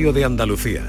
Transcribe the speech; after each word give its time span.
de 0.00 0.24
Andalucía. 0.24 0.82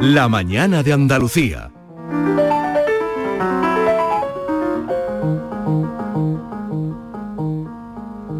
La 0.00 0.26
mañana 0.30 0.82
de 0.82 0.94
Andalucía. 0.94 1.70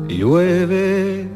Llueve, 0.09 1.29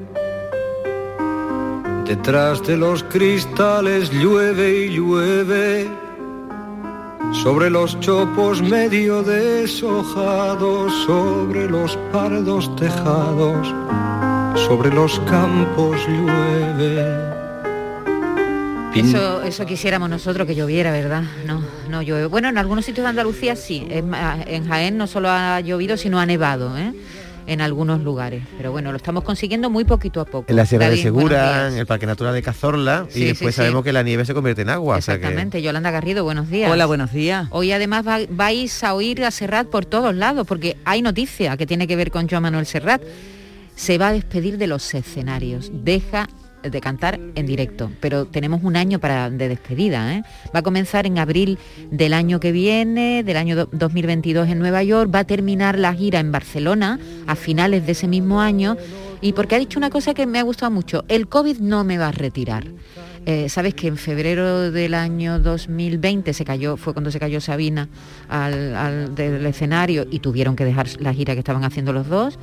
detrás 2.07 2.67
de 2.67 2.79
los 2.79 3.05
cristales 3.05 4.11
llueve 4.11 4.87
y 4.87 4.97
llueve, 4.97 5.89
sobre 7.43 7.71
los 7.71 7.99
chopos 7.99 8.63
medio 8.63 9.23
deshojados, 9.25 10.93
sobre 11.05 11.69
los 11.69 11.97
pardos 12.13 12.75
tejados, 12.77 13.67
sobre 14.67 14.95
los 14.95 15.19
campos 15.21 15.97
llueve. 16.07 17.33
Eso, 18.95 19.43
eso 19.43 19.67
quisiéramos 19.67 20.09
nosotros 20.09 20.47
que 20.47 20.55
lloviera, 20.55 20.93
¿verdad? 20.93 21.25
No, 21.47 21.63
no 21.89 22.03
llueve. 22.03 22.27
Bueno, 22.27 22.49
en 22.49 22.59
algunos 22.59 22.85
sitios 22.85 23.05
de 23.05 23.11
Andalucía 23.11 23.57
sí. 23.57 23.87
En, 23.91 24.15
en 24.47 24.69
Jaén 24.69 24.97
no 24.97 25.07
solo 25.09 25.29
ha 25.31 25.61
llovido, 25.61 25.97
sino 25.97 26.21
ha 26.21 26.27
nevado, 26.27 26.77
¿eh? 26.79 26.93
En 27.47 27.61
algunos 27.61 28.01
lugares. 28.03 28.43
Pero 28.57 28.73
bueno, 28.73 28.91
lo 28.93 28.97
estamos 28.97 29.25
consiguiendo 29.25 29.71
muy 29.71 29.85
poquito 29.85 30.21
a 30.21 30.25
poco. 30.25 30.47
En 30.49 30.57
la 30.57 30.67
Sierra 30.67 30.85
de 30.87 30.91
David, 30.93 31.03
Segura, 31.03 31.69
en 31.69 31.75
el 31.79 31.87
Parque 31.87 32.07
Natural 32.07 32.33
de 32.35 32.43
Cazorla, 32.43 33.07
Sí, 33.11 33.23
y 33.23 33.25
después 33.27 33.55
sí, 33.55 33.61
sí. 33.61 33.63
sabemos 33.63 33.85
que 33.85 33.93
la 33.93 34.03
nieve 34.03 34.25
se 34.25 34.35
convierte 34.35 34.63
en 34.63 34.71
agua. 34.71 34.97
o 34.97 35.01
sea 35.01 35.15
que- 35.15 35.23
Exactamente, 35.23 35.63
Yolanda 35.63 35.91
Garrido, 35.91 36.25
buenos 36.25 36.49
días. 36.51 36.71
Hola, 36.71 36.87
buenos 36.87 37.13
días. 37.13 37.49
Hoy 37.51 37.73
además 37.73 38.07
va- 38.07 38.21
vais 38.31 38.83
a 38.85 38.95
oír 38.95 39.25
a 39.25 39.31
Serrat 39.31 39.69
por 39.69 39.85
todos 39.85 40.15
lados, 40.15 40.47
porque 40.47 40.77
hay 40.85 41.03
noticia 41.03 41.57
que 41.57 41.67
tiene 41.67 41.87
que 41.87 41.97
ver 41.97 42.11
con 42.11 42.29
Joan 42.29 42.43
Manuel 42.43 42.67
Serrat. 42.67 43.03
Se 43.75 43.99
va 43.99 44.09
a 44.09 44.13
despedir 44.13 44.59
de 44.59 44.67
los 44.67 44.93
escenarios, 44.95 45.71
deja 45.73 46.29
de 46.63 46.81
cantar 46.81 47.19
en 47.35 47.47
directo, 47.47 47.91
pero 48.01 48.27
tenemos 48.27 48.63
un 48.63 48.77
año 48.77 48.99
para 48.99 49.31
de 49.31 49.49
despedida. 49.49 50.15
¿eh? 50.15 50.23
Va 50.55 50.61
a 50.61 50.63
comenzar 50.63 51.07
en 51.07 51.19
abril 51.19 51.59
del 51.91 52.15
año 52.15 52.41
que 52.41 52.53
viene, 52.53 53.23
del 53.25 53.37
año 53.37 53.57
do- 53.57 53.69
2022 53.73 54.49
en 54.49 54.59
Nueva 54.59 54.83
York, 54.83 55.11
va 55.15 55.21
a 55.21 55.25
terminar 55.25 55.79
la 55.79 55.95
gira 55.95 56.21
en 56.21 56.33
Barcelona 56.33 56.99
a 57.27 57.35
finales 57.37 57.85
de 57.87 57.93
ese 57.93 58.09
mismo 58.09 58.41
año 58.41 58.77
y 59.21 59.33
porque 59.33 59.55
ha 59.55 59.59
dicho 59.59 59.79
una 59.79 59.91
cosa 59.91 60.15
que 60.15 60.27
me 60.27 60.39
ha 60.39 60.43
gustado 60.43 60.71
mucho, 60.71 61.05
el 61.09 61.29
COVID 61.29 61.59
no 61.59 61.85
me 61.85 61.99
va 61.99 62.09
a 62.09 62.13
retirar. 62.13 62.65
Eh, 63.25 63.49
Sabes 63.49 63.75
que 63.75 63.87
en 63.87 63.97
febrero 63.97 64.73
del 64.73 64.95
año 64.95 65.39
2020 65.39 66.33
se 66.33 66.45
cayó, 66.45 66.77
fue 66.77 66.93
cuando 66.93 67.13
se 67.13 67.21
cayó 67.21 67.41
Sabina 67.41 67.89
al- 68.29 69.15
del 69.15 69.47
escenario 69.47 70.07
y 70.11 70.19
tuvieron 70.19 70.57
que 70.57 70.65
dejar 70.65 70.89
la 71.01 71.15
gira 71.15 71.35
que 71.35 71.39
estaban 71.39 71.63
haciendo 71.65 71.93
los 71.93 72.09
dos. 72.09 72.39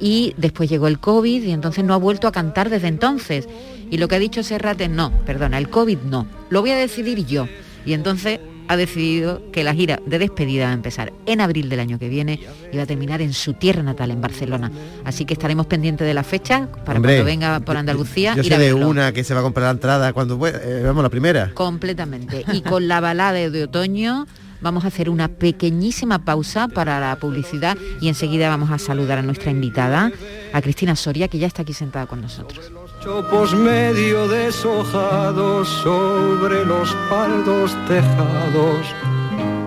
Y 0.00 0.34
después 0.36 0.70
llegó 0.70 0.88
el 0.88 0.98
COVID 0.98 1.42
y 1.42 1.52
entonces 1.52 1.84
no 1.84 1.94
ha 1.94 1.98
vuelto 1.98 2.26
a 2.26 2.32
cantar 2.32 2.70
desde 2.70 2.88
entonces. 2.88 3.48
Y 3.90 3.98
lo 3.98 4.08
que 4.08 4.16
ha 4.16 4.18
dicho 4.18 4.42
Serrat 4.42 4.80
es 4.80 4.90
no, 4.90 5.12
perdona, 5.26 5.58
el 5.58 5.68
COVID 5.68 5.98
no, 5.98 6.26
lo 6.48 6.62
voy 6.62 6.70
a 6.70 6.76
decidir 6.76 7.26
yo. 7.26 7.46
Y 7.84 7.92
entonces 7.92 8.40
ha 8.70 8.76
decidido 8.76 9.42
que 9.50 9.64
la 9.64 9.74
gira 9.74 9.98
de 10.06 10.20
despedida 10.20 10.66
va 10.66 10.70
a 10.70 10.74
empezar 10.74 11.12
en 11.26 11.40
abril 11.40 11.68
del 11.68 11.80
año 11.80 11.98
que 11.98 12.08
viene 12.08 12.38
y 12.72 12.76
va 12.76 12.84
a 12.84 12.86
terminar 12.86 13.20
en 13.20 13.32
su 13.32 13.54
tierra 13.54 13.82
natal, 13.82 14.12
en 14.12 14.20
Barcelona. 14.20 14.70
Así 15.04 15.24
que 15.24 15.34
estaremos 15.34 15.66
pendientes 15.66 16.06
de 16.06 16.14
la 16.14 16.22
fecha 16.22 16.68
para 16.84 16.98
Hombre, 16.98 17.14
cuando 17.14 17.24
venga 17.24 17.58
por 17.60 17.76
Andalucía. 17.76 18.36
Yo 18.36 18.42
a 18.42 18.44
sé 18.44 18.58
de 18.58 18.72
una 18.72 19.12
que 19.12 19.24
se 19.24 19.34
va 19.34 19.40
a 19.40 19.42
comprar 19.42 19.64
la 19.64 19.70
entrada 19.72 20.12
cuando 20.12 20.38
eh, 20.46 20.82
vamos 20.84 21.02
la 21.02 21.08
primera. 21.08 21.50
Completamente. 21.52 22.44
Y 22.52 22.60
con 22.60 22.86
la 22.86 23.00
balada 23.00 23.50
de 23.50 23.64
otoño 23.64 24.28
vamos 24.60 24.84
a 24.84 24.88
hacer 24.88 25.10
una 25.10 25.28
pequeñísima 25.28 26.24
pausa 26.24 26.68
para 26.68 27.00
la 27.00 27.16
publicidad 27.16 27.76
y 28.00 28.08
enseguida 28.08 28.48
vamos 28.48 28.70
a 28.70 28.78
saludar 28.78 29.18
a 29.18 29.22
nuestra 29.22 29.50
invitada, 29.50 30.12
a 30.52 30.62
Cristina 30.62 30.96
Soria, 30.96 31.28
que 31.28 31.38
ya 31.38 31.46
está 31.46 31.62
aquí 31.62 31.72
sentada 31.72 32.06
con 32.06 32.20
nosotros. 32.20 32.70
Chopos 33.02 33.54
medio 33.54 34.28
deshojados 34.28 35.68
sobre 35.68 36.64
los 36.64 36.92
pardos 37.08 37.74
tejados, 37.88 38.86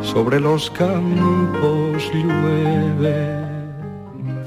sobre 0.02 0.40
los 0.40 0.70
campos 0.72 2.04
llueve. 2.14 3.43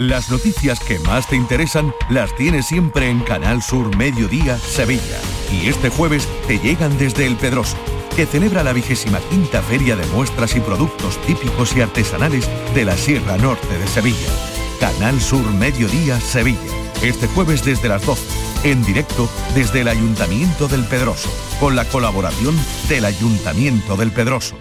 Las 0.00 0.30
noticias 0.30 0.80
que 0.80 0.98
más 1.00 1.28
te 1.28 1.36
interesan 1.36 1.94
las 2.08 2.34
tienes 2.34 2.64
siempre 2.64 3.10
en 3.10 3.20
Canal 3.20 3.62
Sur 3.62 3.94
Mediodía 3.98 4.56
Sevilla. 4.56 5.20
Y 5.52 5.68
este 5.68 5.90
jueves 5.90 6.26
te 6.46 6.58
llegan 6.58 6.96
desde 6.96 7.26
El 7.26 7.36
Pedroso, 7.36 7.76
que 8.16 8.24
celebra 8.24 8.64
la 8.64 8.72
vigésima 8.72 9.18
quinta 9.28 9.60
feria 9.60 9.96
de 9.96 10.06
muestras 10.06 10.56
y 10.56 10.60
productos 10.60 11.20
típicos 11.26 11.76
y 11.76 11.82
artesanales 11.82 12.48
de 12.74 12.86
la 12.86 12.96
Sierra 12.96 13.36
Norte 13.36 13.76
de 13.76 13.86
Sevilla. 13.86 14.32
Canal 14.80 15.20
Sur 15.20 15.44
Mediodía 15.52 16.18
Sevilla. 16.18 16.58
Este 17.02 17.26
jueves 17.26 17.62
desde 17.62 17.90
las 17.90 18.06
12, 18.06 18.70
en 18.70 18.82
directo 18.82 19.28
desde 19.54 19.82
el 19.82 19.88
Ayuntamiento 19.88 20.66
del 20.66 20.86
Pedroso, 20.86 21.28
con 21.60 21.76
la 21.76 21.84
colaboración 21.84 22.56
del 22.88 23.04
Ayuntamiento 23.04 23.96
del 23.96 24.12
Pedroso. 24.12 24.56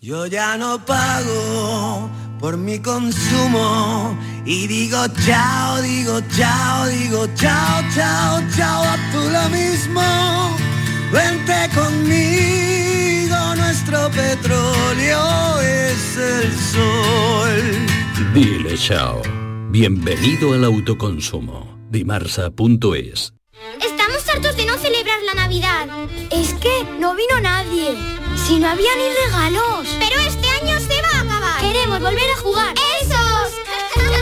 Yo 0.00 0.26
ya 0.26 0.56
no 0.56 0.84
pago 0.84 2.10
por 2.40 2.56
mi 2.56 2.80
consumo 2.80 4.16
y 4.46 4.66
digo 4.68 4.98
chao, 5.26 5.82
digo 5.82 6.20
chao, 6.36 6.86
digo 6.86 7.26
chao, 7.34 7.82
chao, 7.94 8.40
chao, 8.56 8.82
a 8.84 8.96
tú 9.12 9.18
lo 9.28 9.48
mismo. 9.48 10.56
Vente 11.12 11.68
conmigo, 11.74 13.36
nuestro 13.56 14.08
petróleo 14.10 15.60
es 15.60 16.16
el 16.16 16.56
sol. 16.56 18.32
Dile 18.32 18.78
chao. 18.78 19.20
Bienvenido 19.70 20.54
al 20.54 20.64
autoconsumo. 20.64 21.76
Dimarsa.es 21.90 23.32
Estamos 23.80 24.28
hartos 24.32 24.56
de 24.56 24.66
no 24.66 24.76
celebrar 24.78 25.18
la 25.24 25.34
Navidad. 25.34 25.88
Es 26.30 26.54
que 26.54 26.84
no 27.00 27.14
vino 27.16 27.40
nadie. 27.42 27.96
Si 28.46 28.60
no 28.60 28.68
había 28.68 28.90
ni 28.96 29.26
regalos. 29.26 29.88
Pero 29.98 30.20
este 30.20 30.48
año 30.48 30.78
se 30.78 31.02
va 31.02 31.18
a 31.18 31.22
acabar. 31.22 31.60
Queremos 31.60 32.00
volver 32.00 32.30
a 32.30 32.40
jugar. 32.40 32.74
¡Esos! 33.02 33.25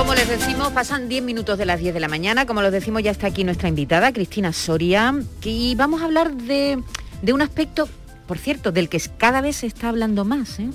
Como 0.00 0.14
les 0.14 0.30
decimos, 0.30 0.72
pasan 0.72 1.10
10 1.10 1.22
minutos 1.24 1.58
de 1.58 1.66
las 1.66 1.78
10 1.78 1.92
de 1.92 2.00
la 2.00 2.08
mañana. 2.08 2.46
Como 2.46 2.62
les 2.62 2.72
decimos, 2.72 3.02
ya 3.02 3.10
está 3.10 3.26
aquí 3.26 3.44
nuestra 3.44 3.68
invitada, 3.68 4.14
Cristina 4.14 4.50
Soria. 4.50 5.14
Y 5.44 5.74
vamos 5.74 6.00
a 6.00 6.06
hablar 6.06 6.32
de, 6.32 6.82
de 7.20 7.32
un 7.34 7.42
aspecto, 7.42 7.86
por 8.26 8.38
cierto, 8.38 8.72
del 8.72 8.88
que 8.88 8.98
cada 9.18 9.42
vez 9.42 9.56
se 9.56 9.66
está 9.66 9.90
hablando 9.90 10.24
más, 10.24 10.58
¿eh? 10.58 10.70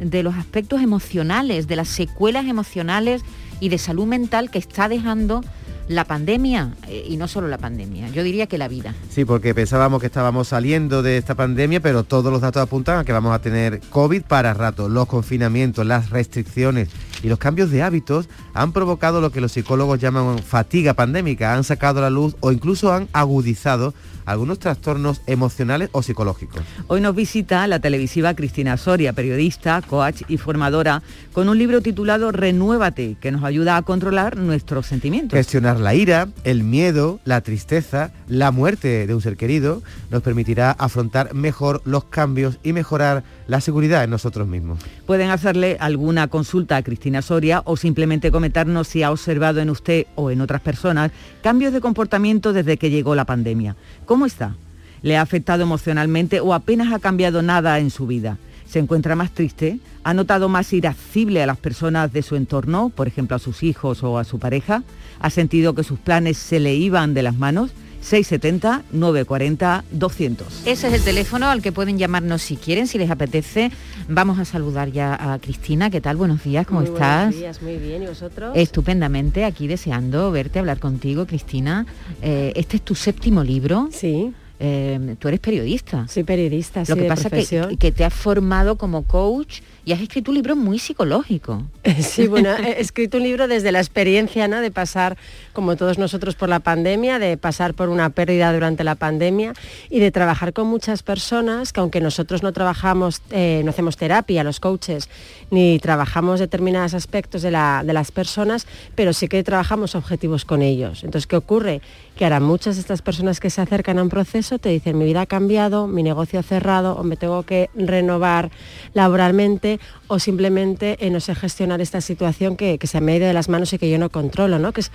de 0.00 0.22
los 0.22 0.36
aspectos 0.36 0.80
emocionales, 0.80 1.68
de 1.68 1.76
las 1.76 1.88
secuelas 1.88 2.46
emocionales 2.46 3.20
y 3.60 3.68
de 3.68 3.76
salud 3.76 4.06
mental 4.06 4.50
que 4.50 4.58
está 4.58 4.88
dejando 4.88 5.42
la 5.88 6.04
pandemia 6.04 6.74
eh, 6.88 7.04
y 7.08 7.16
no 7.16 7.28
solo 7.28 7.48
la 7.48 7.58
pandemia, 7.58 8.08
yo 8.10 8.22
diría 8.22 8.46
que 8.46 8.58
la 8.58 8.68
vida. 8.68 8.94
Sí, 9.10 9.24
porque 9.24 9.54
pensábamos 9.54 10.00
que 10.00 10.06
estábamos 10.06 10.48
saliendo 10.48 11.02
de 11.02 11.16
esta 11.16 11.34
pandemia, 11.34 11.80
pero 11.80 12.04
todos 12.04 12.32
los 12.32 12.40
datos 12.40 12.62
apuntan 12.62 12.98
a 12.98 13.04
que 13.04 13.12
vamos 13.12 13.34
a 13.34 13.40
tener 13.40 13.80
COVID 13.90 14.22
para 14.22 14.54
rato. 14.54 14.88
Los 14.88 15.06
confinamientos, 15.06 15.86
las 15.86 16.10
restricciones 16.10 16.88
y 17.22 17.28
los 17.28 17.38
cambios 17.38 17.70
de 17.70 17.82
hábitos 17.82 18.28
han 18.54 18.72
provocado 18.72 19.20
lo 19.20 19.30
que 19.30 19.40
los 19.40 19.52
psicólogos 19.52 20.00
llaman 20.00 20.38
fatiga 20.38 20.94
pandémica, 20.94 21.54
han 21.54 21.64
sacado 21.64 21.98
a 21.98 22.02
la 22.02 22.10
luz 22.10 22.36
o 22.40 22.52
incluso 22.52 22.92
han 22.92 23.08
agudizado 23.12 23.94
algunos 24.24 24.58
trastornos 24.58 25.20
emocionales 25.26 25.88
o 25.92 26.02
psicológicos. 26.02 26.62
Hoy 26.86 27.00
nos 27.00 27.14
visita 27.14 27.66
la 27.66 27.80
televisiva 27.80 28.34
Cristina 28.34 28.76
Soria, 28.76 29.12
periodista, 29.12 29.82
coach 29.82 30.22
y 30.28 30.36
formadora, 30.36 31.02
con 31.32 31.48
un 31.48 31.58
libro 31.58 31.80
titulado 31.80 32.32
Renuévate, 32.32 33.16
que 33.20 33.32
nos 33.32 33.44
ayuda 33.44 33.76
a 33.76 33.82
controlar 33.82 34.36
nuestros 34.36 34.86
sentimientos. 34.86 35.36
Gestionar 35.36 35.80
la 35.80 35.94
ira, 35.94 36.28
el 36.44 36.64
miedo, 36.64 37.20
la 37.24 37.40
tristeza, 37.40 38.12
la 38.28 38.50
muerte 38.50 39.06
de 39.06 39.14
un 39.14 39.20
ser 39.20 39.36
querido, 39.36 39.82
nos 40.10 40.22
permitirá 40.22 40.70
afrontar 40.72 41.34
mejor 41.34 41.82
los 41.84 42.04
cambios 42.04 42.58
y 42.62 42.72
mejorar 42.72 43.24
la 43.46 43.60
seguridad 43.60 44.04
en 44.04 44.10
nosotros 44.10 44.46
mismos. 44.46 44.78
Pueden 45.06 45.30
hacerle 45.30 45.76
alguna 45.80 46.28
consulta 46.28 46.76
a 46.76 46.82
Cristina 46.82 47.22
Soria 47.22 47.62
o 47.64 47.76
simplemente 47.76 48.30
comentarnos 48.30 48.88
si 48.88 49.02
ha 49.02 49.10
observado 49.10 49.60
en 49.60 49.70
usted 49.70 50.06
o 50.14 50.30
en 50.30 50.40
otras 50.40 50.60
personas 50.60 51.10
cambios 51.42 51.72
de 51.72 51.80
comportamiento 51.80 52.52
desde 52.52 52.78
que 52.78 52.88
llegó 52.88 53.14
la 53.14 53.26
pandemia. 53.26 53.76
¿Cómo 54.06 54.24
está? 54.24 54.54
¿Le 55.02 55.16
ha 55.16 55.22
afectado 55.22 55.64
emocionalmente 55.64 56.40
o 56.40 56.54
apenas 56.54 56.92
ha 56.92 57.00
cambiado 57.00 57.42
nada 57.42 57.78
en 57.80 57.90
su 57.90 58.06
vida? 58.06 58.38
¿Se 58.64 58.78
encuentra 58.78 59.16
más 59.16 59.32
triste? 59.32 59.80
¿Ha 60.04 60.14
notado 60.14 60.48
más 60.48 60.72
irascible 60.72 61.42
a 61.42 61.46
las 61.46 61.58
personas 61.58 62.12
de 62.12 62.22
su 62.22 62.36
entorno, 62.36 62.88
por 62.88 63.08
ejemplo 63.08 63.36
a 63.36 63.40
sus 63.40 63.62
hijos 63.62 64.02
o 64.02 64.18
a 64.18 64.24
su 64.24 64.38
pareja? 64.38 64.84
¿Ha 65.20 65.30
sentido 65.30 65.74
que 65.74 65.84
sus 65.84 65.98
planes 65.98 66.38
se 66.38 66.60
le 66.60 66.74
iban 66.74 67.12
de 67.12 67.22
las 67.22 67.36
manos? 67.36 67.72
670-940-200. 68.02 70.44
Ese 70.66 70.88
es 70.88 70.94
el 70.94 71.02
teléfono 71.02 71.48
al 71.48 71.62
que 71.62 71.72
pueden 71.72 71.98
llamarnos 71.98 72.42
si 72.42 72.56
quieren, 72.56 72.86
si 72.86 72.98
les 72.98 73.10
apetece. 73.10 73.70
Vamos 74.08 74.38
a 74.38 74.44
saludar 74.44 74.90
ya 74.90 75.32
a 75.32 75.38
Cristina. 75.38 75.90
¿Qué 75.90 76.00
tal? 76.00 76.16
Buenos 76.16 76.44
días, 76.44 76.66
¿cómo 76.66 76.80
muy 76.80 76.90
estás? 76.90 77.26
Buenos 77.26 77.40
días, 77.40 77.62
muy 77.62 77.76
bien. 77.76 78.02
¿Y 78.02 78.06
vosotros? 78.06 78.52
Estupendamente, 78.56 79.44
aquí 79.44 79.66
deseando 79.66 80.30
verte, 80.30 80.58
hablar 80.58 80.78
contigo, 80.78 81.26
Cristina. 81.26 81.86
Eh, 82.20 82.52
este 82.56 82.76
es 82.76 82.82
tu 82.82 82.94
séptimo 82.94 83.44
libro. 83.44 83.88
Sí. 83.92 84.32
Eh, 84.64 85.16
tú 85.18 85.28
eres 85.28 85.40
periodista. 85.40 86.06
Soy 86.06 86.22
periodista, 86.22 86.80
Lo 86.80 86.86
sí, 86.86 86.94
que 86.94 87.02
de 87.02 87.08
pasa 87.08 87.28
es 87.32 87.48
que, 87.48 87.76
que 87.78 87.90
te 87.90 88.04
has 88.04 88.14
formado 88.14 88.76
como 88.76 89.02
coach 89.02 89.60
y 89.84 89.92
has 89.92 90.00
escrito 90.00 90.30
un 90.30 90.36
libro 90.36 90.56
muy 90.56 90.78
psicológico. 90.78 91.62
Sí, 92.02 92.26
bueno, 92.26 92.50
he 92.56 92.80
escrito 92.80 93.18
un 93.18 93.22
libro 93.22 93.48
desde 93.48 93.72
la 93.72 93.78
experiencia 93.78 94.48
¿no? 94.48 94.60
de 94.60 94.70
pasar, 94.70 95.16
como 95.52 95.76
todos 95.76 95.98
nosotros, 95.98 96.34
por 96.34 96.48
la 96.48 96.60
pandemia, 96.60 97.18
de 97.18 97.36
pasar 97.36 97.74
por 97.74 97.88
una 97.88 98.10
pérdida 98.10 98.52
durante 98.52 98.82
la 98.84 98.94
pandemia 98.94 99.52
y 99.88 100.00
de 100.00 100.10
trabajar 100.10 100.52
con 100.52 100.66
muchas 100.66 101.02
personas 101.02 101.72
que 101.72 101.80
aunque 101.80 102.00
nosotros 102.00 102.42
no 102.42 102.52
trabajamos, 102.52 103.22
eh, 103.30 103.62
no 103.64 103.70
hacemos 103.70 103.96
terapia, 103.96 104.44
los 104.44 104.60
coaches, 104.60 105.08
ni 105.50 105.78
trabajamos 105.78 106.40
determinados 106.40 106.94
aspectos 106.94 107.42
de, 107.42 107.50
de 107.50 107.92
las 107.92 108.10
personas, 108.10 108.66
pero 108.94 109.12
sí 109.12 109.28
que 109.28 109.42
trabajamos 109.42 109.94
objetivos 109.94 110.44
con 110.44 110.62
ellos. 110.62 111.04
Entonces, 111.04 111.26
¿qué 111.26 111.36
ocurre? 111.36 111.82
Que 112.16 112.24
ahora 112.24 112.40
muchas 112.40 112.76
de 112.76 112.80
estas 112.80 113.02
personas 113.02 113.40
que 113.40 113.50
se 113.50 113.60
acercan 113.60 113.98
a 113.98 114.02
un 114.02 114.08
proceso 114.08 114.58
te 114.58 114.68
dicen, 114.68 114.98
mi 114.98 115.04
vida 115.04 115.22
ha 115.22 115.26
cambiado, 115.26 115.86
mi 115.86 116.02
negocio 116.02 116.40
ha 116.40 116.42
cerrado, 116.42 116.96
o 116.96 117.02
me 117.04 117.16
tengo 117.16 117.42
que 117.42 117.70
renovar 117.74 118.50
laboralmente, 118.94 119.71
o 120.08 120.18
simplemente 120.18 120.96
eh, 121.00 121.10
no 121.10 121.20
sé 121.20 121.34
gestionar 121.34 121.80
esta 121.80 122.00
situación 122.00 122.56
que, 122.56 122.78
que 122.78 122.86
se 122.86 123.00
me 123.00 123.12
ha 123.12 123.16
ido 123.16 123.26
de 123.26 123.32
las 123.32 123.48
manos 123.48 123.72
y 123.72 123.78
que 123.78 123.90
yo 123.90 123.98
no 123.98 124.10
controlo, 124.10 124.58
¿no? 124.58 124.72
Que 124.72 124.80
es 124.82 124.90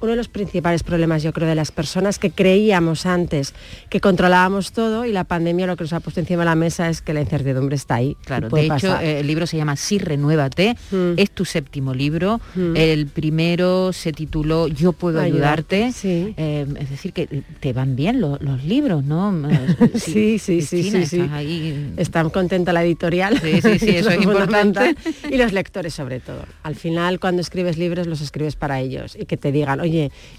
uno 0.00 0.10
de 0.12 0.16
los 0.16 0.28
principales 0.28 0.82
problemas, 0.82 1.22
yo 1.22 1.32
creo, 1.32 1.48
de 1.48 1.54
las 1.54 1.72
personas 1.72 2.18
que 2.18 2.30
creíamos 2.30 3.06
antes 3.06 3.54
que 3.88 4.00
controlábamos 4.00 4.72
todo 4.72 5.04
y 5.04 5.12
la 5.12 5.24
pandemia 5.24 5.66
lo 5.66 5.76
que 5.76 5.84
nos 5.84 5.92
ha 5.92 6.00
puesto 6.00 6.20
encima 6.20 6.40
de 6.42 6.46
la 6.46 6.54
mesa 6.54 6.88
es 6.88 7.02
que 7.02 7.12
la 7.14 7.20
incertidumbre 7.20 7.76
está 7.76 7.96
ahí. 7.96 8.16
Claro, 8.24 8.48
puede 8.48 8.62
de 8.62 8.66
hecho, 8.76 8.88
pasar. 8.88 9.04
eh, 9.04 9.20
el 9.20 9.26
libro 9.26 9.46
se 9.46 9.56
llama 9.56 9.76
Sí, 9.76 9.98
renuévate. 9.98 10.76
Es 11.16 11.30
tu 11.30 11.44
séptimo 11.44 11.94
libro. 11.94 12.40
El 12.74 13.06
primero 13.06 13.92
se 13.92 14.12
tituló 14.12 14.68
Yo 14.68 14.92
puedo 14.92 15.20
Ayudarte, 15.20 15.84
ayudarte. 15.84 16.34
Eh, 16.36 16.66
es 16.80 16.90
decir, 16.90 17.12
que 17.12 17.42
te 17.60 17.72
van 17.72 17.96
bien 17.96 18.20
lo- 18.20 18.38
los 18.40 18.64
libros, 18.64 19.04
¿no? 19.04 19.30
Eh, 19.50 19.90
Sí, 19.98 20.38
sí, 20.38 20.62
sí, 20.62 20.82
sí, 20.82 20.90
sí. 21.06 21.16
estás 21.20 21.30
ahí. 21.32 21.92
Está 21.96 22.24
contenta 22.30 22.72
la 22.72 22.82
editorial. 22.84 23.38
Sí, 23.40 23.60
sí, 23.60 23.78
sí, 23.78 23.88
eso 23.96 24.10
es 24.10 24.22
importante. 24.22 24.94
Y 25.30 25.36
los 25.36 25.52
lectores 25.52 25.92
sobre 25.94 26.20
todo. 26.20 26.44
Al 26.62 26.74
final, 26.74 27.18
cuando 27.20 27.40
escribes 27.42 27.76
libros, 27.78 28.06
los 28.06 28.20
escribes 28.20 28.56
para 28.56 28.80
ellos 28.80 29.16
y 29.18 29.26
que 29.26 29.36
te 29.36 29.52
digan, 29.52 29.80
oye, 29.80 29.89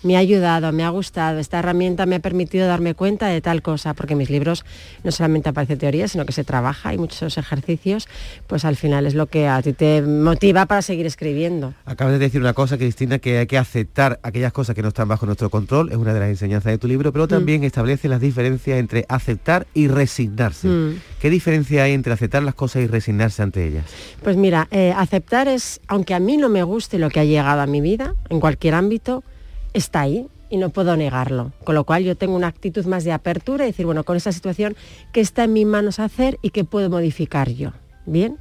me 0.03 0.15
ha 0.15 0.19
ayudado, 0.19 0.71
me 0.71 0.83
ha 0.83 0.89
gustado, 0.89 1.39
esta 1.39 1.59
herramienta 1.59 2.06
me 2.06 2.15
ha 2.15 2.19
permitido 2.19 2.68
darme 2.68 2.94
cuenta 2.94 3.27
de 3.27 3.42
tal 3.42 3.62
cosa, 3.62 3.94
porque 3.94 4.13
en 4.13 4.19
mis 4.19 4.30
libros 4.30 4.65
no 5.03 5.12
solamente 5.12 5.50
aparece 5.50 5.77
teoría, 5.77 6.07
sino 6.07 6.25
que 6.25 6.31
se 6.31 6.44
trabaja, 6.44 6.89
hay 6.89 6.98
muchos 6.98 7.38
ejercicios, 7.38 8.07
pues 8.48 8.65
al 8.65 8.75
final 8.75 9.06
es 9.06 9.15
lo 9.15 9.27
que 9.27 9.48
a 9.48 9.62
ti 9.62 9.74
te 9.74 10.01
motiva 10.01 10.65
para 10.65 10.81
seguir 10.81 11.06
escribiendo. 11.06 11.74
Acabas 11.86 12.13
de 12.13 12.19
decir 12.19 12.42
una 12.42 12.53
cosa, 12.53 12.77
Cristina, 12.77 13.19
que 13.19 13.39
hay 13.39 13.48
que 13.48 13.57
aceptar 13.57 14.19
aquellas 14.24 14.53
cosas 14.53 14.75
que 14.75 14.81
no 14.81 14.89
están 14.89 15.07
bajo 15.07 15.25
nuestro 15.25 15.50
control, 15.50 15.89
es 15.92 15.98
una 15.98 16.13
de 16.13 16.19
las 16.19 16.30
enseñanzas 16.30 16.71
de 16.71 16.77
tu 16.77 16.88
libro, 16.88 17.12
pero 17.12 17.27
también 17.27 17.63
establece 17.63 18.07
las 18.07 18.21
diferencias 18.21 18.80
entre 18.80 19.06
aceptar 19.09 19.68
y 19.74 19.88
resignarse. 19.88 20.68
Mm. 20.68 21.00
¿Qué 21.19 21.30
diferencia 21.30 21.83
hay 21.83 21.94
entre 21.94 22.13
aceptar 22.13 22.44
las 22.44 22.56
cosas 22.56 22.83
y 22.83 22.88
resignarse 22.88 23.44
ante 23.44 23.68
ellas? 23.68 23.86
Pues 24.24 24.38
mira, 24.38 24.68
eh, 24.71 24.94
aceptar 24.95 25.48
es, 25.48 25.81
aunque 25.88 26.13
a 26.13 26.19
mí 26.19 26.38
no 26.38 26.50
me 26.50 26.63
guste 26.63 26.98
lo 26.98 27.09
que 27.09 27.19
ha 27.19 27.25
llegado 27.25 27.62
a 27.62 27.68
mi 27.68 27.81
vida, 27.81 28.15
en 28.30 28.39
cualquier 28.39 28.74
ámbito, 28.74 29.24
está 29.73 30.01
ahí 30.01 30.27
y 30.50 30.57
no 30.57 30.69
puedo 30.69 30.95
negarlo. 30.97 31.53
Con 31.63 31.75
lo 31.75 31.85
cual 31.85 32.03
yo 32.03 32.15
tengo 32.15 32.35
una 32.35 32.47
actitud 32.47 32.85
más 32.85 33.03
de 33.03 33.12
apertura 33.13 33.63
y 33.63 33.68
decir, 33.68 33.85
bueno, 33.85 34.03
con 34.03 34.18
esta 34.18 34.31
situación, 34.31 34.75
¿qué 35.13 35.21
está 35.21 35.45
en 35.45 35.53
mis 35.53 35.65
manos 35.65 36.00
hacer 36.00 36.38
y 36.41 36.50
qué 36.50 36.63
puedo 36.63 36.89
modificar 36.89 37.50
yo? 37.50 37.71
Bien. 38.06 38.38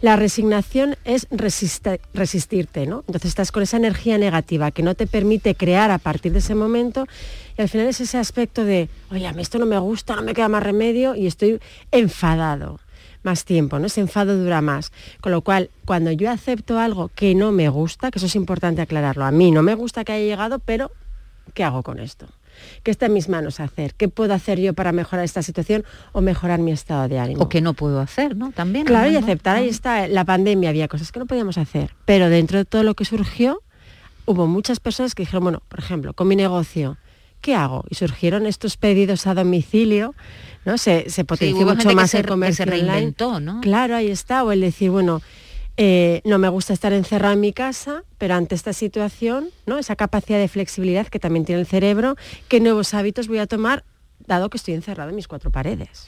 La 0.00 0.14
resignación 0.14 0.96
es 1.04 1.26
resistirte, 1.30 2.86
¿no? 2.86 3.00
Entonces 3.08 3.30
estás 3.30 3.50
con 3.50 3.64
esa 3.64 3.76
energía 3.76 4.16
negativa 4.16 4.70
que 4.70 4.84
no 4.84 4.94
te 4.94 5.08
permite 5.08 5.56
crear 5.56 5.90
a 5.90 5.98
partir 5.98 6.32
de 6.32 6.38
ese 6.38 6.54
momento 6.54 7.08
y 7.56 7.62
al 7.62 7.68
final 7.68 7.88
es 7.88 8.00
ese 8.00 8.16
aspecto 8.16 8.64
de, 8.64 8.88
oye, 9.10 9.26
a 9.26 9.32
mí 9.32 9.42
esto 9.42 9.58
no 9.58 9.66
me 9.66 9.78
gusta, 9.78 10.14
no 10.14 10.22
me 10.22 10.34
queda 10.34 10.48
más 10.48 10.62
remedio 10.62 11.16
y 11.16 11.26
estoy 11.26 11.58
enfadado 11.90 12.78
más 13.22 13.44
tiempo, 13.44 13.78
¿no? 13.78 13.86
Ese 13.86 14.00
enfado 14.00 14.36
dura 14.36 14.60
más. 14.60 14.92
Con 15.20 15.32
lo 15.32 15.42
cual, 15.42 15.70
cuando 15.84 16.12
yo 16.12 16.30
acepto 16.30 16.78
algo 16.78 17.10
que 17.14 17.34
no 17.34 17.52
me 17.52 17.68
gusta, 17.68 18.10
que 18.10 18.18
eso 18.18 18.26
es 18.26 18.36
importante 18.36 18.82
aclararlo, 18.82 19.24
a 19.24 19.30
mí 19.30 19.50
no 19.50 19.62
me 19.62 19.74
gusta 19.74 20.04
que 20.04 20.12
haya 20.12 20.24
llegado, 20.24 20.58
pero 20.58 20.90
¿qué 21.54 21.64
hago 21.64 21.82
con 21.82 21.98
esto? 21.98 22.26
¿Qué 22.82 22.90
está 22.90 23.06
en 23.06 23.12
mis 23.12 23.28
manos 23.28 23.60
hacer? 23.60 23.94
¿Qué 23.94 24.08
puedo 24.08 24.34
hacer 24.34 24.58
yo 24.58 24.74
para 24.74 24.92
mejorar 24.92 25.24
esta 25.24 25.42
situación 25.42 25.84
o 26.12 26.20
mejorar 26.20 26.58
mi 26.58 26.72
estado 26.72 27.08
de 27.08 27.18
ánimo? 27.18 27.44
O 27.44 27.48
que 27.48 27.60
no 27.60 27.74
puedo 27.74 28.00
hacer, 28.00 28.36
¿no? 28.36 28.50
También. 28.52 28.84
Claro, 28.84 29.10
y 29.10 29.16
aceptar, 29.16 29.56
ahí 29.56 29.68
está, 29.68 30.08
la 30.08 30.24
pandemia 30.24 30.70
había 30.70 30.88
cosas 30.88 31.12
que 31.12 31.20
no 31.20 31.26
podíamos 31.26 31.58
hacer, 31.58 31.94
pero 32.04 32.28
dentro 32.28 32.58
de 32.58 32.64
todo 32.64 32.82
lo 32.82 32.94
que 32.94 33.04
surgió, 33.04 33.62
hubo 34.26 34.46
muchas 34.46 34.80
personas 34.80 35.14
que 35.14 35.22
dijeron, 35.22 35.44
bueno, 35.44 35.62
por 35.68 35.78
ejemplo, 35.78 36.14
con 36.14 36.28
mi 36.28 36.36
negocio, 36.36 36.96
¿qué 37.40 37.54
hago? 37.54 37.84
Y 37.90 37.94
surgieron 37.94 38.46
estos 38.46 38.76
pedidos 38.76 39.26
a 39.26 39.34
domicilio, 39.34 40.14
¿no? 40.64 40.78
Se, 40.78 41.08
se 41.10 41.24
potenció 41.24 41.66
mucho 41.66 41.88
más 41.94 42.10
se- 42.10 42.18
el 42.18 42.22
que 42.24 42.28
comercio 42.28 42.64
se 42.64 42.70
online. 42.70 42.92
reinventó, 42.92 43.40
¿no? 43.40 43.60
Claro, 43.60 43.96
ahí 43.96 44.10
está, 44.10 44.44
o 44.44 44.52
el 44.52 44.60
decir, 44.60 44.90
bueno, 44.90 45.22
eh, 45.76 46.20
no 46.24 46.38
me 46.38 46.48
gusta 46.48 46.72
estar 46.72 46.92
encerrado 46.92 47.34
en 47.34 47.40
mi 47.40 47.52
casa, 47.52 48.02
pero 48.18 48.34
ante 48.34 48.54
esta 48.56 48.72
situación, 48.72 49.50
¿no? 49.66 49.78
Esa 49.78 49.94
capacidad 49.96 50.38
de 50.38 50.48
flexibilidad 50.48 51.06
que 51.06 51.20
también 51.20 51.44
tiene 51.44 51.60
el 51.60 51.66
cerebro, 51.66 52.16
¿qué 52.48 52.58
nuevos 52.60 52.94
hábitos 52.94 53.28
voy 53.28 53.38
a 53.38 53.46
tomar 53.46 53.84
dado 54.26 54.50
que 54.50 54.56
estoy 54.56 54.74
encerrado 54.74 55.10
en 55.10 55.16
mis 55.16 55.28
cuatro 55.28 55.50
paredes? 55.52 56.06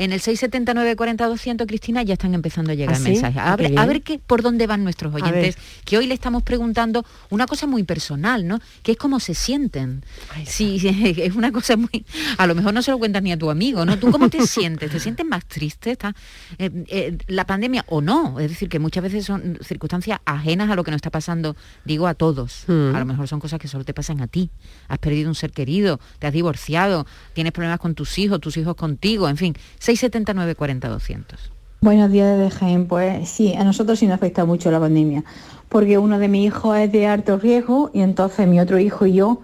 En 0.00 0.12
el 0.14 0.20
679 0.20 0.96
40 0.96 1.26
200, 1.26 1.66
Cristina, 1.66 2.02
ya 2.02 2.14
están 2.14 2.32
empezando 2.32 2.72
a 2.72 2.74
llegar 2.74 2.94
¿Ah, 2.94 2.98
sí? 2.98 3.10
mensajes. 3.10 3.36
A 3.36 3.52
Ah, 3.52 3.56
ver, 3.56 3.68
bien. 3.68 3.78
a 3.78 3.84
ver 3.84 4.00
qué, 4.00 4.18
por 4.18 4.40
dónde 4.40 4.66
van 4.66 4.82
nuestros 4.82 5.14
oyentes, 5.14 5.58
que 5.84 5.98
hoy 5.98 6.06
le 6.06 6.14
estamos 6.14 6.42
preguntando 6.42 7.04
una 7.28 7.46
cosa 7.46 7.66
muy 7.66 7.82
personal, 7.84 8.48
¿no? 8.48 8.60
Que 8.82 8.92
es 8.92 8.96
cómo 8.96 9.20
se 9.20 9.34
sienten. 9.34 10.02
Sí, 10.46 10.80
es 11.18 11.34
una 11.34 11.52
cosa 11.52 11.76
muy... 11.76 12.06
A 12.38 12.46
lo 12.46 12.54
mejor 12.54 12.72
no 12.72 12.80
se 12.80 12.90
lo 12.92 12.98
cuentas 12.98 13.22
ni 13.22 13.30
a 13.30 13.36
tu 13.38 13.50
amigo, 13.50 13.84
¿no? 13.84 13.98
¿Tú 13.98 14.10
cómo 14.10 14.30
te 14.30 14.40
sientes? 14.46 14.90
¿Te 14.90 15.00
sientes 15.00 15.26
más 15.26 15.44
triste? 15.44 15.90
¿Está, 15.90 16.14
eh, 16.56 16.70
eh, 16.88 17.18
la 17.26 17.44
pandemia 17.46 17.84
o 17.88 18.00
no? 18.00 18.40
Es 18.40 18.48
decir, 18.48 18.70
que 18.70 18.78
muchas 18.78 19.02
veces 19.02 19.26
son 19.26 19.58
circunstancias 19.60 20.20
ajenas 20.24 20.70
a 20.70 20.76
lo 20.76 20.82
que 20.82 20.92
nos 20.92 20.96
está 20.96 21.10
pasando, 21.10 21.56
digo 21.84 22.06
a 22.06 22.14
todos. 22.14 22.64
Mm. 22.68 22.94
A 22.94 23.00
lo 23.00 23.04
mejor 23.04 23.28
son 23.28 23.38
cosas 23.38 23.60
que 23.60 23.68
solo 23.68 23.84
te 23.84 23.92
pasan 23.92 24.22
a 24.22 24.28
ti. 24.28 24.48
Has 24.88 24.98
perdido 24.98 25.28
un 25.28 25.34
ser 25.34 25.50
querido, 25.52 26.00
te 26.18 26.26
has 26.26 26.32
divorciado, 26.32 27.06
tienes 27.34 27.52
problemas 27.52 27.80
con 27.80 27.94
tus 27.94 28.18
hijos, 28.18 28.40
tus 28.40 28.56
hijos 28.56 28.76
contigo, 28.76 29.28
en 29.28 29.36
fin. 29.36 29.54
679 29.96 30.54
40 30.54 30.88
200. 30.88 31.52
Buenos 31.80 32.12
días 32.12 32.38
desde 32.38 32.50
Jaén. 32.50 32.86
Pues 32.86 33.28
sí, 33.28 33.54
a 33.54 33.64
nosotros 33.64 33.98
sí 33.98 34.06
nos 34.06 34.14
afecta 34.14 34.44
mucho 34.44 34.70
la 34.70 34.78
pandemia, 34.78 35.24
porque 35.68 35.98
uno 35.98 36.20
de 36.20 36.28
mis 36.28 36.46
hijos 36.46 36.78
es 36.78 36.92
de 36.92 37.08
alto 37.08 37.38
riesgo 37.38 37.90
y 37.92 38.02
entonces 38.02 38.46
mi 38.46 38.60
otro 38.60 38.78
hijo 38.78 39.06
y 39.06 39.14
yo 39.14 39.40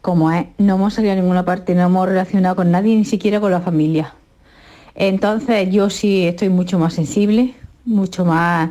como 0.00 0.30
es, 0.32 0.46
no 0.56 0.76
hemos 0.76 0.94
salido 0.94 1.12
a 1.12 1.16
ninguna 1.16 1.44
parte, 1.44 1.74
no 1.74 1.82
hemos 1.82 2.08
relacionado 2.08 2.56
con 2.56 2.70
nadie, 2.70 2.96
ni 2.96 3.04
siquiera 3.04 3.40
con 3.40 3.50
la 3.50 3.60
familia. 3.60 4.14
Entonces 4.94 5.68
yo 5.70 5.90
sí 5.90 6.26
estoy 6.26 6.48
mucho 6.48 6.78
más 6.78 6.94
sensible, 6.94 7.54
mucho 7.84 8.24
más 8.24 8.70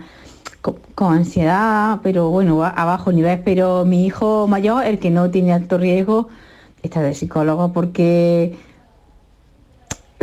con, 0.61 0.77
con 0.95 1.13
ansiedad, 1.13 1.99
pero 2.01 2.29
bueno, 2.29 2.63
a, 2.63 2.69
a 2.69 2.85
bajo 2.85 3.11
nivel. 3.11 3.41
Pero 3.45 3.85
mi 3.85 4.05
hijo 4.05 4.47
mayor, 4.47 4.85
el 4.85 4.97
que 4.97 5.11
no 5.11 5.29
tiene 5.29 5.53
alto 5.53 5.77
riesgo, 5.77 6.29
está 6.81 7.01
de 7.01 7.13
psicólogo 7.13 7.71
porque 7.71 8.57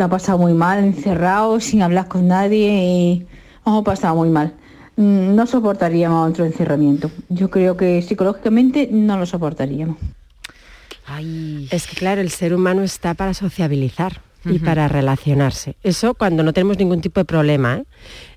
lo 0.00 0.06
ha 0.06 0.08
pasado 0.08 0.38
muy 0.38 0.54
mal, 0.54 0.82
encerrado, 0.82 1.60
sin 1.60 1.82
hablar 1.82 2.08
con 2.08 2.26
nadie 2.26 2.68
y 2.86 3.26
hemos 3.66 3.84
pasado 3.84 4.14
muy 4.14 4.30
mal. 4.30 4.54
Mm, 4.96 5.34
No 5.34 5.46
soportaríamos 5.46 6.30
otro 6.30 6.46
encerramiento. 6.46 7.10
Yo 7.28 7.50
creo 7.50 7.76
que 7.76 8.00
psicológicamente 8.00 8.88
no 8.90 9.18
lo 9.18 9.26
soportaríamos. 9.26 9.98
Es 11.70 11.86
que 11.86 11.96
claro, 11.96 12.22
el 12.22 12.30
ser 12.30 12.54
humano 12.54 12.82
está 12.82 13.12
para 13.12 13.34
sociabilizar 13.34 14.22
y 14.46 14.58
para 14.58 14.88
relacionarse. 14.88 15.76
Eso 15.82 16.14
cuando 16.14 16.42
no 16.42 16.54
tenemos 16.54 16.78
ningún 16.78 17.02
tipo 17.02 17.20
de 17.20 17.26
problema. 17.26 17.76
¿eh? 17.76 17.84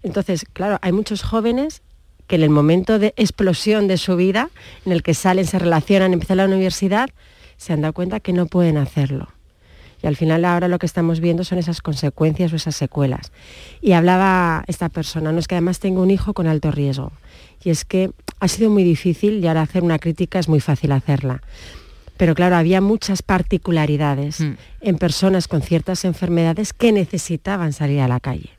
Entonces, 0.01 0.43
claro, 0.51 0.79
hay 0.81 0.91
muchos 0.91 1.23
jóvenes 1.23 1.81
que 2.27 2.35
en 2.35 2.43
el 2.43 2.49
momento 2.49 2.99
de 2.99 3.13
explosión 3.15 3.87
de 3.87 3.97
su 3.97 4.17
vida, 4.17 4.49
en 4.85 4.91
el 4.91 5.01
que 5.01 5.13
salen, 5.13 5.45
se 5.45 5.59
relacionan, 5.59 6.11
empiezan 6.11 6.37
la 6.37 6.45
universidad, 6.45 7.09
se 7.55 7.71
han 7.71 7.81
dado 7.81 7.93
cuenta 7.93 8.19
que 8.19 8.33
no 8.33 8.47
pueden 8.47 8.75
hacerlo. 8.75 9.29
Y 10.03 10.07
al 10.07 10.17
final 10.17 10.43
ahora 10.43 10.67
lo 10.67 10.79
que 10.79 10.85
estamos 10.85 11.21
viendo 11.21 11.45
son 11.45 11.57
esas 11.57 11.81
consecuencias 11.81 12.51
o 12.51 12.57
esas 12.57 12.75
secuelas. 12.75 13.31
Y 13.81 13.93
hablaba 13.93 14.65
esta 14.67 14.89
persona, 14.89 15.31
no 15.31 15.39
es 15.39 15.47
que 15.47 15.55
además 15.55 15.79
tengo 15.79 16.01
un 16.01 16.11
hijo 16.11 16.33
con 16.33 16.45
alto 16.45 16.71
riesgo. 16.71 17.13
Y 17.63 17.69
es 17.69 17.85
que 17.85 18.11
ha 18.41 18.49
sido 18.49 18.69
muy 18.69 18.83
difícil 18.83 19.41
y 19.41 19.47
ahora 19.47 19.61
hacer 19.61 19.81
una 19.81 19.99
crítica 19.99 20.39
es 20.39 20.49
muy 20.49 20.59
fácil 20.59 20.91
hacerla. 20.91 21.41
Pero 22.17 22.35
claro, 22.35 22.57
había 22.57 22.81
muchas 22.81 23.21
particularidades 23.21 24.39
en 24.81 24.97
personas 24.97 25.47
con 25.47 25.61
ciertas 25.61 26.03
enfermedades 26.03 26.73
que 26.73 26.91
necesitaban 26.91 27.71
salir 27.71 28.01
a 28.01 28.09
la 28.09 28.19
calle. 28.19 28.51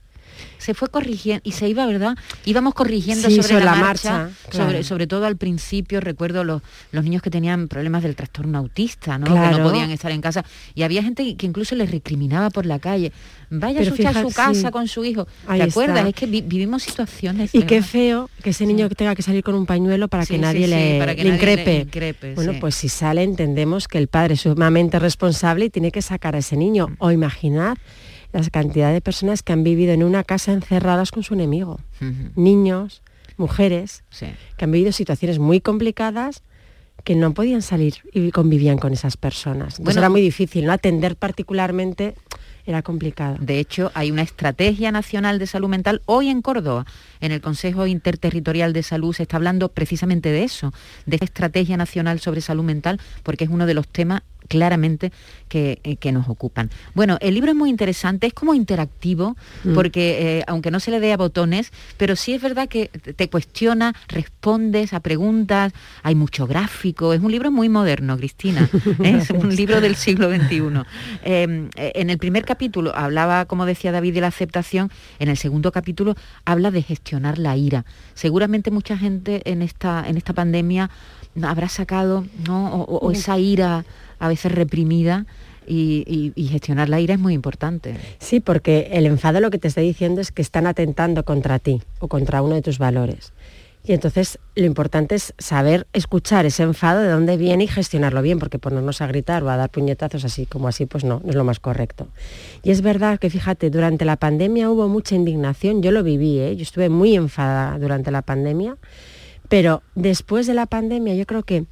Se 0.64 0.74
fue 0.74 0.88
corrigiendo 0.88 1.42
y 1.44 1.52
se 1.52 1.68
iba, 1.68 1.84
¿verdad? 1.86 2.16
Íbamos 2.44 2.72
corrigiendo 2.74 3.28
Sí, 3.28 3.36
sobre, 3.36 3.48
sobre 3.48 3.64
la, 3.64 3.72
la 3.72 3.80
marcha, 3.80 4.12
marcha, 4.12 4.34
claro. 4.50 4.66
sobre, 4.70 4.84
sobre 4.84 5.06
todo 5.06 5.26
al 5.26 5.36
principio, 5.36 6.00
recuerdo 6.00 6.42
los, 6.44 6.62
los 6.92 7.04
niños 7.04 7.20
que 7.22 7.30
tenían 7.30 7.68
problemas 7.68 8.02
del 8.02 8.16
trastorno 8.16 8.58
autista, 8.58 9.18
¿no? 9.18 9.26
Que 9.26 9.58
no 9.58 9.62
podían 9.62 9.90
estar 9.90 10.10
en 10.12 10.20
casa. 10.20 10.44
Y 10.74 10.82
había 10.82 11.02
gente 11.02 11.36
que 11.36 11.46
incluso 11.46 11.74
les 11.74 11.90
recriminaba 11.90 12.50
por 12.50 12.64
la 12.66 12.78
calle. 12.78 13.12
Vaya 13.50 13.80
Pero 13.80 13.92
a 14.08 14.22
su 14.22 14.32
casa 14.32 14.54
sí. 14.54 14.70
con 14.72 14.88
su 14.88 15.04
hijo. 15.04 15.28
Ahí 15.46 15.60
¿Te 15.60 15.66
acuerdas? 15.70 15.98
está. 15.98 16.08
Es 16.08 16.14
que 16.14 16.26
vi- 16.26 16.40
vivimos 16.40 16.82
situaciones. 16.82 17.54
Y 17.54 17.62
qué 17.64 17.82
feo 17.82 18.30
que 18.42 18.50
ese 18.50 18.64
niño 18.66 18.88
tenga 18.88 19.14
que 19.14 19.22
salir 19.22 19.44
con 19.44 19.54
un 19.54 19.66
pañuelo 19.66 20.08
para 20.08 20.24
Sí, 20.24 20.30
que 20.30 20.36
sí, 20.36 20.40
nadie 20.42 20.64
sí, 20.64 20.70
le, 20.70 20.98
para 20.98 21.14
que 21.14 21.24
le 21.24 21.30
nadie 21.30 21.56
le 21.56 21.80
increpe. 21.82 22.34
bueno, 22.34 22.52
sí. 22.54 22.58
pues 22.60 22.74
si 22.74 22.88
sale 22.88 23.22
entendemos 23.22 23.86
que 23.86 23.98
el 23.98 24.08
padre 24.08 24.34
es 24.34 24.40
sumamente 24.40 24.98
responsable 24.98 25.66
y 25.66 25.70
tiene 25.70 25.92
que 25.92 26.02
sacar 26.02 26.34
a 26.34 26.38
ese 26.38 26.56
niño. 26.56 26.88
Mm. 26.88 26.94
O 26.98 27.10
imaginad 27.12 27.76
la 28.34 28.50
cantidad 28.50 28.92
de 28.92 29.00
personas 29.00 29.42
que 29.42 29.52
han 29.52 29.62
vivido 29.64 29.92
en 29.92 30.02
una 30.02 30.24
casa 30.24 30.52
encerradas 30.52 31.10
con 31.10 31.22
su 31.22 31.34
enemigo. 31.34 31.80
Niños, 32.34 33.02
mujeres, 33.36 34.02
Sí. 34.10 34.26
que 34.56 34.64
han 34.64 34.72
vivido 34.72 34.92
situaciones 34.92 35.38
muy 35.38 35.60
complicadas 35.60 36.42
que 37.04 37.14
no 37.14 37.34
podían 37.34 37.60
salir 37.62 37.96
y 38.12 38.30
convivían 38.30 38.78
con 38.78 38.92
esas 38.92 39.16
personas. 39.16 39.74
Entonces 39.78 39.84
Bueno, 39.84 40.00
era 40.00 40.08
muy 40.08 40.20
difícil, 40.22 40.64
¿no? 40.64 40.72
Atender 40.72 41.16
particularmente 41.16 42.14
era 42.66 42.80
complicado. 42.82 43.36
De 43.40 43.58
hecho, 43.60 43.90
hay 43.94 44.10
una 44.10 44.22
estrategia 44.22 44.90
nacional 44.90 45.38
de 45.38 45.46
salud 45.46 45.68
mental 45.68 46.00
hoy 46.06 46.28
en 46.30 46.40
Córdoba. 46.40 46.86
En 47.20 47.30
el 47.30 47.42
Consejo 47.42 47.86
Interterritorial 47.86 48.72
de 48.72 48.82
Salud 48.82 49.14
se 49.14 49.24
está 49.24 49.36
hablando 49.36 49.68
precisamente 49.68 50.30
de 50.30 50.44
eso, 50.44 50.72
de 51.04 51.16
esta 51.16 51.26
estrategia 51.26 51.76
nacional 51.76 52.20
sobre 52.20 52.40
salud 52.40 52.64
mental, 52.64 52.98
porque 53.22 53.44
es 53.44 53.50
uno 53.50 53.66
de 53.66 53.74
los 53.74 53.86
temas 53.86 54.22
claramente 54.48 55.12
que, 55.48 55.80
eh, 55.84 55.96
que 55.96 56.12
nos 56.12 56.28
ocupan. 56.28 56.70
Bueno, 56.94 57.18
el 57.20 57.34
libro 57.34 57.50
es 57.50 57.56
muy 57.56 57.70
interesante, 57.70 58.26
es 58.26 58.34
como 58.34 58.54
interactivo, 58.54 59.36
Mm. 59.64 59.74
porque 59.74 60.38
eh, 60.38 60.44
aunque 60.46 60.70
no 60.70 60.80
se 60.80 60.90
le 60.90 61.00
dé 61.00 61.12
a 61.12 61.16
botones, 61.16 61.72
pero 61.96 62.16
sí 62.16 62.32
es 62.34 62.42
verdad 62.42 62.68
que 62.68 62.88
te 62.88 63.28
cuestiona, 63.30 63.94
respondes 64.08 64.92
a 64.92 65.00
preguntas, 65.00 65.72
hay 66.02 66.14
mucho 66.14 66.46
gráfico, 66.46 67.12
es 67.12 67.20
un 67.20 67.30
libro 67.30 67.50
muy 67.50 67.68
moderno, 67.68 68.16
Cristina, 68.16 68.68
¿eh? 69.02 69.18
es 69.20 69.30
un 69.30 69.54
libro 69.54 69.80
del 69.80 69.96
siglo 69.96 70.28
XXI. 70.34 70.82
Eh, 71.24 71.68
en 71.76 72.10
el 72.10 72.18
primer 72.18 72.44
capítulo 72.44 72.94
hablaba, 72.94 73.44
como 73.46 73.66
decía 73.66 73.92
David, 73.92 74.14
de 74.14 74.20
la 74.20 74.28
aceptación, 74.28 74.90
en 75.18 75.28
el 75.28 75.36
segundo 75.36 75.72
capítulo 75.72 76.14
habla 76.44 76.70
de 76.70 76.82
gestionar 76.82 77.38
la 77.38 77.56
ira. 77.56 77.84
Seguramente 78.14 78.70
mucha 78.70 78.96
gente 78.96 79.42
en 79.44 79.62
esta, 79.62 80.04
en 80.06 80.16
esta 80.16 80.32
pandemia 80.32 80.90
habrá 81.42 81.68
sacado 81.68 82.24
¿no? 82.46 82.74
o, 82.74 82.82
o- 82.84 82.98
o 83.06 83.10
esa 83.10 83.38
ira 83.38 83.84
a 84.18 84.28
veces 84.28 84.52
reprimida 84.52 85.26
y, 85.66 86.04
y- 86.06 86.32
y 86.34 86.48
gestionar 86.48 86.88
la 86.88 87.00
ira 87.00 87.14
es 87.14 87.20
muy 87.20 87.34
importante. 87.34 87.96
Sí, 88.18 88.40
porque 88.40 88.90
el 88.92 89.06
enfado 89.06 89.40
lo 89.40 89.50
que 89.50 89.58
te 89.58 89.68
está 89.68 89.80
diciendo 89.80 90.20
es 90.20 90.30
que 90.30 90.42
están 90.42 90.66
atentando 90.66 91.24
contra 91.24 91.58
ti 91.58 91.82
o 92.00 92.08
contra 92.08 92.42
uno 92.42 92.54
de 92.54 92.62
tus 92.62 92.78
valores. 92.78 93.32
Y 93.86 93.92
entonces 93.92 94.38
lo 94.56 94.64
importante 94.64 95.14
es 95.14 95.34
saber 95.38 95.86
escuchar 95.92 96.46
ese 96.46 96.62
enfado 96.62 97.02
de 97.02 97.08
dónde 97.10 97.36
viene 97.36 97.64
y 97.64 97.66
gestionarlo 97.66 98.22
bien, 98.22 98.38
porque 98.38 98.58
ponernos 98.58 99.02
a 99.02 99.06
gritar 99.06 99.42
o 99.42 99.50
a 99.50 99.58
dar 99.58 99.68
puñetazos 99.68 100.24
así 100.24 100.46
como 100.46 100.68
así, 100.68 100.86
pues 100.86 101.04
no, 101.04 101.20
no 101.22 101.28
es 101.30 101.36
lo 101.36 101.44
más 101.44 101.60
correcto. 101.60 102.08
Y 102.62 102.70
es 102.70 102.80
verdad 102.80 103.18
que 103.18 103.28
fíjate, 103.28 103.68
durante 103.68 104.06
la 104.06 104.16
pandemia 104.16 104.70
hubo 104.70 104.88
mucha 104.88 105.14
indignación, 105.16 105.82
yo 105.82 105.90
lo 105.92 106.02
viví, 106.02 106.38
¿eh? 106.38 106.56
yo 106.56 106.62
estuve 106.62 106.88
muy 106.88 107.14
enfadada 107.14 107.78
durante 107.78 108.10
la 108.10 108.22
pandemia, 108.22 108.78
pero 109.54 109.84
después 109.94 110.48
de 110.48 110.54
la 110.54 110.66
pandemia 110.66 111.14
yo 111.14 111.26
creo 111.26 111.44
que 111.44 111.66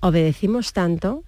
obedecimos 0.00 0.72
tanto, 0.72 1.22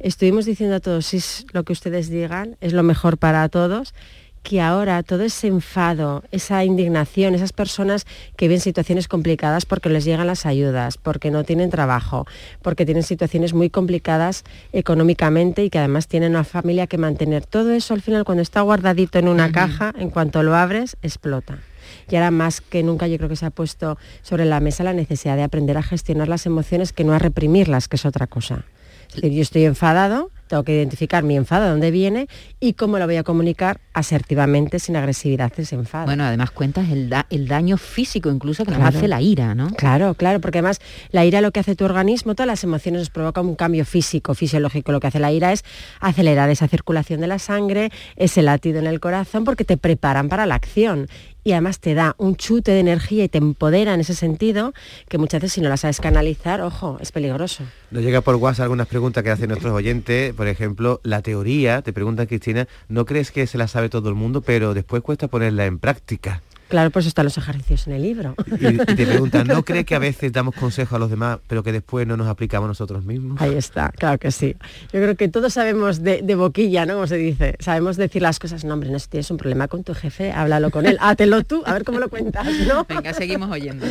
estuvimos 0.00 0.44
diciendo 0.44 0.74
a 0.74 0.80
todos, 0.80 1.06
si 1.06 1.18
es 1.18 1.46
lo 1.52 1.62
que 1.62 1.72
ustedes 1.72 2.10
digan, 2.10 2.56
es 2.60 2.72
lo 2.72 2.82
mejor 2.82 3.16
para 3.16 3.48
todos, 3.48 3.94
que 4.42 4.60
ahora 4.60 5.00
todo 5.04 5.22
ese 5.22 5.46
enfado, 5.46 6.24
esa 6.32 6.64
indignación, 6.64 7.36
esas 7.36 7.52
personas 7.52 8.06
que 8.34 8.48
ven 8.48 8.58
situaciones 8.58 9.06
complicadas 9.06 9.66
porque 9.66 9.88
les 9.88 10.04
llegan 10.04 10.26
las 10.26 10.46
ayudas, 10.46 10.98
porque 10.98 11.30
no 11.30 11.44
tienen 11.44 11.70
trabajo, 11.70 12.26
porque 12.60 12.84
tienen 12.84 13.04
situaciones 13.04 13.54
muy 13.54 13.70
complicadas 13.70 14.42
económicamente 14.72 15.62
y 15.64 15.70
que 15.70 15.78
además 15.78 16.08
tienen 16.08 16.30
una 16.32 16.42
familia 16.42 16.88
que 16.88 16.98
mantener, 16.98 17.46
todo 17.46 17.70
eso 17.70 17.94
al 17.94 18.02
final 18.02 18.24
cuando 18.24 18.42
está 18.42 18.62
guardadito 18.62 19.20
en 19.20 19.28
una 19.28 19.52
caja, 19.52 19.94
en 19.96 20.10
cuanto 20.10 20.42
lo 20.42 20.56
abres, 20.56 20.96
explota. 21.02 21.60
Y 22.08 22.16
ahora 22.16 22.30
más 22.30 22.60
que 22.60 22.82
nunca 22.82 23.06
yo 23.06 23.16
creo 23.18 23.28
que 23.28 23.36
se 23.36 23.46
ha 23.46 23.50
puesto 23.50 23.98
sobre 24.22 24.44
la 24.44 24.60
mesa 24.60 24.84
la 24.84 24.92
necesidad 24.92 25.36
de 25.36 25.42
aprender 25.42 25.76
a 25.76 25.82
gestionar 25.82 26.28
las 26.28 26.46
emociones 26.46 26.92
que 26.92 27.04
no 27.04 27.12
a 27.12 27.18
reprimirlas, 27.18 27.88
que 27.88 27.96
es 27.96 28.06
otra 28.06 28.26
cosa. 28.26 28.64
Es 29.08 29.14
decir, 29.22 29.32
yo 29.32 29.42
estoy 29.42 29.64
enfadado, 29.64 30.30
tengo 30.48 30.64
que 30.64 30.74
identificar 30.74 31.22
mi 31.22 31.36
enfado, 31.36 31.64
de 31.64 31.70
dónde 31.70 31.90
viene 31.92 32.26
y 32.58 32.72
cómo 32.72 32.98
lo 32.98 33.06
voy 33.06 33.16
a 33.16 33.22
comunicar 33.22 33.80
asertivamente, 33.94 34.78
sin 34.78 34.96
agresividad, 34.96 35.52
ese 35.56 35.74
enfado. 35.76 36.06
Bueno, 36.06 36.24
además 36.24 36.50
cuentas 36.50 36.88
el, 36.90 37.08
da- 37.08 37.26
el 37.30 37.46
daño 37.48 37.76
físico 37.76 38.30
incluso 38.30 38.64
que 38.64 38.72
nos 38.72 38.80
hace 38.80 39.08
la 39.08 39.20
ira, 39.22 39.54
¿no? 39.54 39.70
Claro, 39.70 40.14
claro, 40.14 40.40
porque 40.40 40.58
además 40.58 40.80
la 41.10 41.24
ira 41.24 41.40
lo 41.40 41.50
que 41.52 41.60
hace 41.60 41.76
tu 41.76 41.84
organismo, 41.84 42.34
todas 42.34 42.48
las 42.48 42.64
emociones 42.64 43.00
nos 43.00 43.10
provocan 43.10 43.46
un 43.46 43.54
cambio 43.54 43.84
físico, 43.84 44.34
fisiológico. 44.34 44.90
Lo 44.92 45.00
que 45.00 45.06
hace 45.06 45.20
la 45.20 45.30
ira 45.32 45.52
es 45.52 45.64
acelerar 46.00 46.50
esa 46.50 46.66
circulación 46.68 47.20
de 47.20 47.26
la 47.28 47.38
sangre, 47.38 47.90
ese 48.16 48.42
latido 48.42 48.78
en 48.80 48.86
el 48.86 48.98
corazón, 49.00 49.44
porque 49.44 49.64
te 49.64 49.76
preparan 49.76 50.28
para 50.28 50.46
la 50.46 50.54
acción. 50.56 51.08
Y 51.46 51.52
además 51.52 51.78
te 51.78 51.94
da 51.94 52.16
un 52.18 52.34
chute 52.34 52.72
de 52.72 52.80
energía 52.80 53.22
y 53.22 53.28
te 53.28 53.38
empodera 53.38 53.94
en 53.94 54.00
ese 54.00 54.16
sentido, 54.16 54.74
que 55.08 55.16
muchas 55.16 55.40
veces 55.40 55.52
si 55.52 55.60
no 55.60 55.68
la 55.68 55.76
sabes 55.76 56.00
canalizar, 56.00 56.60
ojo, 56.60 56.98
es 57.00 57.12
peligroso. 57.12 57.62
Nos 57.92 58.02
llega 58.02 58.20
por 58.20 58.34
WhatsApp 58.34 58.64
algunas 58.64 58.88
preguntas 58.88 59.22
que 59.22 59.30
hacen 59.30 59.50
nuestros 59.50 59.72
oyentes. 59.72 60.34
Por 60.34 60.48
ejemplo, 60.48 61.00
la 61.04 61.22
teoría, 61.22 61.82
te 61.82 61.92
pregunta 61.92 62.26
Cristina, 62.26 62.66
¿no 62.88 63.04
crees 63.04 63.30
que 63.30 63.46
se 63.46 63.58
la 63.58 63.68
sabe 63.68 63.88
todo 63.88 64.08
el 64.08 64.16
mundo, 64.16 64.40
pero 64.40 64.74
después 64.74 65.04
cuesta 65.04 65.28
ponerla 65.28 65.66
en 65.66 65.78
práctica? 65.78 66.42
Claro, 66.68 66.90
por 66.90 67.00
eso 67.00 67.08
están 67.08 67.24
los 67.24 67.38
ejercicios 67.38 67.86
en 67.86 67.92
el 67.92 68.02
libro. 68.02 68.34
Y, 68.60 68.66
y 68.66 68.76
te 68.78 69.06
preguntan, 69.06 69.46
¿no 69.46 69.62
crees 69.64 69.86
que 69.86 69.94
a 69.94 70.00
veces 70.00 70.32
damos 70.32 70.54
consejos 70.54 70.94
a 70.96 70.98
los 70.98 71.10
demás, 71.10 71.38
pero 71.46 71.62
que 71.62 71.72
después 71.72 72.06
no 72.06 72.16
nos 72.16 72.26
aplicamos 72.26 72.68
nosotros 72.68 73.04
mismos? 73.04 73.40
Ahí 73.40 73.54
está, 73.54 73.90
claro 73.90 74.18
que 74.18 74.32
sí. 74.32 74.56
Yo 74.92 75.00
creo 75.00 75.16
que 75.16 75.28
todos 75.28 75.52
sabemos 75.52 76.02
de, 76.02 76.22
de 76.22 76.34
boquilla, 76.34 76.84
¿no? 76.84 76.94
Como 76.94 77.06
se 77.06 77.16
dice. 77.16 77.56
Sabemos 77.60 77.96
decir 77.96 78.22
las 78.22 78.38
cosas, 78.38 78.64
no, 78.64 78.74
hombre, 78.74 78.90
no, 78.90 78.98
si 78.98 79.08
tienes 79.08 79.30
un 79.30 79.36
problema 79.36 79.68
con 79.68 79.84
tu 79.84 79.94
jefe, 79.94 80.32
háblalo 80.32 80.70
con 80.70 80.86
él, 80.86 80.98
hátelo 81.00 81.44
tú, 81.44 81.62
a 81.66 81.72
ver 81.72 81.84
cómo 81.84 82.00
lo 82.00 82.08
cuentas, 82.08 82.46
¿no? 82.66 82.84
Venga, 82.88 83.12
seguimos 83.14 83.50
oyendo. 83.50 83.86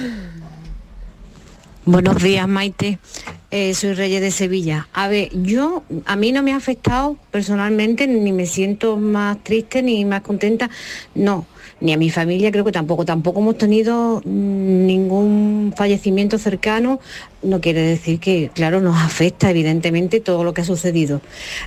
Buenos 1.86 2.22
días, 2.22 2.48
Maite. 2.48 2.98
Eh, 3.52 3.76
soy 3.76 3.94
Reyes 3.94 4.20
de 4.20 4.32
Sevilla. 4.32 4.88
A 4.92 5.08
ver, 5.08 5.30
yo, 5.44 5.84
a 6.06 6.16
mí 6.16 6.32
no 6.32 6.42
me 6.42 6.52
ha 6.52 6.56
afectado 6.56 7.16
personalmente, 7.30 8.08
ni 8.08 8.32
me 8.32 8.48
siento 8.48 8.98
más 8.98 9.42
triste 9.44 9.84
ni 9.84 10.04
más 10.04 10.22
contenta. 10.22 10.70
No, 11.14 11.46
ni 11.82 11.94
a 11.94 11.98
mi 11.98 12.10
familia 12.10 12.52
creo 12.52 12.64
que 12.64 12.72
tampoco. 12.72 13.06
Tampoco 13.06 13.40
hemos 13.40 13.58
tenido 13.58 14.22
mm, 14.24 14.86
ningún 14.86 15.74
fallecimiento 15.76 16.38
cercano. 16.38 17.00
No 17.44 17.62
quiere 17.62 17.82
decir 17.82 18.20
que, 18.20 18.50
claro, 18.54 18.82
nos 18.82 18.98
afecta 18.98 19.50
evidentemente 19.50 20.20
todo 20.20 20.44
lo 20.44 20.54
que 20.54 20.62
ha 20.62 20.66
sucedido. 20.66 21.22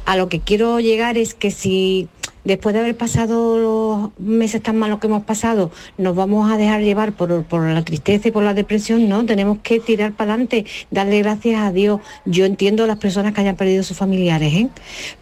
A 0.05 0.17
lo 0.17 0.29
que 0.29 0.41
quiero 0.41 0.81
llegar 0.81 1.19
es 1.19 1.35
que 1.35 1.51
si 1.51 2.09
después 2.45 2.73
de 2.73 2.81
haber 2.81 2.97
pasado 2.97 3.59
los 3.59 4.19
meses 4.19 4.63
tan 4.63 4.77
malos 4.77 4.99
que 5.01 5.07
hemos 5.07 5.23
pasado, 5.25 5.71
nos 5.99 6.17
vamos 6.17 6.51
a 6.51 6.57
dejar 6.57 6.81
llevar 6.81 7.13
por, 7.13 7.45
por 7.45 7.63
la 7.63 7.85
tristeza 7.85 8.29
y 8.29 8.31
por 8.31 8.43
la 8.43 8.55
depresión, 8.55 9.09
no, 9.09 9.25
tenemos 9.27 9.59
que 9.63 9.81
tirar 9.81 10.13
para 10.13 10.33
adelante, 10.33 10.65
darle 10.91 11.19
gracias 11.19 11.61
a 11.61 11.73
Dios. 11.73 12.01
Yo 12.25 12.47
entiendo 12.47 12.85
a 12.85 12.87
las 12.87 12.99
personas 12.99 13.35
que 13.35 13.43
hayan 13.43 13.57
perdido 13.57 13.83
sus 13.83 13.97
familiares, 13.97 14.55
¿eh? 14.55 14.69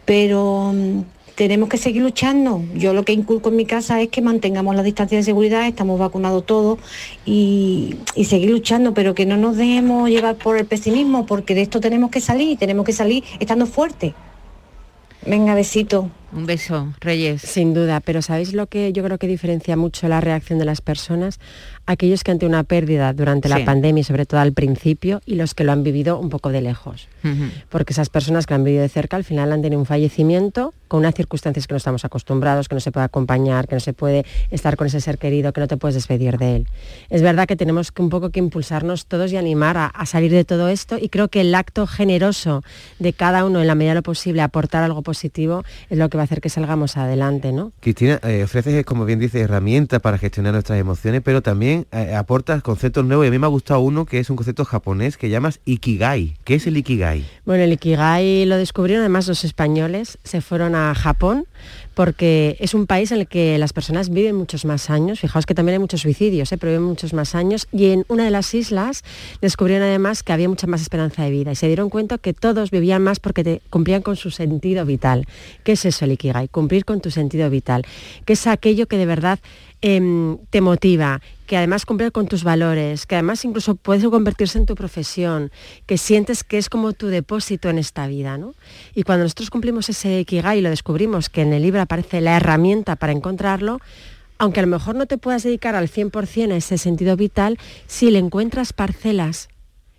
pero 0.04 0.72
mm, 0.72 1.00
tenemos 1.36 1.68
que 1.68 1.76
seguir 1.76 2.02
luchando. 2.02 2.64
Yo 2.74 2.94
lo 2.94 3.04
que 3.04 3.12
inculco 3.12 3.50
en 3.50 3.56
mi 3.56 3.66
casa 3.66 4.00
es 4.00 4.08
que 4.08 4.22
mantengamos 4.22 4.74
la 4.74 4.82
distancia 4.82 5.18
de 5.18 5.22
seguridad, 5.22 5.66
estamos 5.66 6.00
vacunados 6.00 6.44
todos 6.46 6.78
y, 7.24 7.96
seguir 8.24 8.50
luchando, 8.50 8.94
pero 8.94 9.14
que 9.14 9.26
no 9.26 9.36
nos 9.36 9.56
dejemos 9.56 10.08
llevar 10.08 10.36
por 10.36 10.56
el 10.56 10.64
pesimismo, 10.64 11.26
porque 11.26 11.54
de 11.54 11.62
esto 11.62 11.78
tenemos 11.78 12.10
que 12.10 12.20
salir, 12.20 12.58
tenemos 12.58 12.84
que 12.84 12.92
salir 12.92 13.22
estando 13.38 13.66
fuertes. 13.66 14.14
Venga, 15.26 15.54
besito. 15.54 16.10
Un 16.36 16.44
beso, 16.44 16.92
Reyes. 17.00 17.40
Sin 17.40 17.72
duda, 17.72 18.00
pero 18.00 18.20
¿sabéis 18.20 18.52
lo 18.52 18.66
que 18.66 18.92
yo 18.92 19.02
creo 19.02 19.16
que 19.16 19.26
diferencia 19.26 19.74
mucho 19.74 20.06
la 20.06 20.20
reacción 20.20 20.58
de 20.58 20.66
las 20.66 20.82
personas? 20.82 21.40
Aquellos 21.86 22.24
que 22.24 22.30
ante 22.30 22.44
una 22.44 22.62
pérdida 22.62 23.14
durante 23.14 23.48
la 23.48 23.64
pandemia 23.64 24.02
y 24.02 24.04
sobre 24.04 24.26
todo 24.26 24.40
al 24.40 24.52
principio 24.52 25.22
y 25.24 25.36
los 25.36 25.54
que 25.54 25.64
lo 25.64 25.72
han 25.72 25.82
vivido 25.82 26.18
un 26.18 26.28
poco 26.28 26.50
de 26.50 26.60
lejos. 26.60 27.08
Porque 27.70 27.92
esas 27.92 28.10
personas 28.10 28.46
que 28.46 28.52
lo 28.52 28.56
han 28.56 28.64
vivido 28.64 28.82
de 28.82 28.88
cerca 28.88 29.16
al 29.16 29.24
final 29.24 29.50
han 29.50 29.62
tenido 29.62 29.80
un 29.80 29.86
fallecimiento 29.86 30.74
con 30.88 31.00
unas 31.00 31.14
circunstancias 31.14 31.66
que 31.66 31.74
no 31.74 31.78
estamos 31.78 32.04
acostumbrados, 32.04 32.68
que 32.68 32.74
no 32.74 32.80
se 32.80 32.92
puede 32.92 33.06
acompañar, 33.06 33.66
que 33.66 33.74
no 33.74 33.80
se 33.80 33.92
puede 33.92 34.24
estar 34.50 34.76
con 34.76 34.86
ese 34.86 35.00
ser 35.00 35.18
querido, 35.18 35.52
que 35.52 35.60
no 35.60 35.68
te 35.68 35.76
puedes 35.76 35.94
despedir 35.94 36.38
de 36.38 36.56
él. 36.56 36.68
Es 37.08 37.22
verdad 37.22 37.46
que 37.46 37.56
tenemos 37.56 37.90
que 37.90 38.02
un 38.02 38.10
poco 38.10 38.30
que 38.30 38.38
impulsarnos 38.38 39.06
todos 39.06 39.32
y 39.32 39.36
animar 39.36 39.76
a, 39.76 39.86
a 39.86 40.06
salir 40.06 40.30
de 40.30 40.44
todo 40.44 40.68
esto 40.68 40.98
y 41.00 41.08
creo 41.08 41.28
que 41.28 41.40
el 41.40 41.54
acto 41.54 41.86
generoso 41.86 42.62
de 42.98 43.12
cada 43.12 43.44
uno 43.44 43.60
en 43.60 43.66
la 43.66 43.74
medida 43.74 43.92
de 43.92 43.96
lo 43.96 44.02
posible 44.02 44.42
aportar 44.42 44.84
algo 44.84 45.02
positivo 45.02 45.64
es 45.88 45.98
lo 45.98 46.08
que 46.08 46.18
va 46.18 46.24
a 46.24 46.25
hacer 46.26 46.40
que 46.40 46.48
salgamos 46.48 46.96
adelante, 46.96 47.52
¿no? 47.52 47.72
Cristina, 47.80 48.20
eh, 48.22 48.44
ofreces, 48.44 48.84
como 48.84 49.04
bien 49.04 49.18
dices, 49.18 49.42
herramientas 49.42 50.00
para 50.00 50.18
gestionar 50.18 50.52
nuestras 50.52 50.78
emociones, 50.78 51.22
pero 51.24 51.42
también 51.42 51.86
eh, 51.92 52.14
aportas 52.14 52.62
conceptos 52.62 53.04
nuevos 53.04 53.24
y 53.24 53.28
a 53.28 53.30
mí 53.30 53.38
me 53.38 53.46
ha 53.46 53.50
gustado 53.50 53.80
uno 53.80 54.06
que 54.06 54.18
es 54.18 54.30
un 54.30 54.36
concepto 54.36 54.64
japonés 54.64 55.16
que 55.16 55.28
llamas 55.28 55.60
Ikigai. 55.64 56.36
¿Qué 56.44 56.56
es 56.56 56.66
el 56.66 56.76
Ikigai? 56.76 57.24
Bueno, 57.44 57.64
el 57.64 57.72
Ikigai 57.72 58.44
lo 58.46 58.56
descubrieron 58.56 59.02
además 59.02 59.26
los 59.28 59.44
españoles, 59.44 60.18
se 60.24 60.40
fueron 60.40 60.74
a 60.74 60.94
Japón 60.94 61.46
porque 61.96 62.58
es 62.60 62.74
un 62.74 62.86
país 62.86 63.10
en 63.10 63.20
el 63.20 63.26
que 63.26 63.56
las 63.56 63.72
personas 63.72 64.10
viven 64.10 64.36
muchos 64.36 64.66
más 64.66 64.90
años, 64.90 65.18
fijaos 65.18 65.46
que 65.46 65.54
también 65.54 65.76
hay 65.76 65.78
muchos 65.78 66.02
suicidios, 66.02 66.52
¿eh? 66.52 66.58
pero 66.58 66.72
viven 66.72 66.84
muchos 66.84 67.14
más 67.14 67.34
años 67.34 67.68
y 67.72 67.86
en 67.86 68.04
una 68.08 68.26
de 68.26 68.30
las 68.30 68.52
islas 68.52 69.02
descubrieron 69.40 69.88
además 69.88 70.22
que 70.22 70.34
había 70.34 70.46
mucha 70.46 70.66
más 70.66 70.82
esperanza 70.82 71.22
de 71.22 71.30
vida 71.30 71.52
y 71.52 71.54
se 71.54 71.68
dieron 71.68 71.88
cuenta 71.88 72.18
que 72.18 72.34
todos 72.34 72.70
vivían 72.70 73.02
más 73.02 73.18
porque 73.18 73.62
cumplían 73.70 74.02
con 74.02 74.16
su 74.16 74.30
sentido 74.30 74.84
vital. 74.84 75.26
¿Qué 75.64 75.72
es 75.72 75.86
eso 75.86 76.04
el 76.04 76.12
Ikigai? 76.12 76.48
Cumplir 76.48 76.84
con 76.84 77.00
tu 77.00 77.10
sentido 77.10 77.48
vital, 77.48 77.86
que 78.26 78.34
es 78.34 78.46
aquello 78.46 78.86
que 78.88 78.98
de 78.98 79.06
verdad 79.06 79.38
em, 79.80 80.38
te 80.50 80.60
motiva, 80.60 81.20
que 81.46 81.56
además 81.56 81.86
cumplir 81.86 82.12
con 82.12 82.26
tus 82.26 82.44
valores, 82.44 83.06
que 83.06 83.14
además 83.14 83.44
incluso 83.44 83.76
puede 83.76 84.08
convertirse 84.10 84.58
en 84.58 84.66
tu 84.66 84.74
profesión, 84.74 85.50
que 85.86 85.98
sientes 85.98 86.44
que 86.44 86.58
es 86.58 86.68
como 86.68 86.92
tu 86.92 87.06
depósito 87.06 87.68
en 87.68 87.78
esta 87.78 88.06
vida, 88.06 88.36
¿no? 88.38 88.54
Y 88.94 89.04
cuando 89.04 89.24
nosotros 89.24 89.50
cumplimos 89.50 89.88
ese 89.88 90.20
Ikigai 90.20 90.58
y 90.58 90.62
lo 90.62 90.70
descubrimos, 90.70 91.28
que 91.28 91.42
en 91.42 91.52
el 91.52 91.62
libro 91.62 91.80
aparece 91.80 92.20
la 92.20 92.36
herramienta 92.36 92.96
para 92.96 93.12
encontrarlo, 93.12 93.80
aunque 94.38 94.60
a 94.60 94.64
lo 94.64 94.68
mejor 94.68 94.96
no 94.96 95.06
te 95.06 95.18
puedas 95.18 95.42
dedicar 95.44 95.74
al 95.74 95.88
100% 95.88 96.52
a 96.52 96.56
ese 96.56 96.78
sentido 96.78 97.16
vital, 97.16 97.58
si 97.86 98.10
le 98.10 98.18
encuentras 98.18 98.72
parcelas 98.72 99.48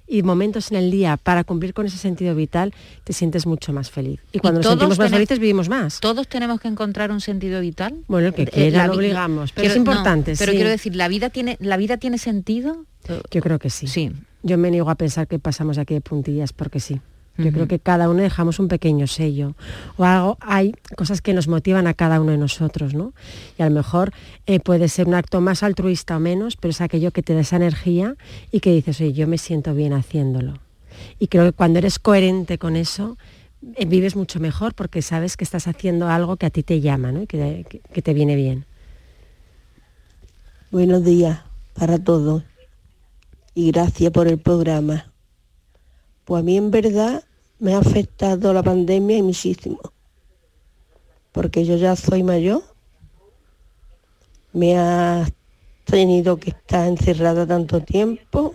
y 0.07 0.23
momentos 0.23 0.71
en 0.71 0.77
el 0.77 0.89
día 0.91 1.17
para 1.17 1.43
cumplir 1.43 1.73
con 1.73 1.85
ese 1.85 1.97
sentido 1.97 2.33
vital, 2.35 2.73
te 3.03 3.13
sientes 3.13 3.45
mucho 3.45 3.73
más 3.73 3.91
feliz. 3.91 4.19
Y 4.31 4.39
cuando 4.39 4.59
nos 4.59 4.65
todos 4.65 4.75
sentimos 4.79 4.97
más 4.99 5.09
felices 5.11 5.39
vivimos 5.39 5.67
más. 5.69 5.99
¿Todos 5.99 6.27
tenemos 6.27 6.59
que 6.61 6.67
encontrar 6.69 7.11
un 7.11 7.19
sentido 7.21 7.59
vital? 7.61 7.95
Bueno, 8.07 8.27
el 8.27 8.33
que 8.33 8.43
Eh, 8.43 8.47
quiera, 8.47 8.87
vi- 8.87 8.95
obligamos, 8.97 9.51
pero 9.51 9.67
es 9.67 9.73
quiero- 9.73 9.83
no, 9.85 9.91
importante, 9.91 10.35
pero 10.39 10.51
sí. 10.51 10.57
quiero 10.57 10.69
decir, 10.69 10.95
¿la 10.95 11.07
vida 11.07 11.29
tiene, 11.29 11.57
la 11.59 11.77
vida 11.77 11.97
tiene 11.97 12.17
sentido? 12.17 12.85
Yo 13.31 13.41
creo 13.41 13.59
que 13.59 13.69
sí. 13.69 13.87
Sí. 13.87 14.11
Yo 14.43 14.57
me 14.57 14.71
niego 14.71 14.89
a 14.89 14.95
pensar 14.95 15.27
que 15.27 15.39
pasamos 15.39 15.77
aquí 15.77 15.93
de 15.93 16.01
puntillas 16.01 16.53
porque 16.53 16.79
sí. 16.79 17.01
Yo 17.37 17.51
creo 17.51 17.67
que 17.67 17.79
cada 17.79 18.09
uno 18.09 18.21
dejamos 18.21 18.59
un 18.59 18.67
pequeño 18.67 19.05
sello 19.07 19.55
o 19.97 20.03
algo, 20.05 20.37
hay 20.41 20.73
cosas 20.95 21.21
que 21.21 21.33
nos 21.33 21.47
motivan 21.47 21.85
a 21.87 21.93
cada 21.93 22.19
uno 22.19 22.31
de 22.31 22.37
nosotros, 22.37 22.93
¿no? 22.95 23.13
Y 23.59 23.61
a 23.63 23.69
lo 23.69 23.75
mejor 23.75 24.11
eh, 24.47 24.59
puede 24.59 24.87
ser 24.89 25.07
un 25.07 25.13
acto 25.13 25.39
más 25.39 25.61
altruista 25.63 26.17
o 26.17 26.19
menos, 26.19 26.55
pero 26.57 26.71
es 26.71 26.81
aquello 26.81 27.11
que 27.11 27.21
te 27.23 27.33
da 27.33 27.41
esa 27.41 27.55
energía 27.57 28.15
y 28.51 28.59
que 28.59 28.71
dices, 28.73 28.99
oye, 29.01 29.13
yo 29.13 29.27
me 29.27 29.37
siento 29.37 29.73
bien 29.75 29.93
haciéndolo. 29.93 30.53
Y 31.19 31.27
creo 31.27 31.45
que 31.45 31.51
cuando 31.53 31.77
eres 31.79 31.99
coherente 31.99 32.57
con 32.57 32.75
eso, 32.75 33.17
eh, 33.75 33.85
vives 33.85 34.15
mucho 34.15 34.39
mejor 34.39 34.73
porque 34.73 35.01
sabes 35.01 35.37
que 35.37 35.43
estás 35.43 35.67
haciendo 35.67 36.09
algo 36.09 36.37
que 36.37 36.45
a 36.47 36.49
ti 36.49 36.63
te 36.63 36.81
llama, 36.81 37.11
¿no? 37.11 37.21
Y 37.23 37.27
que- 37.27 37.65
que- 37.69 37.79
que 37.79 38.01
te 38.01 38.13
viene 38.13 38.35
bien. 38.35 38.65
Buenos 40.71 41.03
días 41.03 41.41
para 41.73 41.97
todos 41.99 42.43
y 43.53 43.71
gracias 43.71 44.11
por 44.11 44.27
el 44.27 44.37
programa. 44.37 45.11
Pues 46.27 46.41
a 46.41 46.43
mí 46.43 46.57
en 46.57 46.71
verdad 46.71 47.23
me 47.57 47.73
ha 47.73 47.77
afectado 47.77 48.53
la 48.53 48.61
pandemia 48.61 49.17
y 49.17 49.21
muchísimo, 49.21 49.79
porque 51.31 51.63
yo 51.63 51.77
ya 51.77 51.95
soy 51.95 52.21
mayor, 52.21 52.63
me 54.51 54.77
ha 54.77 55.25
tenido 55.85 56.35
que 56.35 56.49
estar 56.49 56.85
encerrada 56.85 57.47
tanto 57.47 57.79
tiempo, 57.79 58.53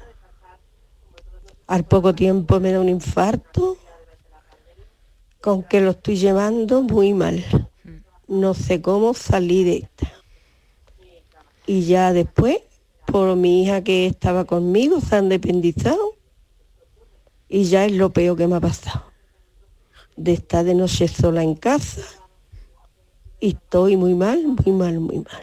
al 1.66 1.84
poco 1.84 2.14
tiempo 2.14 2.60
me 2.60 2.72
da 2.72 2.80
un 2.80 2.90
infarto, 2.90 3.78
con 5.40 5.62
que 5.62 5.80
lo 5.80 5.92
estoy 5.92 6.16
llevando 6.16 6.82
muy 6.82 7.14
mal. 7.14 7.42
No 8.28 8.52
sé 8.52 8.82
cómo 8.82 9.14
salir 9.14 9.64
de 9.64 9.76
esta. 9.78 10.12
Y 11.66 11.86
ya 11.86 12.12
después, 12.12 12.58
por 13.06 13.34
mi 13.34 13.62
hija 13.62 13.82
que 13.82 14.04
estaba 14.04 14.44
conmigo, 14.44 15.00
se 15.00 15.16
han 15.16 15.30
dependizado. 15.30 16.21
Y 17.54 17.64
ya 17.64 17.84
es 17.84 17.92
lo 17.92 18.10
peor 18.14 18.36
que 18.38 18.46
me 18.48 18.56
ha 18.56 18.60
pasado. 18.60 19.04
De 20.16 20.32
estar 20.32 20.64
de 20.64 20.74
noche 20.74 21.06
sola 21.06 21.42
en 21.42 21.54
casa. 21.54 22.00
Y 23.40 23.48
estoy 23.48 23.96
muy 23.98 24.14
mal, 24.14 24.42
muy 24.42 24.72
mal, 24.74 24.98
muy 25.00 25.16
mal. 25.18 25.40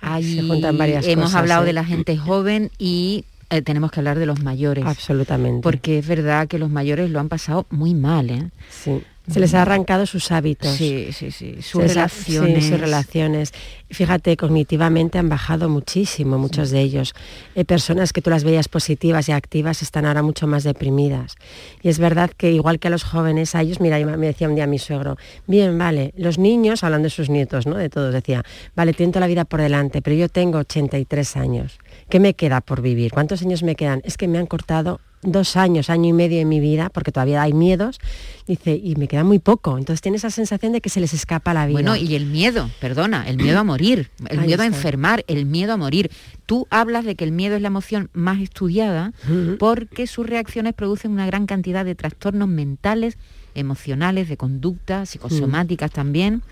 Ahí 0.00 0.36
Se 0.36 0.42
juntan 0.42 0.76
varias 0.78 1.06
hemos 1.06 1.24
cosas, 1.26 1.40
hablado 1.40 1.62
¿eh? 1.64 1.66
de 1.66 1.72
la 1.72 1.84
gente 1.84 2.16
joven 2.16 2.70
y 2.78 3.24
eh, 3.50 3.62
tenemos 3.62 3.90
que 3.90 4.00
hablar 4.00 4.18
de 4.18 4.26
los 4.26 4.42
mayores. 4.42 4.84
Absolutamente. 4.84 5.62
Porque 5.62 5.98
es 5.98 6.06
verdad 6.06 6.46
que 6.46 6.58
los 6.58 6.70
mayores 6.70 7.10
lo 7.10 7.18
han 7.20 7.28
pasado 7.28 7.66
muy 7.70 7.94
mal, 7.94 8.30
¿eh? 8.30 8.50
Sí. 8.70 9.02
Se 9.30 9.40
les 9.40 9.54
ha 9.54 9.62
arrancado 9.62 10.04
sus 10.04 10.30
hábitos. 10.30 10.70
Sí, 10.76 11.08
sí. 11.12 11.30
Sus 11.62 11.96
ha- 11.96 12.08
sí, 12.10 12.34
sus 12.60 12.78
relaciones. 12.78 13.54
Fíjate, 13.94 14.36
cognitivamente 14.36 15.18
han 15.18 15.28
bajado 15.28 15.68
muchísimo, 15.68 16.38
muchos 16.38 16.70
de 16.70 16.80
ellos. 16.80 17.14
Eh, 17.54 17.64
personas 17.64 18.12
que 18.12 18.20
tú 18.20 18.30
las 18.30 18.44
veías 18.44 18.68
positivas 18.68 19.28
y 19.28 19.32
activas 19.32 19.82
están 19.82 20.04
ahora 20.04 20.22
mucho 20.22 20.46
más 20.46 20.64
deprimidas. 20.64 21.36
Y 21.82 21.88
es 21.88 21.98
verdad 21.98 22.30
que 22.36 22.52
igual 22.52 22.78
que 22.78 22.88
a 22.88 22.90
los 22.90 23.04
jóvenes, 23.04 23.54
a 23.54 23.62
ellos, 23.62 23.80
mira, 23.80 23.98
me 24.04 24.26
decía 24.26 24.48
un 24.48 24.54
día 24.54 24.66
mi 24.66 24.78
suegro, 24.78 25.16
bien, 25.46 25.78
vale, 25.78 26.12
los 26.16 26.38
niños, 26.38 26.84
hablando 26.84 27.06
de 27.06 27.10
sus 27.10 27.30
nietos, 27.30 27.66
¿no? 27.66 27.76
De 27.76 27.88
todos, 27.88 28.12
decía, 28.12 28.42
vale, 28.74 28.92
tienen 28.92 29.12
toda 29.12 29.20
la 29.20 29.26
vida 29.26 29.44
por 29.44 29.60
delante, 29.60 30.02
pero 30.02 30.16
yo 30.16 30.28
tengo 30.28 30.58
83 30.58 31.36
años. 31.36 31.78
¿Qué 32.08 32.20
me 32.20 32.34
queda 32.34 32.60
por 32.60 32.82
vivir? 32.82 33.12
¿Cuántos 33.12 33.42
años 33.42 33.62
me 33.62 33.76
quedan? 33.76 34.02
Es 34.04 34.16
que 34.16 34.28
me 34.28 34.38
han 34.38 34.46
cortado 34.46 35.00
dos 35.24 35.56
años, 35.56 35.90
año 35.90 36.10
y 36.10 36.12
medio 36.12 36.38
de 36.38 36.44
mi 36.44 36.60
vida, 36.60 36.90
porque 36.90 37.12
todavía 37.12 37.42
hay 37.42 37.52
miedos, 37.52 37.98
dice, 38.46 38.80
y 38.82 38.94
me 38.96 39.08
queda 39.08 39.24
muy 39.24 39.38
poco. 39.38 39.76
Entonces 39.78 40.00
tiene 40.00 40.18
esa 40.18 40.30
sensación 40.30 40.72
de 40.72 40.80
que 40.80 40.90
se 40.90 41.00
les 41.00 41.12
escapa 41.12 41.54
la 41.54 41.66
vida. 41.66 41.74
Bueno, 41.74 41.96
y 41.96 42.14
el 42.14 42.26
miedo, 42.26 42.70
perdona, 42.80 43.28
el 43.28 43.36
miedo 43.36 43.58
a 43.58 43.64
morir, 43.64 43.83
el 44.30 44.38
Ahí 44.40 44.46
miedo 44.48 44.62
a 44.62 44.66
enfermar, 44.66 45.24
el 45.28 45.46
miedo 45.46 45.72
a 45.72 45.76
morir. 45.76 46.10
Tú 46.46 46.66
hablas 46.70 47.04
de 47.04 47.14
que 47.14 47.24
el 47.24 47.32
miedo 47.32 47.56
es 47.56 47.62
la 47.62 47.68
emoción 47.68 48.10
más 48.12 48.40
estudiada 48.40 49.12
porque 49.58 50.06
sus 50.06 50.26
reacciones 50.26 50.74
producen 50.74 51.10
una 51.12 51.26
gran 51.26 51.46
cantidad 51.46 51.84
de 51.84 51.94
trastornos 51.94 52.48
mentales, 52.48 53.16
emocionales, 53.54 54.28
de 54.28 54.36
conducta, 54.36 55.06
psicosomáticas 55.06 55.90
también, 55.90 56.42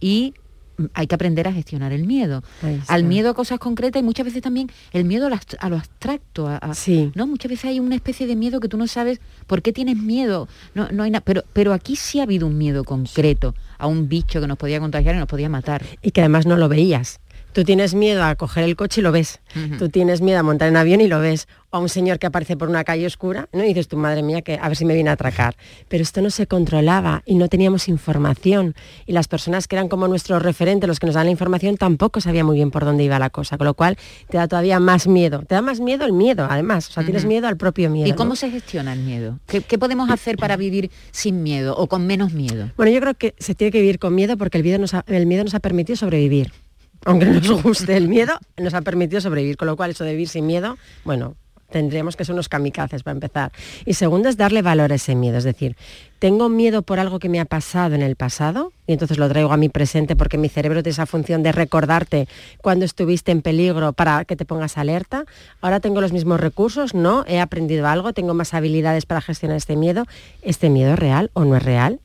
y 0.00 0.34
hay 0.92 1.06
que 1.06 1.14
aprender 1.14 1.46
a 1.46 1.52
gestionar 1.52 1.92
el 1.92 2.04
miedo. 2.04 2.42
Al 2.88 3.04
miedo 3.04 3.30
a 3.30 3.34
cosas 3.34 3.60
concretas 3.60 4.00
y 4.00 4.04
muchas 4.04 4.24
veces 4.26 4.42
también 4.42 4.70
el 4.92 5.04
miedo 5.04 5.26
a 5.26 5.30
lo, 5.30 5.36
a 5.36 5.78
abstracto. 5.78 6.48
A, 6.48 6.56
a- 6.56 6.74
¿no? 7.14 7.26
Muchas 7.28 7.48
veces 7.50 7.66
hay 7.66 7.78
una 7.78 7.94
especie 7.94 8.26
de 8.26 8.34
miedo 8.34 8.58
que 8.58 8.68
tú 8.68 8.76
no 8.76 8.88
sabes 8.88 9.20
por 9.46 9.62
qué 9.62 9.72
tienes 9.72 9.96
miedo. 9.96 10.48
No, 10.74 10.88
no 10.90 11.04
hay 11.04 11.12
pero, 11.24 11.44
pero 11.52 11.72
aquí 11.72 11.94
sí 11.94 12.18
ha 12.18 12.24
habido 12.24 12.48
un 12.48 12.58
miedo 12.58 12.82
concreto 12.82 13.54
a 13.84 13.86
un 13.86 14.08
bicho 14.08 14.40
que 14.40 14.46
nos 14.46 14.56
podía 14.56 14.80
contagiar 14.80 15.14
y 15.14 15.18
nos 15.18 15.28
podía 15.28 15.48
matar. 15.48 15.84
y 16.02 16.10
que 16.10 16.20
además 16.20 16.46
no 16.46 16.56
lo 16.56 16.68
veías. 16.68 17.20
Tú 17.54 17.62
tienes 17.62 17.94
miedo 17.94 18.24
a 18.24 18.34
coger 18.34 18.64
el 18.64 18.74
coche 18.74 19.00
y 19.00 19.04
lo 19.04 19.12
ves. 19.12 19.38
Tú 19.78 19.88
tienes 19.88 20.20
miedo 20.20 20.40
a 20.40 20.42
montar 20.42 20.68
en 20.68 20.76
avión 20.76 21.00
y 21.00 21.06
lo 21.06 21.20
ves. 21.20 21.46
O 21.70 21.76
a 21.76 21.80
un 21.80 21.88
señor 21.88 22.18
que 22.18 22.26
aparece 22.26 22.56
por 22.56 22.68
una 22.68 22.82
calle 22.82 23.06
oscura, 23.06 23.48
¿no? 23.52 23.62
Y 23.62 23.68
dices, 23.68 23.86
tu 23.86 23.96
madre 23.96 24.24
mía, 24.24 24.42
que 24.42 24.58
a 24.60 24.66
ver 24.66 24.76
si 24.76 24.84
me 24.84 24.94
viene 24.94 25.10
a 25.10 25.12
atracar. 25.12 25.56
Pero 25.88 26.02
esto 26.02 26.20
no 26.20 26.30
se 26.30 26.48
controlaba 26.48 27.22
y 27.26 27.36
no 27.36 27.48
teníamos 27.48 27.88
información. 27.88 28.74
Y 29.06 29.12
las 29.12 29.28
personas 29.28 29.68
que 29.68 29.76
eran 29.76 29.88
como 29.88 30.08
nuestros 30.08 30.42
referentes, 30.42 30.88
los 30.88 30.98
que 30.98 31.06
nos 31.06 31.14
dan 31.14 31.26
la 31.26 31.30
información, 31.30 31.76
tampoco 31.76 32.20
sabían 32.20 32.44
muy 32.44 32.56
bien 32.56 32.72
por 32.72 32.84
dónde 32.84 33.04
iba 33.04 33.20
la 33.20 33.30
cosa. 33.30 33.56
Con 33.56 33.68
lo 33.68 33.74
cual 33.74 33.96
te 34.28 34.36
da 34.36 34.48
todavía 34.48 34.80
más 34.80 35.06
miedo. 35.06 35.44
Te 35.46 35.54
da 35.54 35.62
más 35.62 35.78
miedo 35.78 36.04
el 36.04 36.12
miedo, 36.12 36.48
además. 36.50 36.88
O 36.88 36.92
sea, 36.92 37.04
tienes 37.04 37.24
miedo 37.24 37.46
al 37.46 37.56
propio 37.56 37.88
miedo. 37.88 38.08
¿Y 38.08 38.12
cómo 38.14 38.30
¿no? 38.30 38.36
se 38.36 38.50
gestiona 38.50 38.92
el 38.92 39.00
miedo? 39.00 39.38
¿Qué, 39.46 39.60
qué 39.60 39.78
podemos 39.78 40.10
hacer 40.10 40.36
para 40.36 40.56
vivir 40.56 40.90
sin 41.12 41.44
miedo 41.44 41.76
o 41.76 41.86
con 41.86 42.04
menos 42.04 42.32
miedo? 42.32 42.72
Bueno, 42.76 42.90
yo 42.90 43.00
creo 43.00 43.14
que 43.14 43.36
se 43.38 43.54
tiene 43.54 43.70
que 43.70 43.80
vivir 43.80 44.00
con 44.00 44.12
miedo 44.12 44.36
porque 44.36 44.58
el 44.58 44.64
miedo 44.64 44.78
nos 44.78 44.94
ha, 44.94 45.04
el 45.06 45.26
miedo 45.26 45.44
nos 45.44 45.54
ha 45.54 45.60
permitido 45.60 45.96
sobrevivir. 45.96 46.52
Aunque 47.04 47.26
no 47.26 47.34
nos 47.34 47.62
guste 47.62 47.96
el 47.96 48.08
miedo, 48.08 48.38
nos 48.56 48.74
ha 48.74 48.82
permitido 48.82 49.20
sobrevivir. 49.20 49.56
Con 49.56 49.66
lo 49.66 49.76
cual, 49.76 49.90
eso 49.90 50.04
de 50.04 50.12
vivir 50.12 50.28
sin 50.28 50.46
miedo, 50.46 50.78
bueno, 51.04 51.36
tendríamos 51.74 52.14
que 52.14 52.24
ser 52.24 52.34
unos 52.34 52.48
kamikazes 52.48 53.02
para 53.02 53.14
empezar. 53.14 53.50
Y 53.84 53.94
segundo 53.94 54.28
es 54.28 54.36
darle 54.36 54.62
valor 54.62 54.92
a 54.92 54.94
ese 54.94 55.16
miedo. 55.16 55.38
Es 55.38 55.44
decir, 55.44 55.76
tengo 56.20 56.48
miedo 56.48 56.82
por 56.82 57.00
algo 57.00 57.18
que 57.18 57.28
me 57.28 57.40
ha 57.40 57.44
pasado 57.44 57.96
en 57.96 58.02
el 58.02 58.14
pasado 58.14 58.72
y 58.86 58.92
entonces 58.92 59.18
lo 59.18 59.28
traigo 59.28 59.52
a 59.52 59.56
mi 59.56 59.68
presente 59.68 60.14
porque 60.14 60.38
mi 60.38 60.48
cerebro 60.48 60.84
tiene 60.84 60.92
esa 60.92 61.06
función 61.06 61.42
de 61.42 61.50
recordarte 61.50 62.28
cuando 62.62 62.84
estuviste 62.84 63.32
en 63.32 63.42
peligro 63.42 63.92
para 63.92 64.24
que 64.24 64.36
te 64.36 64.44
pongas 64.44 64.78
alerta. 64.78 65.24
Ahora 65.60 65.80
tengo 65.80 66.00
los 66.00 66.12
mismos 66.12 66.38
recursos, 66.38 66.94
¿no? 66.94 67.24
He 67.26 67.40
aprendido 67.40 67.88
algo, 67.88 68.12
tengo 68.12 68.34
más 68.34 68.54
habilidades 68.54 69.04
para 69.04 69.20
gestionar 69.20 69.56
este 69.56 69.74
miedo. 69.74 70.06
¿Este 70.42 70.70
miedo 70.70 70.92
es 70.92 70.98
real 70.98 71.32
o 71.32 71.44
no 71.44 71.56
es 71.56 71.62
real? 71.64 71.98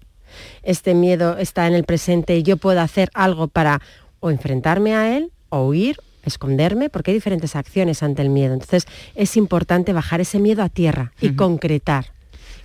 Este 0.63 0.95
miedo 0.95 1.37
está 1.37 1.67
en 1.67 1.73
el 1.73 1.83
presente 1.83 2.35
y 2.37 2.41
yo 2.43 2.57
puedo 2.57 2.81
hacer 2.81 3.09
algo 3.13 3.47
para 3.47 3.81
o 4.19 4.29
enfrentarme 4.31 4.95
a 4.95 5.15
él 5.17 5.31
o 5.49 5.67
huir 5.67 5.97
esconderme, 6.23 6.89
porque 6.89 7.11
hay 7.11 7.15
diferentes 7.15 7.55
acciones 7.55 8.03
ante 8.03 8.21
el 8.21 8.29
miedo. 8.29 8.53
Entonces 8.53 8.85
es 9.15 9.35
importante 9.37 9.93
bajar 9.93 10.21
ese 10.21 10.39
miedo 10.39 10.61
a 10.63 10.69
tierra 10.69 11.11
y 11.21 11.29
concretar. 11.31 12.11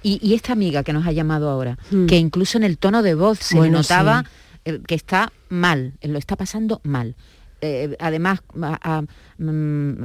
Y, 0.02 0.18
y 0.22 0.34
esta 0.34 0.52
amiga 0.52 0.82
que 0.82 0.92
nos 0.92 1.06
ha 1.06 1.12
llamado 1.12 1.48
ahora, 1.48 1.78
que 2.08 2.18
incluso 2.18 2.58
en 2.58 2.64
el 2.64 2.76
tono 2.76 3.02
de 3.02 3.14
voz 3.14 3.38
se 3.38 3.56
Bueno, 3.56 3.78
notaba 3.78 4.24
sí. 4.24 4.60
eh, 4.66 4.80
que 4.86 4.94
está 4.94 5.32
mal, 5.48 5.94
eh, 6.02 6.08
lo 6.08 6.18
está 6.18 6.36
pasando 6.36 6.80
mal. 6.84 7.14
Eh, 7.62 7.96
además, 8.00 8.40
a- 8.60 8.98
a- 8.98 9.02
mm, 9.42 10.04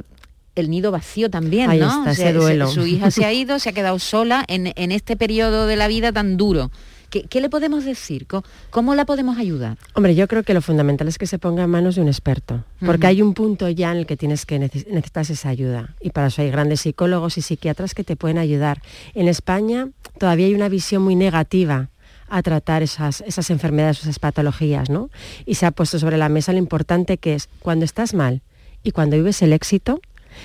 el 0.56 0.70
nido 0.70 0.90
vacío 0.90 1.28
también, 1.28 1.68
Ahí 1.68 1.80
¿no? 1.80 1.88
está, 1.88 2.12
O 2.12 2.14
sea, 2.14 2.30
ese 2.30 2.32
duelo. 2.38 2.68
Su 2.68 2.86
hija 2.86 3.10
se 3.10 3.24
ha 3.26 3.32
ido, 3.32 3.58
se 3.58 3.68
ha 3.68 3.72
quedado 3.72 3.98
sola 3.98 4.44
en, 4.48 4.72
en 4.74 4.92
este 4.92 5.16
periodo 5.16 5.66
de 5.66 5.76
la 5.76 5.86
vida 5.88 6.12
tan 6.12 6.36
duro. 6.38 6.70
¿Qué, 7.10 7.24
qué 7.24 7.40
le 7.40 7.50
podemos 7.50 7.84
decir? 7.84 8.26
¿Cómo, 8.26 8.44
cómo 8.70 8.94
la 8.94 9.04
podemos 9.04 9.36
ayudar? 9.36 9.76
Hombre, 9.94 10.14
yo 10.14 10.26
creo 10.28 10.42
que 10.44 10.54
lo 10.54 10.62
fundamental 10.62 11.08
es 11.08 11.18
que 11.18 11.26
se 11.26 11.38
ponga 11.38 11.64
en 11.64 11.70
manos 11.70 11.96
de 11.96 12.00
un 12.02 12.08
experto, 12.08 12.64
porque 12.86 13.06
hay 13.08 13.20
un 13.20 13.34
punto 13.34 13.68
ya 13.68 13.90
en 13.92 13.98
el 13.98 14.06
que 14.06 14.16
tienes 14.16 14.46
que 14.46 14.58
neces- 14.60 14.86
necesitas 14.86 15.28
esa 15.30 15.48
ayuda 15.48 15.94
y 16.00 16.10
para 16.10 16.28
eso 16.28 16.40
hay 16.42 16.50
grandes 16.50 16.80
psicólogos 16.82 17.36
y 17.36 17.42
psiquiatras 17.42 17.94
que 17.94 18.04
te 18.04 18.16
pueden 18.16 18.38
ayudar. 18.38 18.80
En 19.14 19.28
España 19.28 19.88
todavía 20.18 20.46
hay 20.46 20.54
una 20.54 20.68
visión 20.68 21.02
muy 21.02 21.16
negativa 21.16 21.88
a 22.28 22.42
tratar 22.42 22.82
esas, 22.84 23.22
esas 23.22 23.50
enfermedades, 23.50 24.02
esas 24.02 24.20
patologías, 24.20 24.88
¿no? 24.88 25.10
Y 25.46 25.56
se 25.56 25.66
ha 25.66 25.72
puesto 25.72 25.98
sobre 25.98 26.16
la 26.16 26.28
mesa 26.28 26.52
lo 26.52 26.58
importante 26.58 27.16
que 27.18 27.34
es 27.34 27.48
cuando 27.58 27.84
estás 27.84 28.14
mal 28.14 28.40
y 28.84 28.92
cuando 28.92 29.16
vives 29.16 29.42
el 29.42 29.52
éxito, 29.52 30.00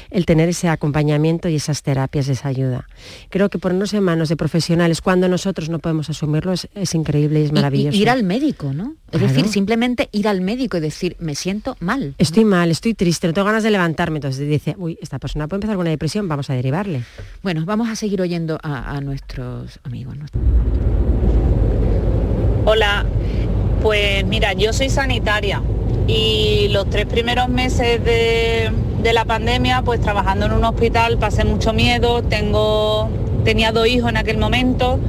el 0.09 0.25
tener 0.25 0.49
ese 0.49 0.69
acompañamiento 0.69 1.49
y 1.49 1.55
esas 1.55 1.83
terapias, 1.83 2.27
esa 2.27 2.47
ayuda. 2.47 2.87
Creo 3.29 3.49
que 3.49 3.57
ponernos 3.59 3.93
en 3.93 4.03
manos 4.03 4.29
de 4.29 4.35
profesionales 4.37 5.01
cuando 5.01 5.27
nosotros 5.27 5.69
no 5.69 5.79
podemos 5.79 6.09
asumirlo 6.09 6.53
es, 6.53 6.67
es 6.75 6.93
increíble 6.95 7.39
y 7.39 7.43
es 7.43 7.49
Y- 7.49 7.51
y 7.51 7.53
maravilloso. 7.55 7.97
ir 7.97 8.09
al 8.09 8.23
médico, 8.23 8.73
¿no? 8.73 8.95
Es 9.11 9.19
Claro. 9.19 9.27
decir, 9.27 9.47
simplemente 9.47 10.09
ir 10.11 10.27
al 10.27 10.41
médico 10.41 10.77
y 10.77 10.79
decir, 10.81 11.15
me 11.19 11.35
siento 11.35 11.77
mal. 11.79 12.15
Estoy 12.17 12.43
mal, 12.45 12.69
estoy 12.71 12.93
triste, 12.93 13.27
no 13.27 13.33
tengo 13.33 13.45
ganas 13.45 13.63
de 13.63 13.71
levantarme. 13.71 14.17
Entonces 14.17 14.47
dice, 14.47 14.75
uy, 14.77 14.97
esta 15.01 15.19
persona 15.19 15.47
puede 15.47 15.57
empezar 15.59 15.75
con 15.75 15.81
una 15.83 15.91
depresión, 15.91 16.27
vamos 16.27 16.49
a 16.49 16.53
derivarle. 16.53 17.03
Bueno, 17.43 17.63
vamos 17.65 17.87
a 17.89 17.95
seguir 17.95 18.21
oyendo 18.21 18.57
a, 18.61 18.91
a 18.95 19.01
nuestros 19.01 19.79
amigos. 19.83 20.15
Hola, 22.65 23.05
pues 23.81 24.25
mira, 24.25 24.53
yo 24.53 24.73
soy 24.73 24.89
sanitaria 24.89 25.61
y 26.07 26.67
los 26.69 26.89
tres 26.89 27.05
primeros 27.05 27.49
meses 27.49 28.03
de, 28.03 28.71
la 29.13 29.25
pandemia, 29.25 29.83
pues 29.83 30.01
trabajando 30.01 30.47
en 30.47 30.51
un 30.51 30.65
hospital, 30.65 31.17
pasé 31.19 31.45
mucho 31.45 31.73
miedo, 31.73 32.23
tengo, 32.23 33.07
tenía 33.43 33.71
dos 33.71 33.87
hijos 33.87 34.09
en 34.09 34.17
aquel 34.17 34.39
momento 34.39 34.99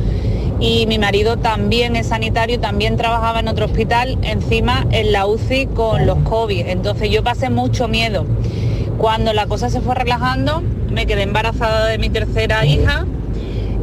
y 0.61 0.87
mi 0.87 0.99
marido 0.99 1.39
también 1.39 1.97
es 1.97 2.09
sanitario, 2.09 2.61
también 2.61 2.99
trabajaba 2.99 3.41
en 3.41 3.49
otro 3.49 3.65
hospital, 3.65 4.19
encima 4.23 4.87
en 4.91 5.13
la 5.13 5.27
UCI 5.27 5.67
con 5.67 6.07
los 6.07 6.19
COVID, 6.19 6.67
entonces 6.67 7.11
yo 7.11 7.25
pasé 7.25 7.49
mucho 7.49 7.89
miedo. 7.89 8.27
Cuando 8.99 9.33
la 9.33 9.47
cosa 9.47 9.71
se 9.71 9.81
fue 9.81 9.95
relajando, 9.95 10.63
me 10.91 11.07
quedé 11.07 11.23
embarazada 11.23 11.87
de 11.87 11.99
mi 11.99 12.11
tercera 12.11 12.65
hija 12.67 13.07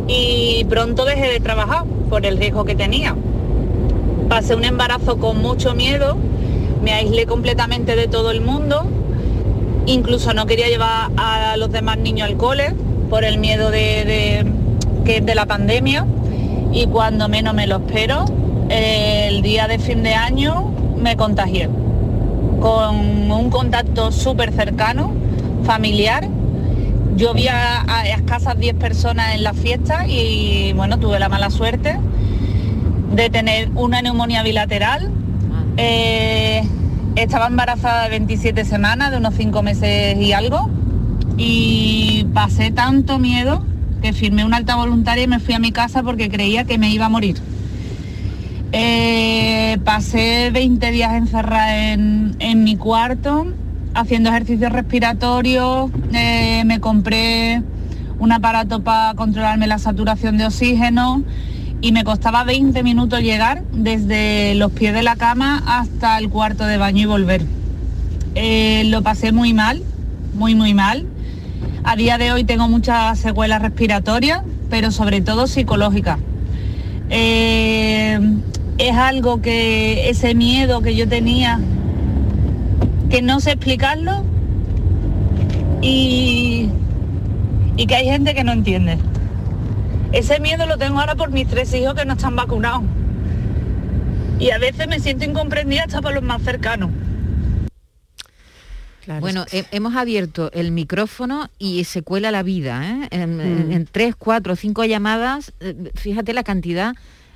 y 0.07 0.65
pronto 0.69 1.05
dejé 1.05 1.27
de 1.31 1.39
trabajar 1.39 1.85
por 2.09 2.25
el 2.25 2.37
riesgo 2.37 2.65
que 2.65 2.75
tenía. 2.75 3.15
Pasé 4.29 4.55
un 4.55 4.63
embarazo 4.63 5.17
con 5.17 5.41
mucho 5.41 5.73
miedo, 5.73 6.17
me 6.83 6.91
aislé 6.93 7.25
completamente 7.25 7.95
de 7.95 8.07
todo 8.07 8.31
el 8.31 8.41
mundo, 8.41 8.85
incluso 9.85 10.33
no 10.33 10.45
quería 10.45 10.67
llevar 10.67 11.11
a 11.17 11.55
los 11.57 11.71
demás 11.71 11.97
niños 11.97 12.27
al 12.29 12.37
cole 12.37 12.73
por 13.09 13.23
el 13.23 13.37
miedo 13.37 13.71
de, 13.71 14.43
de- 15.05 15.33
la 15.35 15.45
pandemia 15.45 16.05
y 16.71 16.87
cuando 16.87 17.27
menos 17.27 17.53
me 17.53 17.67
lo 17.67 17.77
espero, 17.77 18.25
el 18.69 19.41
día 19.41 19.67
de 19.67 19.77
fin 19.79 20.01
de 20.03 20.13
año 20.13 20.71
me 20.97 21.15
contagié 21.17 21.69
con 22.61 23.29
un 23.31 23.49
contacto 23.49 24.11
súper 24.11 24.53
cercano, 24.53 25.11
familiar. 25.65 26.27
Yo 27.17 27.33
vi 27.33 27.47
a, 27.49 27.83
a 27.87 28.07
escasas 28.07 28.57
10 28.57 28.75
personas 28.75 29.35
en 29.35 29.43
la 29.43 29.53
fiesta 29.53 30.07
y 30.07 30.71
bueno, 30.73 30.97
tuve 30.99 31.19
la 31.19 31.27
mala 31.29 31.49
suerte 31.49 31.99
de 33.13 33.29
tener 33.29 33.69
una 33.75 34.01
neumonía 34.01 34.41
bilateral. 34.43 35.11
Eh, 35.77 36.63
estaba 37.15 37.47
embarazada 37.47 38.03
de 38.03 38.09
27 38.09 38.65
semanas, 38.65 39.11
de 39.11 39.17
unos 39.17 39.33
5 39.35 39.63
meses 39.63 40.17
y 40.17 40.33
algo, 40.33 40.69
y 41.37 42.25
pasé 42.33 42.71
tanto 42.71 43.19
miedo 43.19 43.65
que 44.01 44.13
firmé 44.13 44.45
una 44.45 44.57
alta 44.57 44.75
voluntaria 44.75 45.23
y 45.23 45.27
me 45.27 45.39
fui 45.39 45.53
a 45.53 45.59
mi 45.59 45.71
casa 45.71 46.03
porque 46.03 46.29
creía 46.29 46.65
que 46.65 46.77
me 46.77 46.89
iba 46.89 47.05
a 47.05 47.09
morir. 47.09 47.37
Eh, 48.71 49.77
pasé 49.85 50.49
20 50.51 50.91
días 50.91 51.13
encerrada 51.13 51.91
en, 51.93 52.35
en 52.39 52.63
mi 52.63 52.75
cuarto 52.75 53.45
haciendo 53.93 54.29
ejercicios 54.29 54.71
respiratorios, 54.71 55.91
eh, 56.13 56.63
me 56.65 56.79
compré 56.79 57.61
un 58.19 58.31
aparato 58.31 58.83
para 58.83 59.13
controlarme 59.15 59.67
la 59.67 59.77
saturación 59.77 60.37
de 60.37 60.45
oxígeno 60.45 61.23
y 61.83 61.91
me 61.91 62.05
costaba 62.05 62.45
20 62.45 62.81
minutos 62.81 63.19
llegar 63.19 63.61
desde 63.73 64.55
los 64.55 64.71
pies 64.71 64.93
de 64.93 65.03
la 65.03 65.17
cama 65.17 65.61
hasta 65.67 66.17
el 66.17 66.29
cuarto 66.29 66.65
de 66.65 66.77
baño 66.77 67.01
y 67.01 67.05
volver. 67.05 67.41
Eh, 68.35 68.83
lo 68.85 69.01
pasé 69.01 69.33
muy 69.33 69.53
mal, 69.53 69.83
muy 70.33 70.55
muy 70.55 70.73
mal. 70.73 71.05
A 71.83 71.97
día 71.97 72.17
de 72.17 72.31
hoy 72.31 72.45
tengo 72.45 72.69
muchas 72.69 73.19
secuelas 73.19 73.61
respiratorias, 73.61 74.43
pero 74.69 74.91
sobre 74.91 75.19
todo 75.19 75.45
psicológicas. 75.45 76.19
Eh, 77.09 78.17
es 78.77 78.95
algo 78.95 79.41
que 79.41 80.09
ese 80.09 80.35
miedo 80.35 80.81
que 80.81 80.95
yo 80.95 81.09
tenía, 81.09 81.59
que 83.09 83.21
no 83.21 83.41
sé 83.41 83.51
explicarlo 83.51 84.23
y, 85.81 86.69
y 87.75 87.87
que 87.87 87.95
hay 87.95 88.05
gente 88.05 88.33
que 88.33 88.45
no 88.45 88.53
entiende. 88.53 88.99
Ese 90.13 90.39
miedo 90.39 90.65
lo 90.67 90.77
tengo 90.77 90.99
ahora 90.99 91.15
por 91.15 91.31
mis 91.31 91.47
tres 91.47 91.73
hijos 91.73 91.95
que 91.95 92.05
no 92.05 92.13
están 92.13 92.35
vacunados. 92.35 92.83
Y 94.39 94.51
a 94.51 94.57
veces 94.59 94.87
me 94.87 94.99
siento 94.99 95.25
incomprendida 95.25 95.83
hasta 95.83 96.01
por 96.01 96.13
los 96.13 96.23
más 96.23 96.41
cercanos. 96.43 96.91
bueno, 99.19 99.43
he- 99.51 99.65
hemos 99.71 99.95
abierto 99.97 100.49
el 100.53 100.71
micrófono 100.71 101.49
y 101.59 101.83
se 101.83 102.03
cuela 102.03 102.31
la 102.31 102.41
vida. 102.41 102.89
¿eh? 102.89 103.07
En, 103.11 103.35
Mm. 103.35 103.41
en- 103.41 103.71
en 103.73 103.85
tres, 103.85 104.15
cuatro, 104.17 104.55
cinco 104.55 104.85
llamadas, 104.85 105.51
eh, 105.59 105.91
fíjate 105.95 106.31
la 106.33 106.43
cantidad. 106.43 106.93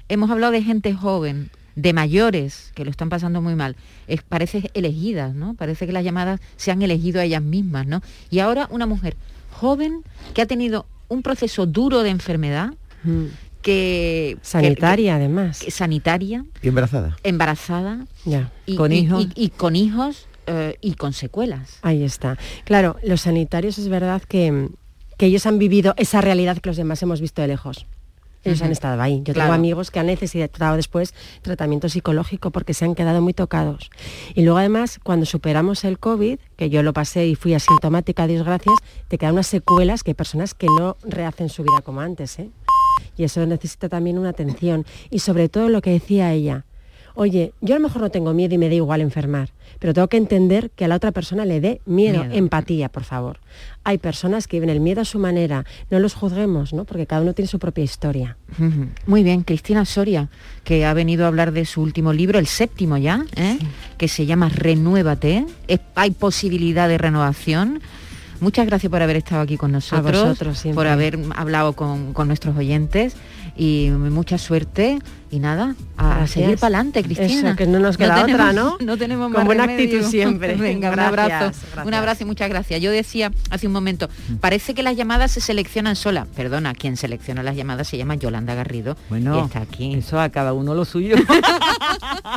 Hemos 0.07 0.31
hablado 0.31 0.53
de 0.53 0.63
gente 0.63 0.93
joven, 0.93 1.49
de 1.75 1.91
mayores 1.91 2.71
que 2.73 2.85
lo 2.85 2.91
están 2.91 3.09
pasando 3.09 3.41
muy 3.41 3.55
mal. 3.55 3.75
Es, 4.07 4.21
parece 4.23 4.71
elegidas, 4.75 5.35
¿no? 5.35 5.55
Parece 5.55 5.85
que 5.87 5.91
las 5.91 6.05
llamadas 6.05 6.39
se 6.55 6.71
han 6.71 6.81
elegido 6.83 7.19
a 7.19 7.25
ellas 7.25 7.41
mismas, 7.43 7.85
¿no? 7.85 8.01
Y 8.29 8.39
ahora 8.39 8.67
una 8.71 8.85
mujer 8.85 9.17
joven 9.51 10.03
que 10.33 10.41
ha 10.41 10.45
tenido 10.45 10.85
un 11.09 11.21
proceso 11.21 11.65
duro 11.65 12.03
de 12.03 12.09
enfermedad, 12.09 12.73
que 13.61 14.37
Sanitaria, 14.41 15.13
que- 15.13 15.15
además. 15.15 15.59
que- 15.59 15.71
sanitaria, 15.71 16.45
Y 16.61 16.67
embarazada. 16.67 17.17
embarazada 17.23 18.05
Ya. 18.25 18.51
y, 18.65 18.75
Con 18.75 18.91
y- 18.91 18.99
hijos. 18.99 19.27
y- 19.35 19.45
y 19.45 19.49
con 19.49 19.75
hijos 19.75 20.27
eh, 20.49 20.77
y 20.81 20.93
con 20.93 21.11
secuelas. 21.13 21.79
Ahí 21.81 22.03
está. 22.03 22.37
Claro, 22.63 22.95
los 23.03 23.21
sanitarios 23.21 23.77
es 23.77 23.89
verdad 23.89 24.21
que, 24.21 24.69
que 25.17 25.25
ellos 25.25 25.45
han 25.45 25.59
vivido 25.59 25.93
esa 25.97 26.21
realidad 26.21 26.59
que 26.59 26.69
los 26.69 26.77
demás 26.77 27.01
hemos 27.03 27.19
visto 27.19 27.41
de 27.41 27.49
lejos. 27.49 27.85
Ellos 28.43 28.61
han 28.61 28.71
estado 28.71 29.01
ahí. 29.01 29.17
Yo 29.23 29.33
Claro. 29.33 29.47
tengo 29.47 29.53
amigos 29.53 29.91
que 29.91 29.99
han 29.99 30.05
necesitado 30.07 30.75
después 30.77 31.13
tratamiento 31.41 31.89
psicológico 31.89 32.51
porque 32.51 32.73
se 32.73 32.85
han 32.85 32.95
quedado 32.95 33.21
muy 33.21 33.33
tocados. 33.33 33.89
Y 34.35 34.43
luego 34.43 34.59
además, 34.59 34.99
cuando 35.03 35.25
superamos 35.25 35.83
el 35.83 35.99
COVID, 35.99 36.39
que 36.55 36.69
yo 36.69 36.81
lo 36.83 36.93
pasé 36.93 37.27
y 37.27 37.35
fui 37.35 37.53
asintomática, 37.53 38.27
Dios 38.27 38.45
gracias, 38.45 38.75
te 39.07 39.17
quedan 39.17 39.33
unas 39.33 39.47
secuelas 39.47 40.03
que 40.03 40.11
hay 40.11 40.15
personas 40.15 40.53
que 40.53 40.67
no 40.67 40.95
rehacen 41.03 41.49
su 41.49 41.63
vida 41.63 41.81
como 41.83 41.99
antes. 42.01 42.39
¿eh? 42.39 42.49
Y 43.17 43.23
eso 43.23 43.45
necesita 43.45 43.89
también 43.89 44.17
una 44.17 44.29
atención. 44.29 44.85
Y 45.09 45.19
sobre 45.19 45.49
todo 45.49 45.69
lo 45.69 45.81
que 45.81 45.89
decía 45.89 46.31
ella, 46.31 46.65
oye, 47.17 47.51
yo 47.61 47.75
a 47.75 47.79
lo 47.79 47.83
mejor 47.87 48.01
no 48.01 48.09
tengo 48.09 48.33
miedo 48.33 48.55
y 48.55 48.57
me 48.57 48.69
da 48.69 48.75
igual 48.75 49.01
enfermar, 49.01 49.49
pero 49.79 49.93
tengo 49.93 50.07
que 50.07 50.17
entender 50.17 50.69
que 50.75 50.85
a 50.85 50.87
la 50.87 50.95
otra 50.95 51.11
persona 51.11 51.45
le 51.45 51.59
dé 51.59 51.81
miedo, 51.85 52.23
Miedo. 52.23 52.33
empatía, 52.35 52.89
por 52.89 53.03
favor. 53.03 53.39
Hay 53.83 53.97
personas 53.97 54.47
que 54.47 54.57
viven 54.57 54.69
el 54.69 54.79
miedo 54.79 55.01
a 55.01 55.05
su 55.05 55.17
manera, 55.19 55.65
no 55.89 55.99
los 55.99 56.13
juzguemos, 56.13 56.73
¿no? 56.73 56.85
porque 56.85 57.05
cada 57.07 57.21
uno 57.21 57.33
tiene 57.33 57.47
su 57.47 57.59
propia 57.59 57.83
historia. 57.83 58.37
Muy 59.05 59.23
bien, 59.23 59.43
Cristina 59.43 59.83
Soria, 59.85 60.29
que 60.63 60.85
ha 60.85 60.93
venido 60.93 61.25
a 61.25 61.27
hablar 61.27 61.51
de 61.51 61.65
su 61.65 61.81
último 61.81 62.13
libro, 62.13 62.39
el 62.39 62.47
séptimo 62.47 62.97
ya, 62.97 63.25
¿eh? 63.35 63.57
que 63.97 64.07
se 64.07 64.25
llama 64.25 64.49
Renuévate. 64.49 65.45
Es- 65.67 65.79
hay 65.95 66.11
posibilidad 66.11 66.87
de 66.87 66.97
renovación. 66.97 67.81
Muchas 68.39 68.67
gracias 68.67 68.91
por 68.91 69.01
haber 69.01 69.15
estado 69.15 69.41
aquí 69.41 69.57
con 69.57 69.71
nosotros, 69.71 70.21
vosotros 70.21 70.59
siempre. 70.59 70.75
por 70.75 70.85
haber 70.87 71.17
hablado 71.35 71.73
con, 71.73 72.13
con 72.13 72.27
nuestros 72.27 72.55
oyentes 72.55 73.15
y 73.55 73.89
mucha 73.89 74.37
suerte 74.37 74.99
y 75.29 75.39
nada, 75.39 75.75
a 75.97 76.07
Gracias. 76.07 76.31
seguir 76.31 76.57
para 76.57 76.77
adelante, 76.77 77.03
Cristina. 77.03 77.49
Eso, 77.49 77.55
que 77.57 77.67
no 77.67 77.79
nos 77.79 77.97
queda 77.97 78.25
tenemos- 78.25 78.33
otra, 78.49 78.53
¿no? 78.53 78.77
No 78.85 78.97
tenemos 78.97 79.25
Con 79.25 79.33
más 79.33 79.45
buena 79.45 79.65
remedio. 79.65 79.85
actitud 79.97 80.09
siempre. 80.09 80.55
Venga, 80.57 80.89
un 80.89 80.95
Gracias, 80.95 81.31
abrazo. 81.73 81.87
Un 81.87 81.93
abrazo 81.93 82.23
y 82.23 82.25
muchas 82.25 82.49
gracias. 82.49 82.81
Yo 82.81 82.91
decía 82.91 83.31
hace 83.49 83.67
un 83.67 83.73
momento, 83.73 84.09
parece 84.39 84.73
que 84.73 84.83
las 84.83 84.95
llamadas 84.95 85.31
se 85.31 85.41
seleccionan 85.41 85.95
solas. 85.95 86.27
Perdona, 86.35 86.73
quien 86.73 86.97
selecciona 86.97 87.43
las 87.43 87.55
llamadas 87.55 87.87
se 87.87 87.97
llama 87.97 88.15
Yolanda 88.15 88.55
Garrido 88.55 88.95
Bueno, 89.09 89.37
y 89.39 89.45
está 89.45 89.59
aquí. 89.61 89.95
Eso 89.95 90.19
a 90.19 90.29
cada 90.29 90.53
uno 90.53 90.73
lo 90.75 90.85
suyo. 90.85 91.15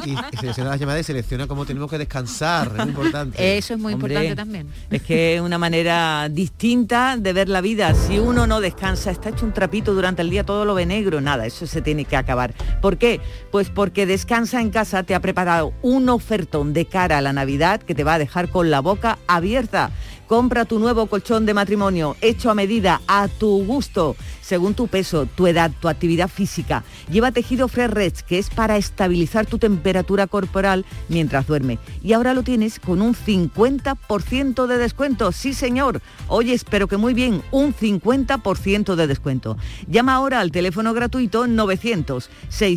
Y, 0.07 0.11
y 0.13 0.37
selecciona 0.39 0.71
las 0.71 0.81
llamadas 0.81 1.01
y 1.03 1.05
selecciona 1.05 1.47
cómo 1.47 1.67
tenemos 1.67 1.91
que 1.91 1.99
descansar, 1.99 2.69
es 2.69 2.77
muy 2.79 2.89
importante. 2.91 3.59
Eso 3.59 3.75
es 3.75 3.81
muy 3.81 3.93
Hombre, 3.95 4.15
importante 4.15 4.37
también. 4.37 4.67
Es 4.91 5.03
que 5.03 5.37
es 5.37 5.41
una 5.41 5.59
manera 5.59 6.29
distinta 6.31 7.17
de 7.19 7.33
ver 7.33 7.49
la 7.49 7.61
vida. 7.61 7.95
Si 7.95 8.19
uno 8.19 8.47
no 8.47 8.61
descansa, 8.61 9.11
está 9.11 9.31
hecho 9.31 9.45
un 9.45 9.53
trapito 9.53 9.93
durante 9.93 10.23
el 10.23 10.31
día, 10.31 10.45
todo 10.45 10.65
lo 10.65 10.75
ve 10.75 10.87
negro, 10.87 11.21
nada, 11.21 11.45
eso 11.47 11.67
se 11.67 11.83
tiene 11.83 12.05
que 12.05 12.17
acabar. 12.17 12.55
¿Por 12.81 12.99
qué? 12.99 13.21
Pues 13.51 13.71
porque 13.71 14.07
Descansa 14.07 14.61
en 14.61 14.71
casa 14.71 15.03
te 15.03 15.15
ha 15.15 15.21
preparado 15.21 15.73
un 15.83 16.09
ofertón 16.09 16.73
de 16.73 16.87
cara 16.87 17.19
a 17.19 17.21
la 17.21 17.33
Navidad 17.33 17.81
que 17.81 17.95
te 17.95 18.05
va 18.05 18.15
a 18.15 18.19
dejar 18.19 18.49
con 18.49 18.71
la 18.71 18.81
boca 18.81 19.19
abierta. 19.27 19.91
Compra 20.31 20.65
tu 20.65 20.79
nuevo 20.79 21.07
colchón 21.07 21.45
de 21.45 21.55
matrimonio, 21.55 22.17
hecho 22.21 22.53
a 22.53 22.55
medida, 22.55 23.01
a 23.09 23.27
tu 23.27 23.65
gusto, 23.65 24.15
según 24.41 24.75
tu 24.75 24.87
peso, 24.87 25.27
tu 25.27 25.49
edad, 25.49 25.73
tu 25.81 25.89
actividad 25.89 26.29
física. 26.29 26.85
Lleva 27.11 27.33
tejido 27.33 27.67
Fresh 27.67 27.91
Rest, 27.91 28.21
que 28.21 28.39
es 28.39 28.49
para 28.49 28.77
estabilizar 28.77 29.47
tu 29.47 29.59
temperatura 29.59 30.29
corporal 30.29 30.85
mientras 31.09 31.49
duerme. 31.49 31.81
Y 32.01 32.13
ahora 32.13 32.33
lo 32.33 32.45
tienes 32.45 32.79
con 32.79 33.03
un 33.03 33.17
50% 33.17 34.67
de 34.69 34.79
descuento. 34.79 35.33
Sí, 35.33 35.53
señor. 35.53 36.01
Oye, 36.29 36.55
espero 36.55 36.87
que 36.87 36.97
muy 36.97 37.13
bien, 37.13 37.43
un 37.51 37.75
50% 37.75 38.95
de 38.95 39.07
descuento. 39.09 39.57
Llama 39.89 40.15
ahora 40.15 40.39
al 40.39 40.53
teléfono 40.53 40.95
gratuito 40.95 41.49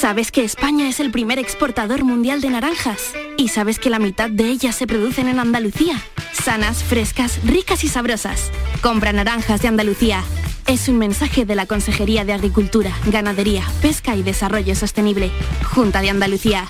¿Sabes 0.01 0.33
que 0.33 0.45
España 0.45 0.89
es 0.89 0.99
el 0.99 1.11
primer 1.11 1.39
exportador 1.39 2.05
mundial 2.05 2.41
de 2.41 2.49
naranjas? 2.49 3.13
¿Y 3.37 3.49
sabes 3.49 3.79
que 3.79 3.91
la 3.91 3.99
mitad 3.99 4.31
de 4.31 4.49
ellas 4.49 4.75
se 4.75 4.87
producen 4.87 5.29
en 5.29 5.39
Andalucía? 5.39 6.01
Sanas, 6.33 6.83
frescas, 6.83 7.39
ricas 7.45 7.85
y 7.85 7.89
sabrosas. 7.89 8.51
Compra 8.81 9.13
naranjas 9.13 9.61
de 9.61 9.69
Andalucía. 9.69 10.25
Es 10.67 10.89
un 10.89 10.97
mensaje 10.97 11.45
de 11.45 11.55
la 11.55 11.67
Consejería 11.67 12.25
de 12.25 12.33
Agricultura, 12.33 12.97
Ganadería, 13.09 13.63
Pesca 13.83 14.17
y 14.17 14.23
Desarrollo 14.23 14.75
Sostenible. 14.75 15.31
Junta 15.75 16.01
de 16.01 16.09
Andalucía. 16.09 16.67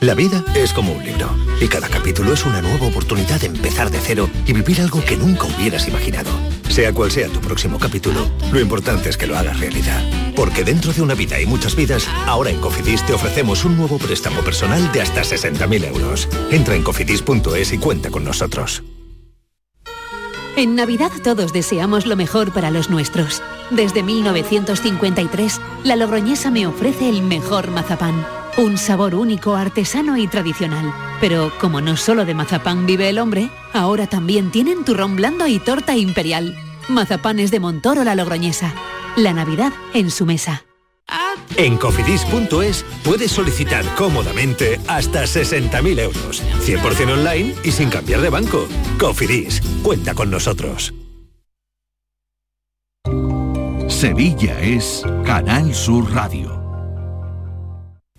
La 0.00 0.14
vida 0.14 0.44
es 0.54 0.72
como 0.72 0.92
un 0.92 1.04
libro 1.04 1.36
y 1.60 1.66
cada 1.66 1.88
capítulo 1.88 2.34
es 2.34 2.46
una 2.46 2.62
nueva 2.62 2.86
oportunidad 2.86 3.40
de 3.40 3.48
empezar 3.48 3.90
de 3.90 3.98
cero 3.98 4.30
y 4.46 4.52
vivir 4.52 4.80
algo 4.80 5.04
que 5.04 5.16
nunca 5.16 5.46
hubieras 5.46 5.88
imaginado. 5.88 6.30
Sea 6.68 6.92
cual 6.92 7.10
sea 7.10 7.28
tu 7.28 7.40
próximo 7.40 7.78
capítulo, 7.78 8.28
lo 8.52 8.60
importante 8.60 9.08
es 9.08 9.16
que 9.16 9.26
lo 9.26 9.38
hagas 9.38 9.60
realidad. 9.60 10.02
Porque 10.34 10.64
dentro 10.64 10.92
de 10.92 11.02
una 11.02 11.14
vida 11.14 11.40
y 11.40 11.46
muchas 11.46 11.76
vidas, 11.76 12.08
ahora 12.26 12.50
en 12.50 12.60
Cofidis 12.60 13.04
te 13.06 13.12
ofrecemos 13.12 13.64
un 13.64 13.76
nuevo 13.76 13.98
préstamo 13.98 14.40
personal 14.42 14.90
de 14.92 15.02
hasta 15.02 15.22
60.000 15.22 15.86
euros. 15.86 16.28
Entra 16.50 16.74
en 16.74 16.82
cofidis.es 16.82 17.72
y 17.72 17.78
cuenta 17.78 18.10
con 18.10 18.24
nosotros. 18.24 18.82
En 20.56 20.76
Navidad 20.76 21.10
todos 21.22 21.52
deseamos 21.52 22.06
lo 22.06 22.14
mejor 22.14 22.52
para 22.52 22.70
los 22.70 22.88
nuestros. 22.88 23.42
Desde 23.70 24.02
1953, 24.02 25.60
la 25.82 25.96
Logroñesa 25.96 26.50
me 26.50 26.66
ofrece 26.66 27.08
el 27.08 27.22
mejor 27.22 27.70
mazapán. 27.70 28.24
Un 28.56 28.78
sabor 28.78 29.16
único, 29.16 29.56
artesano 29.56 30.16
y 30.16 30.28
tradicional. 30.28 30.94
Pero 31.20 31.52
como 31.60 31.80
no 31.80 31.96
solo 31.96 32.24
de 32.24 32.34
mazapán 32.34 32.86
vive 32.86 33.08
el 33.08 33.18
hombre, 33.18 33.50
ahora 33.72 34.06
también 34.06 34.52
tienen 34.52 34.84
turrón 34.84 35.16
blando 35.16 35.46
y 35.48 35.58
torta 35.58 35.96
imperial. 35.96 36.56
Mazapanes 36.88 37.50
de 37.50 37.58
Montoro 37.58 38.04
la 38.04 38.14
Logroñesa. 38.14 38.72
La 39.16 39.32
Navidad 39.32 39.72
en 39.92 40.10
su 40.10 40.24
mesa. 40.24 40.64
En 41.56 41.76
cofidis.es 41.76 42.84
puedes 43.04 43.30
solicitar 43.30 43.84
cómodamente 43.96 44.80
hasta 44.88 45.24
60.000 45.24 46.00
euros. 46.00 46.42
100% 46.64 47.12
online 47.12 47.54
y 47.64 47.72
sin 47.72 47.90
cambiar 47.90 48.20
de 48.20 48.30
banco. 48.30 48.66
Cofidis, 48.98 49.60
cuenta 49.82 50.14
con 50.14 50.30
nosotros. 50.30 50.94
Sevilla 53.88 54.60
es 54.60 55.04
Canal 55.24 55.74
Sur 55.74 56.12
Radio. 56.12 56.63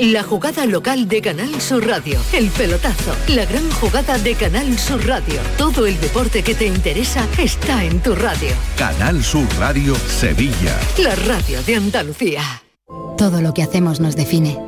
La 0.00 0.24
jugada 0.24 0.66
local 0.66 1.08
de 1.08 1.20
Canal 1.20 1.60
Sur 1.60 1.86
Radio. 1.86 2.18
El 2.32 2.50
pelotazo. 2.50 3.14
La 3.28 3.44
gran 3.44 3.70
jugada 3.70 4.18
de 4.18 4.34
Canal 4.34 4.76
Sur 4.76 5.06
Radio. 5.06 5.40
Todo 5.56 5.86
el 5.86 6.00
deporte 6.00 6.42
que 6.42 6.54
te 6.54 6.66
interesa 6.66 7.24
está 7.38 7.84
en 7.84 8.00
tu 8.00 8.14
radio. 8.14 8.50
Canal 8.76 9.22
Sur 9.22 9.46
Radio 9.58 9.94
Sevilla. 9.94 10.76
La 10.98 11.14
radio 11.14 11.62
de 11.62 11.76
Andalucía. 11.76 12.42
Todo 13.16 13.40
lo 13.40 13.54
que 13.54 13.62
hacemos 13.62 14.00
nos 14.00 14.16
define. 14.16 14.58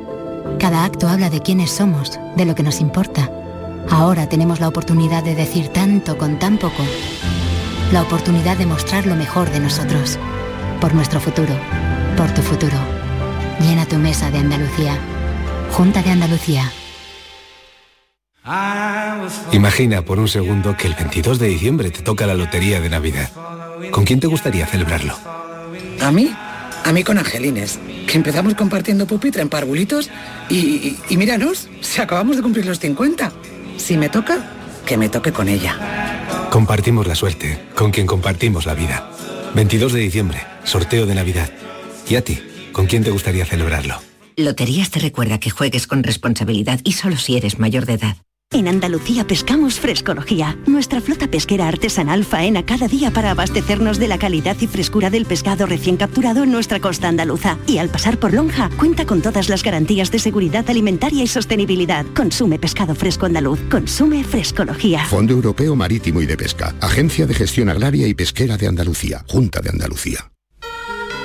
Cada 0.59 0.85
acto 0.85 1.07
habla 1.09 1.29
de 1.29 1.41
quiénes 1.41 1.71
somos, 1.71 2.17
de 2.37 2.45
lo 2.45 2.55
que 2.55 2.63
nos 2.63 2.79
importa. 2.79 3.29
Ahora 3.89 4.29
tenemos 4.29 4.61
la 4.61 4.69
oportunidad 4.69 5.23
de 5.23 5.35
decir 5.35 5.67
tanto 5.69 6.17
con 6.17 6.39
tan 6.39 6.57
poco. 6.57 6.83
La 7.91 8.01
oportunidad 8.01 8.57
de 8.57 8.65
mostrar 8.65 9.05
lo 9.05 9.15
mejor 9.15 9.49
de 9.49 9.59
nosotros. 9.59 10.17
Por 10.79 10.93
nuestro 10.93 11.19
futuro. 11.19 11.53
Por 12.15 12.33
tu 12.33 12.41
futuro. 12.41 13.00
Llena 13.63 13.85
tu 13.85 13.97
mesa 13.97 14.31
de 14.31 14.39
Andalucía. 14.39 14.97
Junta 15.71 16.01
de 16.01 16.11
Andalucía. 16.11 16.71
Imagina 19.51 20.03
por 20.03 20.19
un 20.19 20.27
segundo 20.27 20.75
que 20.75 20.87
el 20.87 20.95
22 20.95 21.37
de 21.37 21.47
diciembre 21.47 21.91
te 21.91 22.01
toca 22.01 22.25
la 22.25 22.33
lotería 22.33 22.81
de 22.81 22.89
Navidad. 22.89 23.29
¿Con 23.91 24.03
quién 24.03 24.19
te 24.19 24.27
gustaría 24.27 24.65
celebrarlo? 24.65 25.15
¿A 26.01 26.11
mí? 26.11 26.33
A 26.83 26.91
mí 26.91 27.03
con 27.03 27.19
Angelines, 27.19 27.79
que 28.07 28.17
empezamos 28.17 28.55
compartiendo 28.55 29.05
pupitre 29.05 29.43
en 29.43 29.49
parvulitos 29.49 30.09
y, 30.49 30.57
y, 30.57 30.99
y 31.09 31.17
míranos, 31.17 31.69
si 31.81 32.01
acabamos 32.01 32.37
de 32.37 32.41
cumplir 32.41 32.65
los 32.65 32.79
50. 32.79 33.31
Si 33.77 33.95
me 33.97 34.09
toca, 34.09 34.39
que 34.85 34.97
me 34.97 35.09
toque 35.09 35.31
con 35.31 35.47
ella. 35.47 36.47
Compartimos 36.49 37.05
la 37.05 37.13
suerte, 37.13 37.59
con 37.75 37.91
quien 37.91 38.07
compartimos 38.07 38.65
la 38.65 38.73
vida. 38.73 39.11
22 39.53 39.93
de 39.93 39.99
diciembre, 39.99 40.43
sorteo 40.63 41.05
de 41.05 41.13
Navidad. 41.13 41.51
¿Y 42.09 42.15
a 42.15 42.23
ti? 42.23 42.41
¿Con 42.71 42.87
quién 42.87 43.03
te 43.03 43.11
gustaría 43.11 43.45
celebrarlo? 43.45 43.95
Loterías 44.37 44.89
te 44.89 44.99
recuerda 44.99 45.39
que 45.39 45.49
juegues 45.49 45.87
con 45.87 46.03
responsabilidad 46.03 46.79
y 46.83 46.93
solo 46.93 47.17
si 47.17 47.37
eres 47.37 47.59
mayor 47.59 47.85
de 47.85 47.93
edad. 47.93 48.17
En 48.53 48.67
Andalucía 48.67 49.25
pescamos 49.25 49.79
frescología. 49.79 50.57
Nuestra 50.67 50.99
flota 50.99 51.29
pesquera 51.29 51.69
artesanal 51.69 52.25
faena 52.25 52.65
cada 52.65 52.89
día 52.89 53.09
para 53.11 53.31
abastecernos 53.31 53.97
de 53.97 54.09
la 54.09 54.17
calidad 54.17 54.57
y 54.59 54.67
frescura 54.67 55.09
del 55.09 55.25
pescado 55.25 55.65
recién 55.65 55.95
capturado 55.95 56.43
en 56.43 56.51
nuestra 56.51 56.81
costa 56.81 57.07
andaluza. 57.07 57.57
Y 57.65 57.77
al 57.77 57.87
pasar 57.87 58.19
por 58.19 58.33
Lonja, 58.33 58.69
cuenta 58.77 59.05
con 59.05 59.21
todas 59.21 59.47
las 59.47 59.63
garantías 59.63 60.11
de 60.11 60.19
seguridad 60.19 60.69
alimentaria 60.69 61.23
y 61.23 61.27
sostenibilidad. 61.27 62.05
Consume 62.13 62.59
pescado 62.59 62.93
fresco 62.93 63.25
andaluz. 63.25 63.59
Consume 63.69 64.25
frescología. 64.25 65.05
Fondo 65.05 65.33
Europeo 65.33 65.73
Marítimo 65.77 66.21
y 66.21 66.25
de 66.25 66.35
Pesca. 66.35 66.75
Agencia 66.81 67.25
de 67.25 67.33
Gestión 67.33 67.69
Agraria 67.69 68.05
y 68.05 68.13
Pesquera 68.13 68.57
de 68.57 68.67
Andalucía. 68.67 69.23
Junta 69.29 69.61
de 69.61 69.69
Andalucía. 69.69 70.29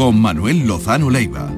con 0.00 0.18
Manuel 0.18 0.66
Lozano 0.66 1.10
Leiva. 1.10 1.52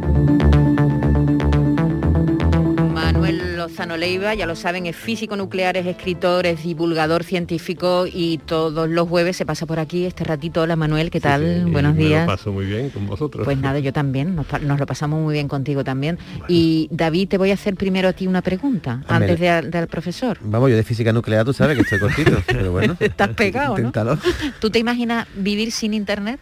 Manuel 2.92 3.56
Lozano 3.56 3.96
Leiva, 3.96 4.34
ya 4.34 4.46
lo 4.46 4.56
saben, 4.56 4.86
es 4.86 4.96
físico 4.96 5.36
nuclear, 5.36 5.76
es 5.76 5.86
escritor, 5.86 6.46
es 6.46 6.64
divulgador 6.64 7.22
científico 7.22 8.04
y 8.12 8.38
todos 8.38 8.88
los 8.88 9.08
jueves 9.08 9.36
se 9.36 9.46
pasa 9.46 9.64
por 9.64 9.78
aquí 9.78 10.06
este 10.06 10.24
ratito. 10.24 10.62
Hola 10.62 10.74
Manuel, 10.74 11.12
¿qué 11.12 11.20
tal? 11.20 11.62
Sí, 11.64 11.70
Buenos 11.70 11.94
me 11.94 12.02
días. 12.02 12.26
Lo 12.26 12.32
paso 12.32 12.50
muy 12.52 12.66
bien 12.66 12.90
con 12.90 13.06
vosotros. 13.06 13.44
Pues 13.44 13.58
nada, 13.58 13.78
yo 13.78 13.92
también, 13.92 14.34
nos, 14.34 14.48
lo 14.60 14.86
pasamos 14.86 15.22
muy 15.22 15.34
bien 15.34 15.46
contigo 15.46 15.84
también. 15.84 16.18
Y 16.48 16.88
David, 16.90 17.28
te 17.28 17.38
voy 17.38 17.52
a 17.52 17.54
hacer 17.54 17.76
primero 17.76 18.08
a 18.08 18.12
ti 18.12 18.26
una 18.26 18.42
pregunta, 18.42 19.04
antes 19.06 19.38
de 19.38 19.62
del 19.62 19.86
profesor. 19.86 20.38
Vamos, 20.42 20.68
yo 20.68 20.74
de 20.74 20.82
física 20.82 21.12
nuclear 21.12 21.44
tú 21.44 21.52
sabes 21.52 21.76
que 21.76 21.82
estoy 21.82 22.00
cortito, 22.00 22.42
pero 22.48 22.72
bueno. 22.72 22.96
Estás 22.98 23.28
pegado, 23.36 23.74
¿no? 23.74 23.78
Inténtalo. 23.78 24.18
¿Tú 24.58 24.68
te 24.68 24.80
imaginas 24.80 25.28
vivir 25.36 25.70
sin 25.70 25.94
internet? 25.94 26.40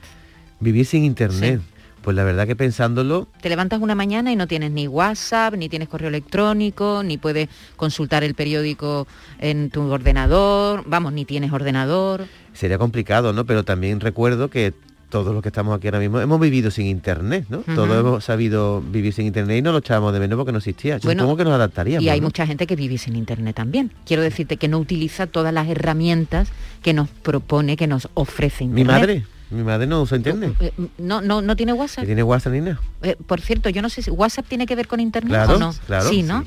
Vivir 0.60 0.86
sin 0.86 1.04
internet. 1.04 1.60
Pues 2.02 2.16
la 2.16 2.24
verdad 2.24 2.46
que 2.46 2.56
pensándolo, 2.56 3.28
Te 3.42 3.48
levantas 3.48 3.80
una 3.80 3.94
mañana 3.94 4.32
y 4.32 4.36
no 4.36 4.46
tienes 4.46 4.70
ni 4.70 4.88
WhatsApp, 4.88 5.54
ni 5.54 5.68
tienes 5.68 5.88
correo 5.88 6.08
electrónico, 6.08 7.02
ni 7.04 7.18
puedes 7.18 7.48
consultar 7.76 8.24
el 8.24 8.34
periódico 8.34 9.06
en 9.38 9.70
tu 9.70 9.82
ordenador, 9.82 10.82
vamos, 10.86 11.12
ni 11.12 11.24
tienes 11.24 11.52
ordenador. 11.52 12.26
sería 12.54 12.78
complicado, 12.78 13.32
¿no? 13.32 13.44
Pero 13.44 13.64
también 13.64 14.00
recuerdo 14.00 14.48
que 14.48 14.72
todos 15.10 15.34
los 15.34 15.42
que 15.42 15.48
estamos 15.48 15.76
aquí 15.76 15.88
ahora 15.88 15.98
mismo 15.98 16.20
hemos 16.20 16.40
vivido 16.40 16.70
sin 16.70 16.86
internet, 16.86 17.44
¿no? 17.50 17.58
Todos 17.58 17.98
hemos 17.98 18.24
sabido 18.24 18.80
vivir 18.80 19.12
sin 19.12 19.26
internet 19.26 19.58
y 19.58 19.62
no 19.62 19.72
lo 19.72 19.78
echábamos 19.78 20.12
de 20.12 20.20
menos 20.20 20.36
porque 20.36 20.52
no 20.52 20.58
existía. 20.58 20.98
Yo 20.98 21.08
Bueno, 21.08 21.22
supongo 21.22 21.36
que 21.38 21.44
nos 21.44 21.52
adaptaríamos. 21.54 22.04
Y 22.04 22.08
hay 22.08 22.20
¿no? 22.20 22.28
mucha 22.28 22.46
gente 22.46 22.66
que 22.66 22.76
vive 22.76 22.96
sin 22.96 23.16
internet 23.16 23.56
también. 23.56 23.92
Quiero 24.06 24.22
decirte 24.22 24.56
que 24.56 24.68
no 24.68 24.78
utiliza 24.78 25.26
todas 25.26 25.52
las 25.52 25.68
herramientas 25.68 26.48
que 26.82 26.94
nos 26.94 27.08
propone, 27.08 27.76
que 27.76 27.88
nos 27.88 28.08
ofrece 28.14 28.66
Mi 28.66 28.84
madre, 28.84 29.24
mi 29.50 29.62
madre 29.62 29.86
no 29.86 30.02
usa 30.02 30.16
internet. 30.16 30.54
Eh, 30.60 30.72
No, 30.98 31.20
no, 31.20 31.42
no 31.42 31.56
tiene 31.56 31.72
WhatsApp. 31.72 32.04
Tiene 32.06 32.22
WhatsApp 32.22 32.52
ni 32.52 32.60
nada. 32.60 32.80
Eh, 33.02 33.16
por 33.26 33.40
cierto, 33.40 33.68
yo 33.70 33.82
no 33.82 33.88
sé 33.88 34.02
si 34.02 34.10
WhatsApp 34.10 34.46
tiene 34.48 34.66
que 34.66 34.76
ver 34.76 34.86
con 34.86 35.00
internet 35.00 35.30
Claro, 35.32 35.56
o 35.56 35.58
no. 35.58 35.74
claro. 35.86 36.08
Sí, 36.08 36.16
Sí, 36.16 36.22
¿no? 36.22 36.44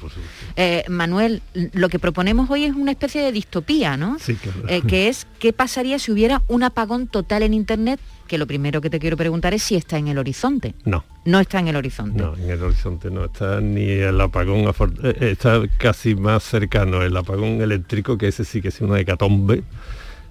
Eh, 0.56 0.84
Manuel, 0.88 1.42
lo 1.74 1.90
que 1.90 2.00
proponemos 2.00 2.50
hoy 2.50 2.66
es 2.66 2.74
una 2.76 2.92
especie 2.92 3.22
de 3.22 3.32
distopía, 3.32 3.98
¿no? 3.98 4.18
Sí, 4.20 4.36
claro. 4.36 4.60
Eh, 4.68 4.82
que 4.88 5.08
es 5.10 5.26
qué 5.40 5.52
pasaría 5.54 5.98
si 6.00 6.12
hubiera 6.12 6.42
un 6.48 6.64
apagón 6.64 7.08
total 7.08 7.44
en 7.44 7.54
internet, 7.54 8.00
que 8.28 8.38
lo 8.38 8.48
primero 8.48 8.80
que 8.82 8.90
te 8.90 9.00
quiero 9.00 9.18
preguntar 9.18 9.54
es 9.54 9.64
si 9.64 9.76
está 9.76 9.98
en 9.98 10.08
el 10.08 10.18
horizonte. 10.18 10.76
No. 10.86 11.04
No 11.26 11.40
está 11.40 11.60
en 11.60 11.68
el 11.70 11.76
horizonte. 11.76 12.22
No, 12.22 12.36
en 12.36 12.50
el 12.50 12.62
horizonte 12.62 13.10
no 13.10 13.26
está 13.26 13.60
ni 13.62 13.90
el 13.90 14.20
apagón, 14.22 14.66
eh, 15.04 15.16
está 15.32 15.62
casi 15.78 16.16
más 16.16 16.44
cercano 16.44 17.02
el 17.02 17.16
apagón 17.18 17.62
eléctrico, 17.62 18.18
que 18.18 18.28
ese 18.28 18.46
sí 18.46 18.62
que 18.62 18.68
es 18.70 18.80
una 18.82 19.00
hecatombe, 19.00 19.64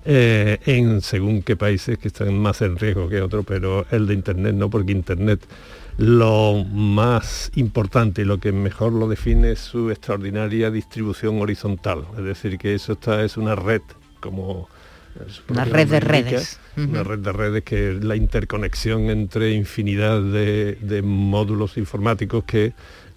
eh, 0.05 0.59
en 0.67 1.01
según 1.01 1.43
qué 1.43 1.57
países 1.57 1.99
que 1.99 2.09
están 2.09 2.39
más 2.39 2.61
en 2.63 2.77
riesgo 2.77 3.09
que 3.09 3.21
otros, 3.21 3.45
pero 3.47 3.87
el 3.91 4.07
de 4.07 4.15
Internet 4.15 4.55
no, 4.55 4.69
porque 4.69 4.93
Internet 4.93 5.41
lo 5.97 6.65
más 6.65 7.51
importante 7.55 8.23
y 8.23 8.25
lo 8.25 8.39
que 8.39 8.53
mejor 8.53 8.93
lo 8.93 9.09
define 9.09 9.53
es 9.53 9.61
su 9.61 9.91
extraordinaria 9.91 10.71
distribución 10.71 11.41
horizontal, 11.41 12.05
es 12.17 12.25
decir, 12.25 12.59
que 12.59 12.75
eso 12.75 12.95
está, 12.95 13.23
es 13.23 13.37
una 13.37 13.55
red 13.55 13.83
como... 14.21 14.69
su 15.29 15.43
Una 15.53 15.65
red 15.65 15.89
de 15.89 16.01
redes. 16.01 16.59
Una 16.77 17.03
red 17.03 17.19
de 17.19 17.33
redes 17.33 17.63
que 17.65 17.93
es 17.93 18.05
la 18.05 18.17
interconexión 18.17 19.11
entre 19.11 19.53
infinidad 19.53 20.23
de, 20.23 20.79
de 20.81 21.03
módulos 21.03 21.77
informáticos 21.77 22.45
que 22.45 22.73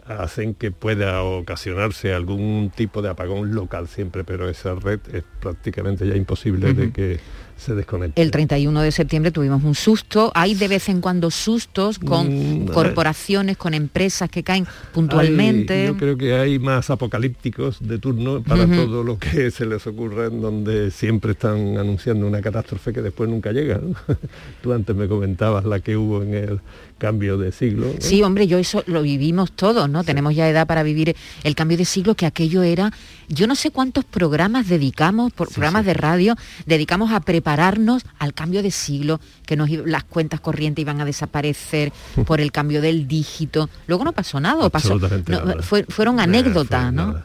hacen 0.07 0.53
que 0.53 0.71
pueda 0.71 1.23
ocasionarse 1.23 2.13
algún 2.13 2.71
tipo 2.75 3.01
de 3.01 3.09
apagón 3.09 3.55
local 3.55 3.87
siempre, 3.87 4.23
pero 4.23 4.49
esa 4.49 4.75
red 4.75 4.99
es 5.13 5.23
prácticamente 5.39 6.07
ya 6.07 6.15
imposible 6.15 6.73
de 6.73 6.91
que 6.91 7.19
se 7.57 7.73
desconecte. 7.73 8.21
El 8.21 8.31
31 8.31 8.81
de 8.81 8.91
septiembre 8.91 9.31
tuvimos 9.31 9.63
un 9.63 9.75
susto. 9.75 10.29
Hay 10.35 10.55
de 10.55 10.67
vez 10.67 10.89
en 10.89 10.99
cuando 10.99 11.31
sustos 11.31 11.97
con 11.99 12.25
Mm, 12.65 12.67
corporaciones, 12.67 13.55
con 13.55 13.73
empresas 13.73 14.29
que 14.29 14.43
caen 14.43 14.67
puntualmente. 14.93 15.73
Hay- 15.73 15.87
yo 15.87 15.97
creo 15.97 16.17
que 16.17 16.33
hay 16.35 16.59
más 16.59 16.89
apocalípticos 16.89 17.77
de 17.79 17.97
turno 17.97 18.43
para 18.43 18.65
todo 18.67 19.03
lo 19.03 19.17
que 19.17 19.51
se 19.51 19.65
les 19.65 19.87
ocurra, 19.87 20.25
en 20.25 20.41
donde 20.41 20.91
siempre 20.91 21.31
están 21.31 21.77
anunciando 21.77 22.27
una 22.27 22.41
catástrofe 22.41 22.91
que 22.91 23.01
después 23.01 23.29
nunca 23.29 23.51
llega. 23.53 23.77
¿no? 23.81 23.95
Tú 24.61 24.73
antes 24.73 24.93
me 24.95 25.07
comentabas 25.07 25.63
la 25.65 25.79
que 25.79 25.95
hubo 25.95 26.23
en 26.23 26.33
el 26.33 26.59
cambio 26.97 27.37
de 27.37 27.51
siglo. 27.51 27.87
¿no? 27.87 27.93
Sí, 27.99 28.23
hombre, 28.23 28.47
yo 28.47 28.57
eso 28.57 28.83
lo 28.87 29.01
vivimos 29.01 29.51
todos, 29.51 29.89
¿no? 29.89 30.03
Tenemos 30.03 30.33
ya 30.35 30.49
edad 30.49 30.65
para 30.65 30.81
vivir 30.83 31.15
el 31.43 31.55
cambio 31.55 31.77
de 31.77 31.85
siglo, 31.85 32.15
que 32.15 32.25
aquello 32.25 32.63
era, 32.63 32.91
yo 33.27 33.47
no 33.47 33.55
sé 33.55 33.71
cuántos 33.71 34.05
programas 34.05 34.67
dedicamos, 34.67 35.33
por, 35.33 35.49
programas 35.49 35.85
de 35.85 35.93
radio, 35.93 36.35
dedicamos 36.65 37.11
a 37.11 37.19
prepararnos 37.19 38.03
al 38.19 38.33
cambio 38.33 38.63
de 38.63 38.71
siglo, 38.71 39.19
que 39.45 39.55
nos, 39.55 39.69
las 39.69 40.03
cuentas 40.05 40.39
corrientes 40.39 40.81
iban 40.81 41.01
a 41.01 41.05
desaparecer 41.05 41.91
por 42.25 42.39
el 42.41 42.51
cambio 42.51 42.81
del 42.81 43.07
dígito. 43.07 43.69
Luego 43.87 44.03
no 44.05 44.11
pasó 44.13 44.39
nada, 44.39 44.69
pasó, 44.69 44.93
Absolutamente 44.93 45.31
no, 45.31 45.45
nada. 45.45 45.61
fue- 45.63 45.85
fueron 45.89 46.19
anécdotas, 46.19 46.83
fue 46.85 46.91
¿no? 46.93 47.23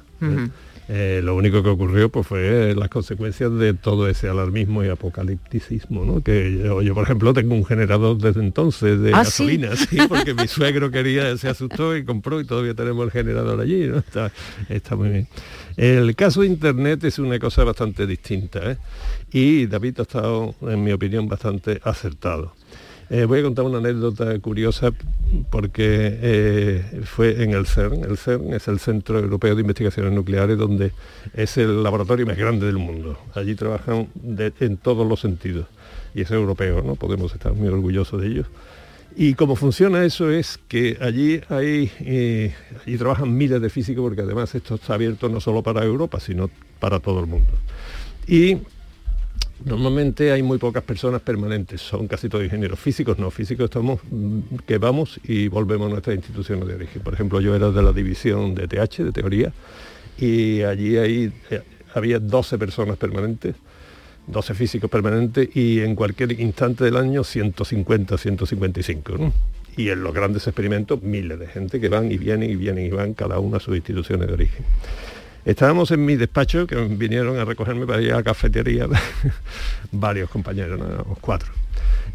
Eh, 0.92 1.20
lo 1.22 1.36
único 1.36 1.62
que 1.62 1.68
ocurrió 1.68 2.08
pues, 2.08 2.26
fue 2.26 2.74
las 2.74 2.88
consecuencias 2.88 3.56
de 3.56 3.74
todo 3.74 4.08
ese 4.08 4.28
alarmismo 4.28 4.82
y 4.82 4.88
apocalipticismo, 4.88 6.04
¿no? 6.04 6.20
Que 6.20 6.60
yo, 6.84 6.94
por 6.94 7.04
ejemplo, 7.04 7.32
tengo 7.32 7.54
un 7.54 7.64
generador 7.64 8.18
desde 8.18 8.40
entonces 8.40 9.00
de 9.00 9.10
¿Ah, 9.10 9.18
gasolina, 9.18 9.76
¿sí? 9.76 9.98
porque 10.08 10.34
mi 10.34 10.48
suegro 10.48 10.90
quería, 10.90 11.36
se 11.36 11.48
asustó 11.48 11.96
y 11.96 12.04
compró 12.04 12.40
y 12.40 12.44
todavía 12.44 12.74
tenemos 12.74 13.04
el 13.04 13.12
generador 13.12 13.60
allí, 13.60 13.86
¿no? 13.86 13.98
Está, 13.98 14.32
está 14.68 14.96
muy 14.96 15.10
bien. 15.10 15.28
El 15.76 16.16
caso 16.16 16.40
de 16.40 16.48
Internet 16.48 17.04
es 17.04 17.20
una 17.20 17.38
cosa 17.38 17.62
bastante 17.62 18.04
distinta, 18.04 18.72
¿eh? 18.72 18.76
y 19.30 19.66
David 19.66 20.00
ha 20.00 20.02
estado, 20.02 20.56
en 20.62 20.82
mi 20.82 20.90
opinión, 20.90 21.28
bastante 21.28 21.80
acertado. 21.84 22.52
Eh, 23.12 23.24
voy 23.24 23.40
a 23.40 23.42
contar 23.42 23.64
una 23.64 23.78
anécdota 23.78 24.38
curiosa 24.38 24.92
porque 25.50 26.18
eh, 26.22 27.02
fue 27.04 27.42
en 27.42 27.54
el 27.54 27.66
CERN. 27.66 28.04
El 28.04 28.16
CERN 28.16 28.54
es 28.54 28.68
el 28.68 28.78
Centro 28.78 29.18
Europeo 29.18 29.56
de 29.56 29.62
Investigaciones 29.62 30.12
Nucleares, 30.12 30.56
donde 30.56 30.92
es 31.34 31.56
el 31.56 31.82
laboratorio 31.82 32.24
más 32.24 32.36
grande 32.36 32.66
del 32.66 32.78
mundo. 32.78 33.18
Allí 33.34 33.56
trabajan 33.56 34.08
en 34.38 34.76
todos 34.76 35.04
los 35.04 35.18
sentidos. 35.18 35.66
Y 36.14 36.20
es 36.20 36.30
europeo, 36.30 36.82
¿no? 36.82 36.94
Podemos 36.94 37.32
estar 37.34 37.52
muy 37.52 37.66
orgullosos 37.66 38.20
de 38.20 38.28
ellos. 38.28 38.46
Y 39.16 39.34
cómo 39.34 39.56
funciona 39.56 40.04
eso 40.04 40.30
es 40.30 40.60
que 40.68 40.96
allí 41.00 41.40
hay, 41.48 41.90
eh, 41.98 42.54
allí 42.86 42.96
trabajan 42.96 43.36
miles 43.36 43.60
de 43.60 43.70
físicos, 43.70 44.04
porque 44.04 44.22
además 44.22 44.54
esto 44.54 44.76
está 44.76 44.94
abierto 44.94 45.28
no 45.28 45.40
solo 45.40 45.64
para 45.64 45.84
Europa, 45.84 46.20
sino 46.20 46.48
para 46.78 47.00
todo 47.00 47.18
el 47.18 47.26
mundo. 47.26 47.50
Y 48.28 48.58
Normalmente 49.64 50.32
hay 50.32 50.42
muy 50.42 50.56
pocas 50.56 50.82
personas 50.82 51.20
permanentes, 51.20 51.82
son 51.82 52.08
casi 52.08 52.28
todos 52.30 52.44
ingenieros 52.44 52.78
físicos, 52.78 53.18
no 53.18 53.30
físicos 53.30 53.64
estamos 53.64 54.00
mm, 54.10 54.56
que 54.66 54.78
vamos 54.78 55.20
y 55.22 55.48
volvemos 55.48 55.88
a 55.88 55.90
nuestras 55.90 56.16
instituciones 56.16 56.66
de 56.66 56.74
origen. 56.74 57.02
Por 57.02 57.12
ejemplo, 57.12 57.40
yo 57.40 57.54
era 57.54 57.70
de 57.70 57.82
la 57.82 57.92
división 57.92 58.54
de 58.54 58.66
TH, 58.66 59.04
de 59.04 59.12
teoría, 59.12 59.52
y 60.18 60.62
allí 60.62 60.96
eh, 60.96 61.30
había 61.94 62.18
12 62.18 62.56
personas 62.56 62.96
permanentes, 62.96 63.54
12 64.26 64.54
físicos 64.54 64.90
permanentes 64.90 65.54
y 65.54 65.80
en 65.80 65.94
cualquier 65.94 66.40
instante 66.40 66.84
del 66.84 66.96
año 66.96 67.22
150, 67.22 68.16
155. 68.16 69.32
Y 69.76 69.90
en 69.90 70.02
los 70.02 70.14
grandes 70.14 70.46
experimentos 70.46 71.02
miles 71.02 71.38
de 71.38 71.46
gente 71.46 71.80
que 71.80 71.88
van 71.88 72.10
y 72.10 72.16
vienen 72.16 72.50
y 72.50 72.56
vienen 72.56 72.86
y 72.86 72.90
van 72.90 73.12
cada 73.12 73.38
una 73.38 73.58
a 73.58 73.60
sus 73.60 73.76
instituciones 73.76 74.26
de 74.26 74.32
origen. 74.32 74.64
Estábamos 75.44 75.90
en 75.90 76.04
mi 76.04 76.16
despacho, 76.16 76.66
que 76.66 76.76
vinieron 76.76 77.38
a 77.38 77.44
recogerme 77.44 77.86
para 77.86 78.02
ir 78.02 78.12
a 78.12 78.16
la 78.16 78.22
cafetería, 78.22 78.86
varios 79.92 80.28
compañeros, 80.28 80.78
¿no? 80.78 81.04
cuatro. 81.20 81.52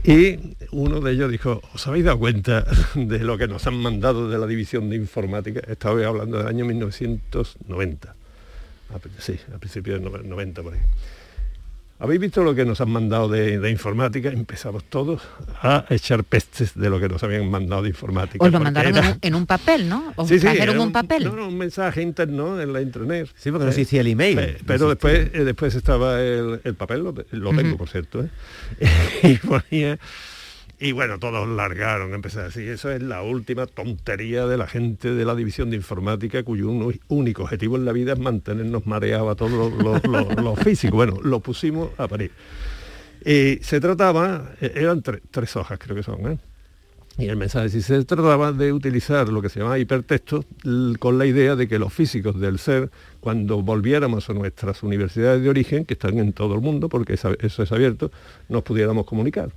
Y 0.04 0.56
uno 0.72 1.00
de 1.00 1.14
ellos 1.14 1.32
dijo, 1.32 1.62
¿os 1.74 1.88
habéis 1.88 2.06
dado 2.06 2.20
cuenta 2.20 2.66
de 2.96 3.20
lo 3.20 3.38
que 3.38 3.48
nos 3.48 3.66
han 3.66 3.76
mandado 3.76 4.30
de 4.30 4.38
la 4.38 4.46
división 4.46 4.90
de 4.90 4.98
informática? 4.98 5.62
Estaba 5.68 6.06
hablando 6.06 6.38
del 6.38 6.48
año 6.48 6.66
1990. 6.66 8.16
Sí, 9.18 9.40
a 9.54 9.58
principios 9.58 10.00
del 10.00 10.30
90 10.30 10.62
por 10.62 10.74
ahí. 10.74 10.80
¿Habéis 11.98 12.20
visto 12.20 12.44
lo 12.44 12.54
que 12.54 12.66
nos 12.66 12.82
han 12.82 12.90
mandado 12.90 13.30
de, 13.30 13.72
informática? 13.72 14.30
Empezamos 14.30 14.84
todos 14.84 15.22
a 15.62 15.86
echar 15.90 16.26
pestes 16.26 16.74
de 16.76 16.90
lo 16.90 17.00
que 17.00 17.08
nos 17.08 17.24
habían 17.24 17.50
mandado 17.50 17.84
de 17.84 17.90
informática. 17.90 18.44
Os 18.44 18.52
lo 18.52 18.60
mandaron 18.60 19.18
en, 19.22 19.34
un, 19.34 19.46
papel, 19.46 19.88
¿no? 19.88 20.12
¿Os 20.18 20.28
sí, 20.28 20.38
trajeron 20.38 20.78
un, 20.80 20.92
papel? 20.92 21.24
No, 21.24 21.48
un 21.48 21.58
mensaje 21.58 22.02
interno 22.02 22.60
en 22.60 22.74
la 22.74 22.82
intranet. 22.82 23.30
Sí, 23.38 23.50
porque 23.50 23.64
no 23.64 23.70
existía 23.70 24.02
el 24.02 24.08
email. 24.08 24.38
Eh, 24.40 24.58
pero 24.66 24.90
después, 24.90 25.30
eh, 25.34 25.46
después 25.46 25.74
estaba 25.74 26.22
el, 26.22 26.76
papel, 26.78 27.02
lo, 27.32 27.52
tengo, 27.56 27.78
por 27.78 27.88
cierto. 27.88 28.24
¿eh? 28.24 28.30
y 29.24 29.36
ponía 29.36 29.98
y 30.86 30.92
bueno, 30.92 31.18
todos 31.18 31.48
largaron, 31.48 32.14
empezaron 32.14 32.50
así. 32.50 32.62
Eso 32.62 32.92
es 32.92 33.02
la 33.02 33.24
última 33.24 33.66
tontería 33.66 34.46
de 34.46 34.56
la 34.56 34.68
gente 34.68 35.16
de 35.16 35.26
la 35.26 35.34
división 35.34 35.72
de 35.72 35.78
informática, 35.78 36.44
cuyo 36.44 36.70
único 37.08 37.42
objetivo 37.42 37.76
en 37.76 37.86
la 37.86 37.92
vida 37.92 38.14
es 38.14 38.20
mantenernos 38.20 38.86
mareados 38.86 39.32
a 39.32 39.36
todos 39.36 39.74
los, 40.38 40.60
físicos. 40.60 40.96
Bueno, 40.96 41.18
lo 41.24 41.40
pusimos 41.40 41.90
a 41.98 42.08
parir. 42.08 42.32
Y 43.26 43.58
se 43.64 43.80
trataba, 43.80 44.52
e-, 44.62 44.74
eran 44.76 45.02
tres 45.02 45.56
hojas 45.56 45.80
creo 45.80 45.96
que 45.96 46.04
son, 46.04 46.34
¿eh? 46.34 46.38
Y 47.18 47.28
el 47.28 47.38
mensaje, 47.38 47.70
si 47.70 47.82
se 47.82 48.04
trataba 48.04 48.52
de 48.52 48.74
utilizar 48.74 49.30
lo 49.30 49.42
que 49.42 49.48
se 49.48 49.62
llama 49.62 49.80
hipertexto 49.80 50.44
con 51.00 51.18
la 51.18 51.26
idea 51.26 51.56
de 51.56 51.68
que 51.68 51.80
los 51.80 51.94
físicos 51.94 52.40
del 52.40 52.60
ser, 52.60 52.90
cuando 53.22 53.62
volviéramos 53.62 54.30
a 54.30 54.34
nuestras 54.34 54.84
universidades 54.84 55.42
de 55.42 55.50
origen, 55.50 55.86
que 55.86 55.94
están 55.94 56.18
en 56.20 56.34
todo 56.34 56.56
el 56.56 56.62
mundo, 56.62 56.90
porque 56.90 57.14
eso 57.14 57.34
es 57.40 57.72
abierto, 57.72 58.12
nos 58.50 58.64
pudiéramos 58.64 59.06
comunicar. 59.06 59.50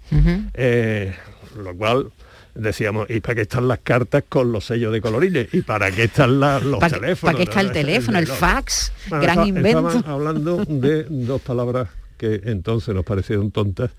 Eh, 0.54 1.12
lo 1.56 1.74
cual 1.74 2.12
decíamos, 2.54 3.10
¿y 3.10 3.20
para 3.20 3.34
qué 3.34 3.40
están 3.42 3.66
las 3.66 3.80
cartas 3.80 4.22
con 4.28 4.52
los 4.52 4.64
sellos 4.64 4.92
de 4.92 5.00
colorines? 5.00 5.48
¿Y 5.52 5.62
para 5.62 5.90
qué 5.90 6.04
están 6.04 6.38
los 6.38 6.78
teléfonos? 6.78 7.20
¿Para 7.20 7.36
qué 7.36 7.42
está 7.42 7.60
el 7.60 7.72
teléfono, 7.72 8.18
el 8.18 8.26
fax? 8.28 8.92
gran 9.10 9.46
invento. 9.46 10.02
hablando 10.06 10.64
de 10.64 11.06
dos 11.08 11.40
palabras 11.42 11.88
que 12.16 12.40
entonces 12.44 12.94
nos 12.94 13.04
parecieron 13.04 13.50
tontas 13.50 13.90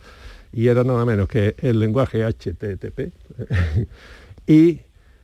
y 0.51 0.67
era 0.67 0.83
nada 0.83 1.05
menos 1.05 1.27
que 1.27 1.55
el 1.59 1.79
lenguaje 1.79 2.23
HTTP 2.23 3.13
y 4.47 4.79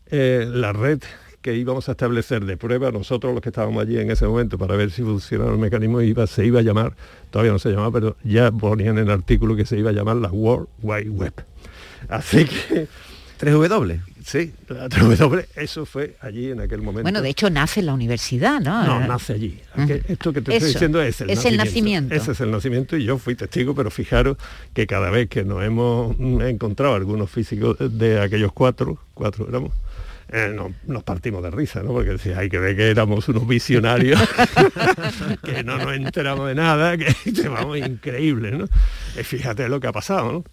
eh, 0.07 0.47
la 0.47 0.73
red 0.73 0.99
que 1.41 1.55
íbamos 1.55 1.87
a 1.89 1.91
establecer 1.91 2.43
de 2.45 2.57
prueba 2.57 2.91
nosotros 2.91 3.33
los 3.33 3.41
que 3.41 3.49
estábamos 3.49 3.83
allí 3.83 3.99
en 3.99 4.09
ese 4.09 4.25
momento 4.25 4.57
para 4.57 4.75
ver 4.75 4.89
si 4.89 5.03
funcionaba 5.03 5.51
el 5.51 5.59
mecanismo 5.59 6.01
iba, 6.01 6.25
se 6.25 6.43
iba 6.43 6.59
a 6.59 6.63
llamar, 6.63 6.95
todavía 7.29 7.51
no 7.51 7.59
se 7.59 7.69
llamaba, 7.69 7.91
pero 7.91 8.17
ya 8.23 8.51
ponían 8.51 8.97
en 8.97 9.05
el 9.05 9.11
artículo 9.11 9.55
que 9.55 9.65
se 9.65 9.77
iba 9.77 9.91
a 9.91 9.93
llamar 9.93 10.15
la 10.15 10.29
World 10.29 10.67
Wide 10.81 11.09
Web. 11.09 11.33
Así 12.09 12.45
que 12.45 12.87
3W. 13.39 14.01
Sí, 14.25 14.51
la 14.69 14.89
3W, 14.89 15.45
eso 15.55 15.85
fue 15.85 16.15
allí 16.19 16.49
en 16.49 16.59
aquel 16.59 16.81
momento. 16.81 17.03
Bueno, 17.03 17.21
de 17.21 17.29
hecho 17.29 17.49
nace 17.51 17.81
en 17.81 17.85
la 17.85 17.93
universidad, 17.93 18.59
¿no? 18.59 18.83
No, 18.83 19.07
nace 19.07 19.33
allí. 19.33 19.61
Esto 20.07 20.33
que 20.33 20.41
te 20.41 20.55
estoy 20.55 20.73
diciendo 20.73 20.99
es 20.99 21.21
el 21.21 21.29
es 21.29 21.37
nacimiento. 21.37 21.49
el 21.49 21.67
nacimiento. 21.67 22.15
Ese 22.15 22.31
es 22.31 22.41
el 22.41 22.51
nacimiento 22.51 22.97
y 22.97 23.05
yo 23.05 23.19
fui 23.19 23.35
testigo, 23.35 23.75
pero 23.75 23.91
fijaros 23.91 24.37
que 24.73 24.87
cada 24.87 25.11
vez 25.11 25.29
que 25.29 25.43
nos 25.43 25.63
hemos 25.63 26.19
encontrado 26.19 26.95
algunos 26.95 27.29
físicos 27.29 27.77
de 27.79 28.19
aquellos 28.19 28.51
cuatro, 28.51 28.97
cuatro 29.13 29.47
éramos, 29.47 29.73
eh, 30.29 30.57
nos 30.87 31.03
partimos 31.03 31.43
de 31.43 31.51
risa, 31.51 31.83
¿no? 31.83 31.91
Porque 31.91 32.11
decía, 32.11 32.39
hay 32.39 32.49
que 32.49 32.57
ver 32.57 32.75
que 32.75 32.89
éramos 32.89 33.29
unos 33.29 33.47
visionarios, 33.47 34.19
que 35.43 35.63
no 35.63 35.77
nos 35.77 35.93
enteramos 35.93 36.47
de 36.47 36.55
nada, 36.55 36.97
que 36.97 37.13
vamos 37.47 37.77
increíbles, 37.77 38.53
¿no? 38.53 38.65
Y 39.19 39.23
fíjate 39.23 39.69
lo 39.69 39.79
que 39.79 39.85
ha 39.85 39.91
pasado, 39.91 40.31
¿no? 40.31 40.43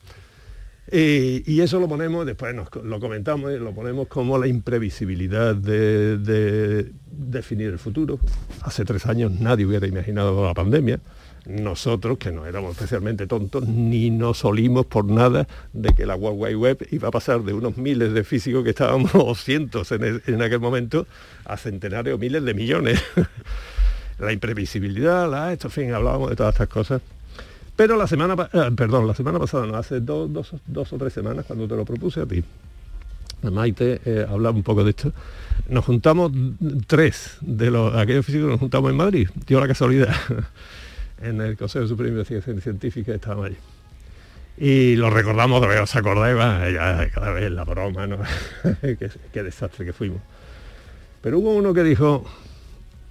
Y 0.90 1.60
eso 1.60 1.78
lo 1.78 1.88
ponemos, 1.88 2.26
después 2.26 2.54
lo 2.54 3.00
comentamos, 3.00 3.52
lo 3.52 3.72
ponemos 3.72 4.08
como 4.08 4.36
la 4.36 4.48
imprevisibilidad 4.48 5.54
de, 5.54 6.90
definir 7.06 7.68
el 7.68 7.78
futuro. 7.78 8.18
Hace 8.62 8.84
tres 8.84 9.06
años 9.06 9.32
nadie 9.32 9.64
hubiera 9.64 9.86
imaginado 9.86 10.44
la 10.44 10.54
pandemia. 10.54 11.00
Nosotros, 11.46 12.18
que 12.18 12.30
no 12.30 12.46
éramos 12.46 12.72
especialmente 12.72 13.26
tontos, 13.26 13.66
ni 13.66 14.10
nos 14.10 14.44
olimos 14.44 14.86
por 14.86 15.04
nada 15.04 15.48
de 15.72 15.92
que 15.92 16.06
la 16.06 16.14
World 16.14 16.40
Wide 16.40 16.56
Web 16.56 16.88
iba 16.92 17.08
a 17.08 17.10
pasar 17.10 17.42
de 17.42 17.52
unos 17.52 17.76
miles 17.76 18.12
de 18.12 18.22
físicos 18.22 18.62
que 18.62 18.70
estábamos, 18.70 19.10
o 19.14 19.34
cientos 19.34 19.90
en, 19.92 20.22
en 20.24 20.42
aquel 20.42 20.60
momento, 20.60 21.06
a 21.44 21.56
centenares 21.56 22.14
o 22.14 22.18
miles 22.18 22.44
de 22.44 22.54
millones. 22.54 23.02
la 24.18 24.32
imprevisibilidad, 24.32 25.28
la, 25.28 25.52
esto, 25.52 25.68
en 25.68 25.72
fin, 25.72 25.92
hablábamos 25.92 26.30
de 26.30 26.36
todas 26.36 26.54
estas 26.54 26.68
cosas 26.68 27.02
pero 27.76 27.96
la 27.96 28.06
semana, 28.06 28.48
eh, 28.52 28.70
perdón, 28.76 29.06
la 29.06 29.14
semana 29.14 29.38
pasada, 29.38 29.78
hace 29.78 30.00
dos, 30.00 30.52
o 30.92 30.98
tres 30.98 31.12
semanas, 31.12 31.44
cuando 31.46 31.66
te 31.66 31.74
lo 31.74 31.84
propuse 31.84 32.20
a 32.20 32.26
ti, 32.26 32.42
Maite 33.42 34.00
eh, 34.04 34.26
hablaba 34.28 34.54
un 34.56 34.62
poco 34.62 34.84
de 34.84 34.90
esto. 34.90 35.12
Nos 35.68 35.84
juntamos 35.84 36.32
tres 36.86 37.38
de 37.40 37.70
los 37.70 37.94
aquellos 37.94 38.24
físicos 38.26 38.48
nos 38.48 38.60
juntamos 38.60 38.90
en 38.90 38.96
Madrid, 38.96 39.28
dio 39.46 39.60
la 39.60 39.68
casualidad. 39.68 40.14
en 41.22 41.40
el 41.40 41.56
Consejo 41.56 41.86
Superior 41.86 42.14
de 42.14 42.20
Investigación 42.20 42.60
Científica 42.60 43.14
estábamos 43.14 43.46
allí. 43.46 43.56
Y 44.58 44.96
lo 44.96 45.08
recordamos, 45.08 45.60
todavía 45.60 45.82
os 45.82 45.96
acordáis, 45.96 46.36
cada 47.12 47.32
vez 47.32 47.50
la 47.50 47.64
broma, 47.64 48.06
¿no? 48.06 48.18
qué 49.32 49.42
desastre 49.42 49.86
que 49.86 49.92
fuimos. 49.92 50.20
Pero 51.22 51.38
hubo 51.38 51.54
uno 51.54 51.72
que 51.72 51.82
dijo, 51.82 52.24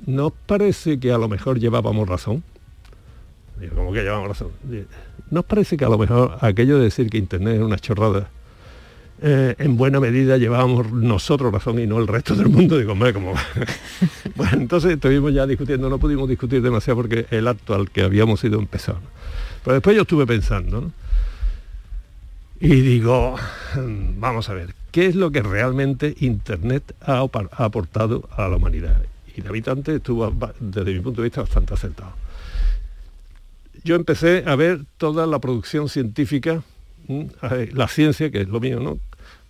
¿nos 0.05 0.34
parece 0.45 0.99
que 0.99 1.12
a 1.12 1.18
lo 1.18 1.28
mejor 1.28 1.59
llevábamos 1.59 2.07
razón? 2.07 2.43
Digo, 3.62 3.93
que 3.93 4.01
llevamos 4.01 4.28
razón? 4.28 4.49
¿No 5.30 5.41
os 5.41 5.45
parece 5.45 5.78
que 5.78 5.86
a 5.86 5.89
lo 5.89 5.99
mejor 5.99 6.38
aquello 6.41 6.78
de 6.78 6.86
decir 6.86 7.09
que 7.12 7.20
Internet 7.20 7.57
es 7.57 7.62
una 7.62 7.78
chorrada, 7.78 8.30
eh, 9.22 9.53
en 9.59 9.78
buena 9.78 9.99
medida 9.99 10.38
llevábamos 10.38 10.91
nosotros 10.91 11.53
razón 11.53 11.78
y 11.78 11.86
no 11.86 11.99
el 11.99 12.07
resto 12.07 12.36
del 12.36 12.49
mundo? 12.49 12.80
Digo, 12.80 12.93
hombre, 12.93 13.14
como... 13.14 13.34
bueno, 14.36 14.53
entonces 14.53 14.93
estuvimos 14.93 15.32
ya 15.32 15.45
discutiendo, 15.45 15.89
no 15.89 15.99
pudimos 15.99 16.28
discutir 16.28 16.64
demasiado 16.64 16.97
porque 16.97 17.28
el 17.30 17.47
acto 17.47 17.76
al 17.76 17.91
que 17.91 18.01
habíamos 18.01 18.43
ido 18.43 18.57
empezó. 18.57 18.97
Pero 19.64 19.76
después 19.76 19.95
yo 19.95 20.01
estuve 20.01 20.26
pensando, 20.26 20.91
Y 22.59 22.82
digo, 22.82 23.36
vamos 24.18 24.49
a 24.49 24.55
ver, 24.55 24.74
¿qué 24.91 25.05
es 25.05 25.16
lo 25.16 25.32
que 25.32 25.43
realmente 25.43 26.16
Internet 26.20 26.95
ha, 27.01 27.20
ha 27.20 27.64
aportado 27.64 28.28
a 28.36 28.47
la 28.47 28.55
humanidad? 28.55 29.03
Y 29.36 29.41
David 29.41 29.70
antes 29.70 29.95
estuvo, 29.97 30.34
desde 30.59 30.93
mi 30.93 30.99
punto 30.99 31.22
de 31.22 31.28
vista, 31.28 31.41
bastante 31.41 31.76
acertado 31.76 32.22
yo 33.84 33.95
empecé 33.95 34.43
a 34.45 34.55
ver 34.55 34.82
toda 34.97 35.27
la 35.27 35.39
producción 35.39 35.89
científica, 35.89 36.63
la 37.73 37.88
ciencia, 37.88 38.32
que 38.32 38.41
es 38.41 38.47
lo 38.47 38.59
mío, 38.59 38.79
¿no? 38.79 38.99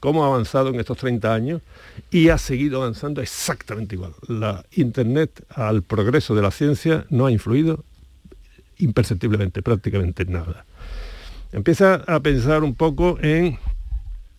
cómo 0.02 0.26
ha 0.26 0.28
avanzado 0.28 0.70
en 0.70 0.80
estos 0.80 0.98
30 0.98 1.34
años 1.34 1.62
y 2.10 2.30
ha 2.30 2.38
seguido 2.38 2.82
avanzando 2.82 3.22
exactamente 3.22 3.96
igual. 3.96 4.14
La 4.28 4.66
Internet 4.74 5.46
al 5.50 5.84
progreso 5.84 6.36
de 6.36 6.42
la 6.42 6.52
ciencia 6.52 7.06
no 7.10 7.28
ha 7.28 7.32
influido 7.32 7.86
imperceptiblemente, 8.80 9.62
prácticamente 9.62 10.26
nada. 10.26 10.66
Empieza 11.54 11.96
a 12.08 12.20
pensar 12.20 12.64
un 12.64 12.74
poco 12.74 13.20
en, 13.22 13.60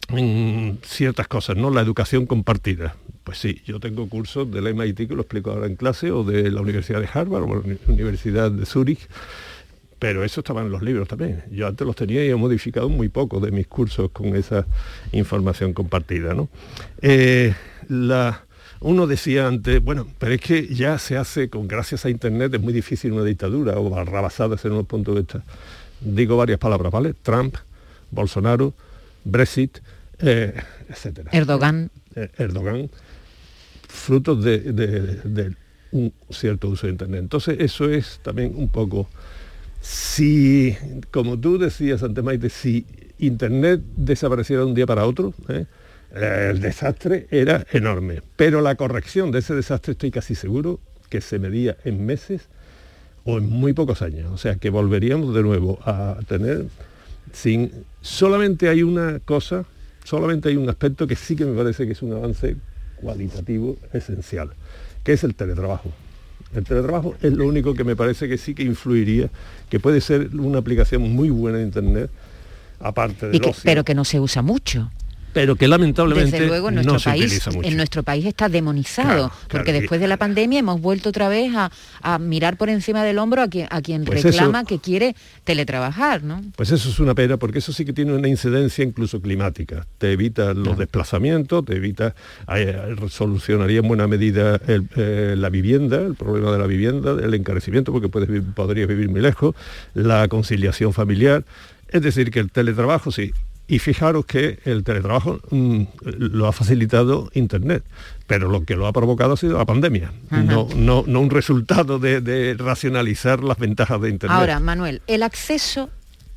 en 0.09 0.81
ciertas 0.85 1.29
cosas, 1.29 1.57
¿no? 1.57 1.71
La 1.71 1.81
educación 1.81 2.27
compartida. 2.27 2.97
Pues 3.23 3.39
sí, 3.39 3.63
yo 3.65 3.79
tengo 3.79 4.09
cursos 4.09 4.51
del 4.51 4.75
MIT 4.75 5.07
que 5.09 5.15
lo 5.15 5.23
explico 5.23 5.53
ahora 5.53 5.67
en 5.67 5.77
clase, 5.77 6.11
o 6.11 6.25
de 6.25 6.51
la 6.51 6.61
Universidad 6.61 7.01
de 7.01 7.09
Harvard, 7.13 7.45
o 7.45 7.55
la 7.55 7.77
Universidad 7.87 8.51
de 8.51 8.67
Zúrich, 8.67 9.07
pero 10.03 10.25
eso 10.25 10.41
estaba 10.41 10.63
en 10.63 10.71
los 10.73 10.83
libros 10.83 11.07
también. 11.07 11.45
Yo 11.53 11.69
antes 11.69 11.87
los 11.87 11.95
tenía 11.95 12.25
y 12.25 12.29
he 12.29 12.35
modificado 12.35 12.89
muy 12.89 13.09
poco 13.09 13.39
de 13.39 13.53
mis 13.53 13.69
cursos 13.69 14.11
con 14.11 14.35
esa 14.35 14.67
información 15.13 15.75
compartida. 15.75 16.35
¿no? 16.35 16.49
Eh, 17.01 17.55
la, 17.87 18.45
uno 18.81 19.07
decía 19.07 19.47
antes, 19.47 19.81
bueno, 19.81 20.09
pero 20.19 20.35
es 20.35 20.41
que 20.41 20.67
ya 20.75 20.99
se 20.99 21.17
hace, 21.17 21.49
con 21.49 21.69
gracias 21.69 22.05
a 22.05 22.11
Internet, 22.11 22.53
es 22.53 22.61
muy 22.61 22.73
difícil 22.73 23.13
una 23.13 23.23
dictadura 23.23 23.79
o 23.79 23.91
barrabasada 23.91 24.57
en 24.65 24.73
un 24.73 24.87
punto 24.87 25.15
de 25.15 25.21
vista. 25.21 25.45
Digo 26.01 26.37
varias 26.37 26.59
palabras, 26.59 26.91
¿vale? 26.91 27.15
Trump, 27.23 27.55
Bolsonaro, 28.11 28.75
Brexit, 29.23 29.79
eh, 30.19 30.53
etcétera. 30.89 31.31
Erdogan. 31.33 31.93
Eh, 32.17 32.29
Erdogan, 32.39 32.91
frutos 33.87 34.43
de, 34.43 34.59
de, 34.59 35.01
de, 35.23 35.55
un 35.93 36.13
cierto 36.29 36.71
uso 36.71 36.89
de 36.89 36.93
Internet. 36.95 37.21
Entonces 37.21 37.57
eso 37.61 37.89
es 37.89 38.19
también 38.25 38.53
un 38.57 38.69
poco 38.69 39.07
si, 39.83 40.77
como 41.11 41.39
tú 41.39 41.59
decías, 41.59 42.03
Maite, 42.23 42.49
si 42.51 42.87
Internet 43.19 43.81
desapareciera 43.97 44.63
de 44.63 44.69
un 44.69 44.75
día 44.75 44.87
para 44.87 45.05
otro, 45.07 45.35
¿eh? 45.49 45.67
el 46.15 46.61
desastre 46.61 47.27
era 47.33 47.67
enorme. 47.73 48.23
Pero 48.37 48.61
la 48.61 48.77
corrección 48.77 49.33
de 49.33 49.41
ese 49.41 49.55
desastre 49.55 49.93
estoy 49.93 50.13
casi 50.13 50.37
seguro 50.37 50.79
que 51.09 51.21
se 51.21 51.41
medía 51.41 51.77
en 51.85 52.07
meses 52.07 52.43
o 53.25 53.39
en 53.39 53.51
muy 53.51 53.73
pocos 53.73 54.03
años. 54.03 54.31
O 54.33 54.39
sea, 54.39 54.55
que 54.55 54.71
volveríamos 54.71 55.35
de 55.35 55.43
nuevo 55.43 55.81
a 55.85 56.17
tener 56.29 56.67
sin... 57.33 57.85
Solamente 58.03 58.69
hay 58.69 58.85
una 58.85 59.19
cosa, 59.19 59.65
solamente 60.05 60.49
hay 60.49 60.57
un 60.57 60.69
aspecto 60.69 61.09
que 61.09 61.17
sí 61.17 61.35
que 61.35 61.45
me 61.45 61.57
parece 61.57 61.87
que 61.87 61.93
es 61.93 62.03
un 62.03 62.13
avance 62.13 62.57
cualitativo 63.01 63.77
esencial, 63.93 64.53
que 65.03 65.15
es 65.15 65.25
el 65.25 65.35
teletrabajo. 65.35 65.91
El 66.55 66.65
teletrabajo 66.65 67.15
es 67.23 67.33
lo 67.33 67.47
único 67.47 67.75
que 67.75 67.85
me 67.85 67.97
parece 67.97 68.29
que 68.29 68.37
sí 68.37 68.55
que 68.55 68.63
influiría, 68.63 69.31
que 69.71 69.81
puede 69.81 70.01
ser 70.01 70.29
una 70.35 70.59
aplicación 70.59 71.03
muy 71.03 71.31
buena 71.31 71.59
de 71.59 71.65
Internet, 71.65 72.11
aparte 72.81 73.29
de 73.29 73.55
Pero 73.63 73.85
que 73.85 73.95
no 73.95 74.05
se 74.05 74.21
usa 74.21 74.43
mucho 74.43 74.91
pero 75.33 75.57
que 75.57 75.69
lamentablemente 75.69 76.33
Desde 76.33 76.47
luego, 76.47 76.69
en 76.69 76.77
nuestro 76.77 76.99
país, 76.99 77.49
En 77.63 77.77
nuestro 77.77 78.03
país 78.03 78.27
está 78.27 78.49
demonizado, 78.49 79.33
porque 79.49 79.73
después 79.73 80.01
de 80.01 80.09
la 80.09 80.17
pandemia 80.17 80.59
hemos 80.59 80.81
vuelto 80.81 81.09
otra 81.09 81.29
vez 81.29 81.53
a, 81.55 82.19
mirar 82.19 82.57
por 82.57 82.69
encima 82.69 83.05
del 83.05 83.19
hombro 83.19 83.43
a 83.43 83.49
quien, 83.49 83.67
a 83.71 83.81
quien 83.81 84.05
pues 84.05 84.23
reclama 84.23 84.65
que 84.65 84.79
quiere 84.79 85.15
teletrabajar, 85.45 86.23
¿no? 86.23 86.43
Pues 86.57 86.71
eso 86.71 86.89
es 86.89 87.01
una 87.01 87.15
pena, 87.15 87.37
porque 87.37 87.59
eso 87.59 87.73
sí 87.73 87.85
que 87.85 87.93
tiene 87.93 88.13
una 88.13 88.29
incidencia 88.29 88.85
incluso 88.85 89.21
climática. 89.21 89.87
Te 89.99 90.13
evita 90.13 90.53
los 90.55 90.77
desplazamientos, 90.77 91.65
te 91.65 91.77
evita, 91.77 92.15
eh, 92.55 92.95
solucionaría 93.09 93.81
en 93.81 93.89
buena 93.89 94.07
medida 94.07 94.61
eh, 94.67 95.35
la 95.37 95.49
vivienda, 95.49 96.01
el 96.01 96.15
problema 96.15 96.53
de 96.53 96.59
la 96.59 96.67
vivienda, 96.67 97.13
el 97.13 97.35
encarecimiento, 97.35 97.93
porque 97.93 98.09
puedes, 98.09 98.29
podrías 98.55 98.89
vivir 98.89 99.09
muy 99.09 99.21
lejos, 99.21 99.55
la 99.95 100.29
conciliación 100.29 100.93
familiar. 100.93 101.45
Es 101.89 102.03
decir, 102.03 102.31
que 102.31 102.41
el 102.41 102.51
teletrabajo 102.51 103.11
sí, 103.11 103.33
y 103.69 103.79
fijaros 103.79 104.27
que 104.27 104.59
el 104.65 104.85
teletrabajo 104.85 105.41
mm, 105.51 105.83
lo 106.03 106.47
ha 106.47 106.53
facilitado 106.53 107.31
Internet, 107.35 107.85
pero 108.27 108.51
lo 108.51 108.65
que 108.65 108.77
lo 108.77 108.87
ha 108.87 108.93
provocado 108.93 109.35
ha 109.35 109.37
sido 109.37 109.59
la 109.59 109.65
pandemia, 109.65 110.13
no, 110.31 110.69
no, 110.77 111.05
no, 111.07 111.21
un 111.21 111.31
resultado 111.31 111.99
de, 111.99 112.55
racionalizar 112.59 113.43
las 113.43 113.59
ventajas 113.59 114.01
de 114.01 114.11
Internet. 114.11 114.39
Ahora, 114.39 114.61
Manuel, 114.61 115.01
el 115.07 115.23
acceso 115.23 115.91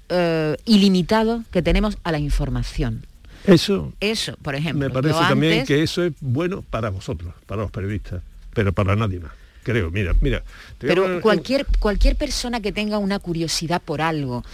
eh, 0.09 0.55
ilimitado 0.65 1.43
que 1.51 1.61
tenemos 1.61 1.97
a 2.03 2.11
la 2.11 2.19
información. 2.19 3.05
Eso, 3.45 3.93
eso, 3.99 4.35
por 4.41 4.55
ejemplo. 4.55 4.87
Me 4.87 4.93
parece 4.93 5.19
también 5.19 5.65
que 5.65 5.83
eso 5.83 6.03
es 6.03 6.13
bueno 6.19 6.63
para 6.63 6.89
vosotros, 6.89 7.33
para 7.45 7.61
los 7.61 7.71
periodistas, 7.71 8.21
pero 8.53 8.73
para 8.73 8.95
nadie 8.95 9.19
más 9.19 9.31
creo. 9.65 9.91
Mira, 9.91 10.15
mira. 10.21 10.43
Pero 10.77 11.19
cualquier, 11.21 11.65
cualquier 11.79 12.15
persona 12.15 12.61
que 12.61 12.71
tenga 12.71 12.99
una 12.99 13.17
curiosidad 13.19 13.81
por 13.81 14.01
algo, 14.01 14.45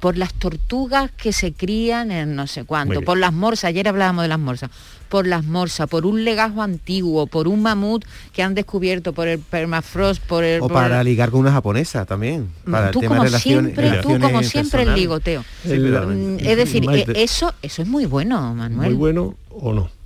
por 0.00 0.16
las 0.16 0.34
tortugas 0.34 1.10
que 1.12 1.32
se 1.32 1.52
crían 1.52 2.10
en 2.10 2.36
no 2.36 2.46
sé 2.46 2.64
cuánto, 2.64 3.00
por 3.02 3.18
las 3.18 3.32
morsas, 3.32 3.70
ayer 3.70 3.88
hablábamos 3.88 4.22
de 4.22 4.28
las 4.28 4.38
morsas, 4.38 4.70
por 5.08 5.26
las 5.26 5.44
morsas, 5.44 5.88
por 5.88 6.04
un 6.04 6.22
legajo 6.22 6.62
antiguo, 6.62 7.26
por 7.26 7.48
un 7.48 7.62
mamut 7.62 8.04
que 8.32 8.42
han 8.42 8.54
descubierto, 8.54 9.14
por 9.14 9.26
el 9.26 9.38
permafrost, 9.38 10.22
por 10.22 10.44
el... 10.44 10.60
O 10.60 10.68
para 10.68 11.02
ligar 11.02 11.30
con 11.30 11.40
una 11.40 11.52
japonesa 11.52 12.04
también. 12.04 12.48
Para 12.70 12.90
tú, 12.90 13.02
como 13.02 13.26
siempre, 13.26 14.02
tú 14.02 14.20
como 14.20 14.42
siempre 14.42 14.82
el 14.82 14.94
ligoteo. 14.94 15.42
Mm, 15.64 16.36
es 16.40 16.56
decir, 16.56 16.84
eh, 16.92 17.06
eso, 17.14 17.54
eso 17.62 17.82
es 17.82 17.88
muy 17.88 18.04
bueno, 18.04 18.54
Manuel. 18.54 18.90
Muy 18.90 18.98
bueno 18.98 19.34
o 19.48 19.72
no. 19.72 19.97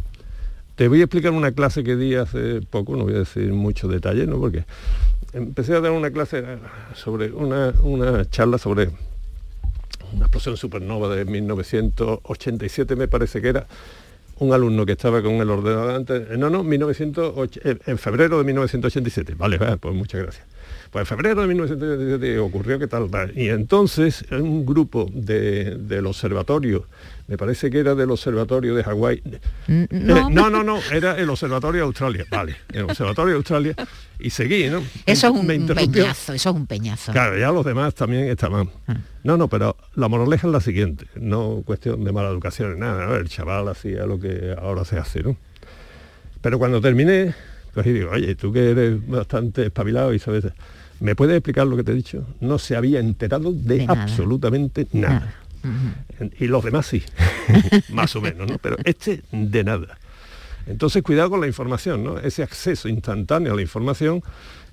Te 0.82 0.88
voy 0.88 1.00
a 1.00 1.04
explicar 1.04 1.30
una 1.30 1.52
clase 1.52 1.84
que 1.84 1.94
di 1.94 2.16
hace 2.16 2.60
poco, 2.60 2.96
no 2.96 3.04
voy 3.04 3.14
a 3.14 3.18
decir 3.18 3.52
mucho 3.52 3.86
detalle, 3.86 4.26
¿no? 4.26 4.40
Porque 4.40 4.64
empecé 5.32 5.76
a 5.76 5.80
dar 5.80 5.92
una 5.92 6.10
clase 6.10 6.42
sobre 6.96 7.30
una, 7.30 7.72
charla 8.30 8.58
sobre 8.58 8.90
una 10.12 10.22
explosión 10.22 10.56
supernova 10.56 11.14
de 11.14 11.24
1987 11.24 12.96
me 12.96 13.06
parece 13.06 13.40
que 13.40 13.50
era 13.50 13.68
un 14.40 14.52
alumno 14.52 14.84
que 14.84 14.90
estaba 14.90 15.22
con 15.22 15.34
el 15.34 15.50
ordenador 15.50 15.94
antes, 15.94 16.36
no, 16.36 16.50
no, 16.50 16.64
1908, 16.64 17.60
en 17.86 17.98
febrero 17.98 18.38
de 18.38 18.44
1987, 18.44 19.36
vale, 19.36 19.60
pues 19.78 19.94
muchas 19.94 20.20
gracias. 20.20 20.44
Pues 20.90 21.02
en 21.02 21.06
febrero 21.06 21.42
de 21.42 21.46
1987 21.46 22.38
ocurrió 22.40 22.80
que 22.80 22.88
tal, 22.88 23.08
y 23.36 23.50
entonces 23.50 24.24
un 24.32 24.66
grupo 24.66 25.08
del 25.12 26.06
observatorio 26.06 26.86
me 27.32 27.38
parece 27.38 27.70
que 27.70 27.78
era 27.78 27.94
del 27.94 28.10
observatorio 28.10 28.74
de 28.74 28.84
Hawái. 28.84 29.22
Mm, 29.66 29.84
no. 29.90 30.28
no, 30.28 30.50
no, 30.50 30.62
no, 30.62 30.78
era 30.92 31.16
el 31.16 31.30
observatorio 31.30 31.80
de 31.80 31.86
Australia, 31.86 32.26
vale, 32.30 32.56
el 32.70 32.82
observatorio 32.82 33.32
de 33.32 33.36
Australia, 33.38 33.74
y 34.18 34.28
seguí, 34.28 34.68
¿no? 34.68 34.82
Eso 35.06 35.28
es 35.28 35.32
un, 35.32 35.46
peñazo, 35.46 36.34
eso 36.34 36.50
es 36.50 36.54
un 36.54 36.66
peñazo. 36.66 37.10
Claro, 37.12 37.38
ya 37.38 37.50
los 37.50 37.64
demás 37.64 37.94
también 37.94 38.28
estaban. 38.28 38.68
Ah. 38.86 38.96
No, 39.24 39.38
no, 39.38 39.48
pero 39.48 39.78
la 39.94 40.08
moraleja 40.08 40.46
es 40.46 40.52
la 40.52 40.60
siguiente, 40.60 41.06
no 41.14 41.62
cuestión 41.64 42.04
de 42.04 42.12
mala 42.12 42.28
educación, 42.28 42.78
nada, 42.78 43.16
el 43.16 43.30
chaval 43.30 43.66
hacía 43.68 44.04
lo 44.04 44.20
que 44.20 44.54
ahora 44.60 44.84
se 44.84 44.98
hace, 44.98 45.22
¿no? 45.22 45.34
Pero 46.42 46.58
cuando 46.58 46.82
terminé, 46.82 47.34
pues 47.72 47.86
digo, 47.86 48.10
oye, 48.10 48.34
tú 48.34 48.52
que 48.52 48.72
eres 48.72 49.08
bastante 49.08 49.64
espabilado 49.64 50.12
y 50.12 50.18
sabes, 50.18 50.44
¿me 51.00 51.16
puedes 51.16 51.34
explicar 51.34 51.66
lo 51.66 51.78
que 51.78 51.84
te 51.84 51.92
he 51.92 51.94
dicho? 51.94 52.26
No 52.40 52.58
se 52.58 52.76
había 52.76 53.00
enterado 53.00 53.54
de, 53.54 53.86
absolutamente 53.88 54.86
nada. 54.92 55.34
Y 56.38 56.46
los 56.46 56.64
demás 56.64 56.86
sí, 56.86 57.02
más 57.90 58.14
o 58.16 58.20
menos, 58.20 58.50
¿no? 58.50 58.58
Pero 58.58 58.76
este 58.84 59.22
de 59.30 59.64
nada. 59.64 59.98
Entonces, 60.66 61.02
cuidado 61.02 61.30
con 61.30 61.40
la 61.40 61.46
información, 61.46 62.04
¿no? 62.04 62.18
Ese 62.18 62.42
acceso 62.42 62.88
instantáneo 62.88 63.52
a 63.52 63.56
la 63.56 63.62
información 63.62 64.22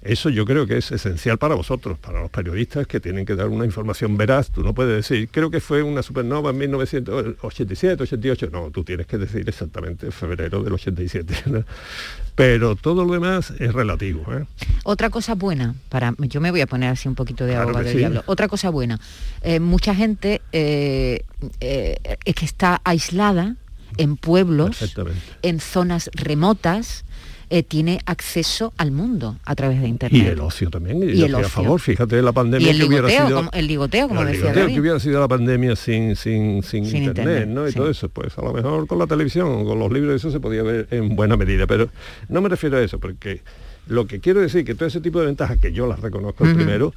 eso 0.02 0.30
yo 0.30 0.46
creo 0.46 0.66
que 0.66 0.78
es 0.78 0.92
esencial 0.92 1.38
para 1.38 1.56
vosotros, 1.56 2.00
para 2.00 2.22
los 2.22 2.30
periodistas 2.30 2.88
que 2.88 3.02
tienen 3.02 3.26
que 3.26 3.36
dar 3.36 3.50
una 3.50 3.66
información 3.66 4.16
veraz. 4.16 4.50
Tú 4.50 4.64
no 4.64 4.74
puedes 4.74 4.96
decir, 4.96 5.28
creo 5.30 5.52
que 5.52 5.60
fue 5.60 5.84
una 5.84 6.02
supernova 6.04 6.52
en 6.52 6.58
1987, 6.58 8.04
88. 8.04 8.50
No, 8.52 8.72
tú 8.72 8.84
tienes 8.86 9.08
que 9.08 9.18
decir 9.18 9.48
exactamente 9.48 10.10
febrero 10.12 10.64
del 10.64 10.74
87. 10.74 11.34
Pero 12.36 12.78
todo 12.78 13.04
lo 13.04 13.14
demás 13.14 13.52
es 13.60 13.74
relativo. 13.74 14.24
¿eh? 14.34 14.46
Otra 14.84 15.10
cosa 15.10 15.36
buena, 15.36 15.76
para 15.90 16.16
yo 16.20 16.40
me 16.40 16.52
voy 16.52 16.62
a 16.62 16.68
poner 16.68 16.92
así 16.92 17.10
un 17.10 17.16
poquito 17.16 17.46
de 17.46 17.58
agua 17.58 17.84
del 17.84 17.98
diablo. 17.98 18.24
Otra 18.26 18.48
cosa 18.48 18.70
buena, 18.70 19.02
eh, 19.42 19.60
mucha 19.60 19.94
gente 19.94 20.42
eh, 20.54 21.24
es 21.60 22.36
que 22.36 22.46
está 22.46 22.80
aislada 22.86 23.58
en 23.98 24.16
pueblos, 24.16 24.96
en 25.42 25.60
zonas 25.60 26.10
remotas, 26.14 27.04
eh, 27.50 27.64
tiene 27.64 28.00
acceso 28.06 28.74
al 28.78 28.92
mundo 28.92 29.38
a 29.46 29.56
través 29.56 29.82
de 29.82 29.88
Internet. 29.88 30.24
Y 30.24 30.28
el 30.28 30.40
ocio 30.40 30.70
también, 30.70 31.02
y, 31.02 31.24
el 31.24 31.34
ocio. 31.34 31.48
a 31.48 31.50
favor, 31.50 31.80
fíjate 31.80 32.22
la 32.22 32.32
pandemia 32.32 32.74
que 32.74 32.84
hubiera 32.84 33.10
sido... 33.10 33.36
Como, 33.36 33.52
el 33.52 33.68
ligoteo, 33.68 34.08
como 34.08 34.22
el 34.22 34.28
decía 34.28 34.54
que 34.54 34.80
hubiera 34.80 35.00
sido 35.00 35.20
la 35.20 35.28
pandemia 35.28 35.76
sin, 35.76 36.16
sin, 36.16 36.62
sin, 36.64 36.86
internet, 36.86 37.48
¿no? 37.48 37.68
Y 37.68 37.74
todo 37.74 37.90
eso, 37.90 38.10
pues 38.10 38.38
a 38.38 38.42
lo 38.42 38.54
mejor 38.54 38.88
con 38.88 39.00
la 39.00 39.08
televisión, 39.08 39.66
con 39.66 39.80
los 39.80 39.92
libros, 39.92 40.16
eso 40.16 40.32
se 40.32 40.40
podía 40.40 40.64
ver 40.64 40.88
en 40.92 41.16
buena 41.16 41.38
medida, 41.38 41.66
pero 41.66 41.90
no 42.28 42.42
me 42.42 42.50
refiero 42.50 42.78
a 42.78 42.82
eso, 42.82 43.00
porque 43.00 43.42
lo 43.88 44.06
que 44.06 44.20
quiero 44.20 44.40
decir 44.42 44.64
que 44.64 44.76
todo 44.76 44.88
ese 44.88 45.02
tipo 45.02 45.20
de 45.20 45.26
ventajas, 45.26 45.58
que 45.58 45.72
yo 45.72 45.88
las 45.88 46.00
reconozco 46.00 46.44
primero, 46.44 46.94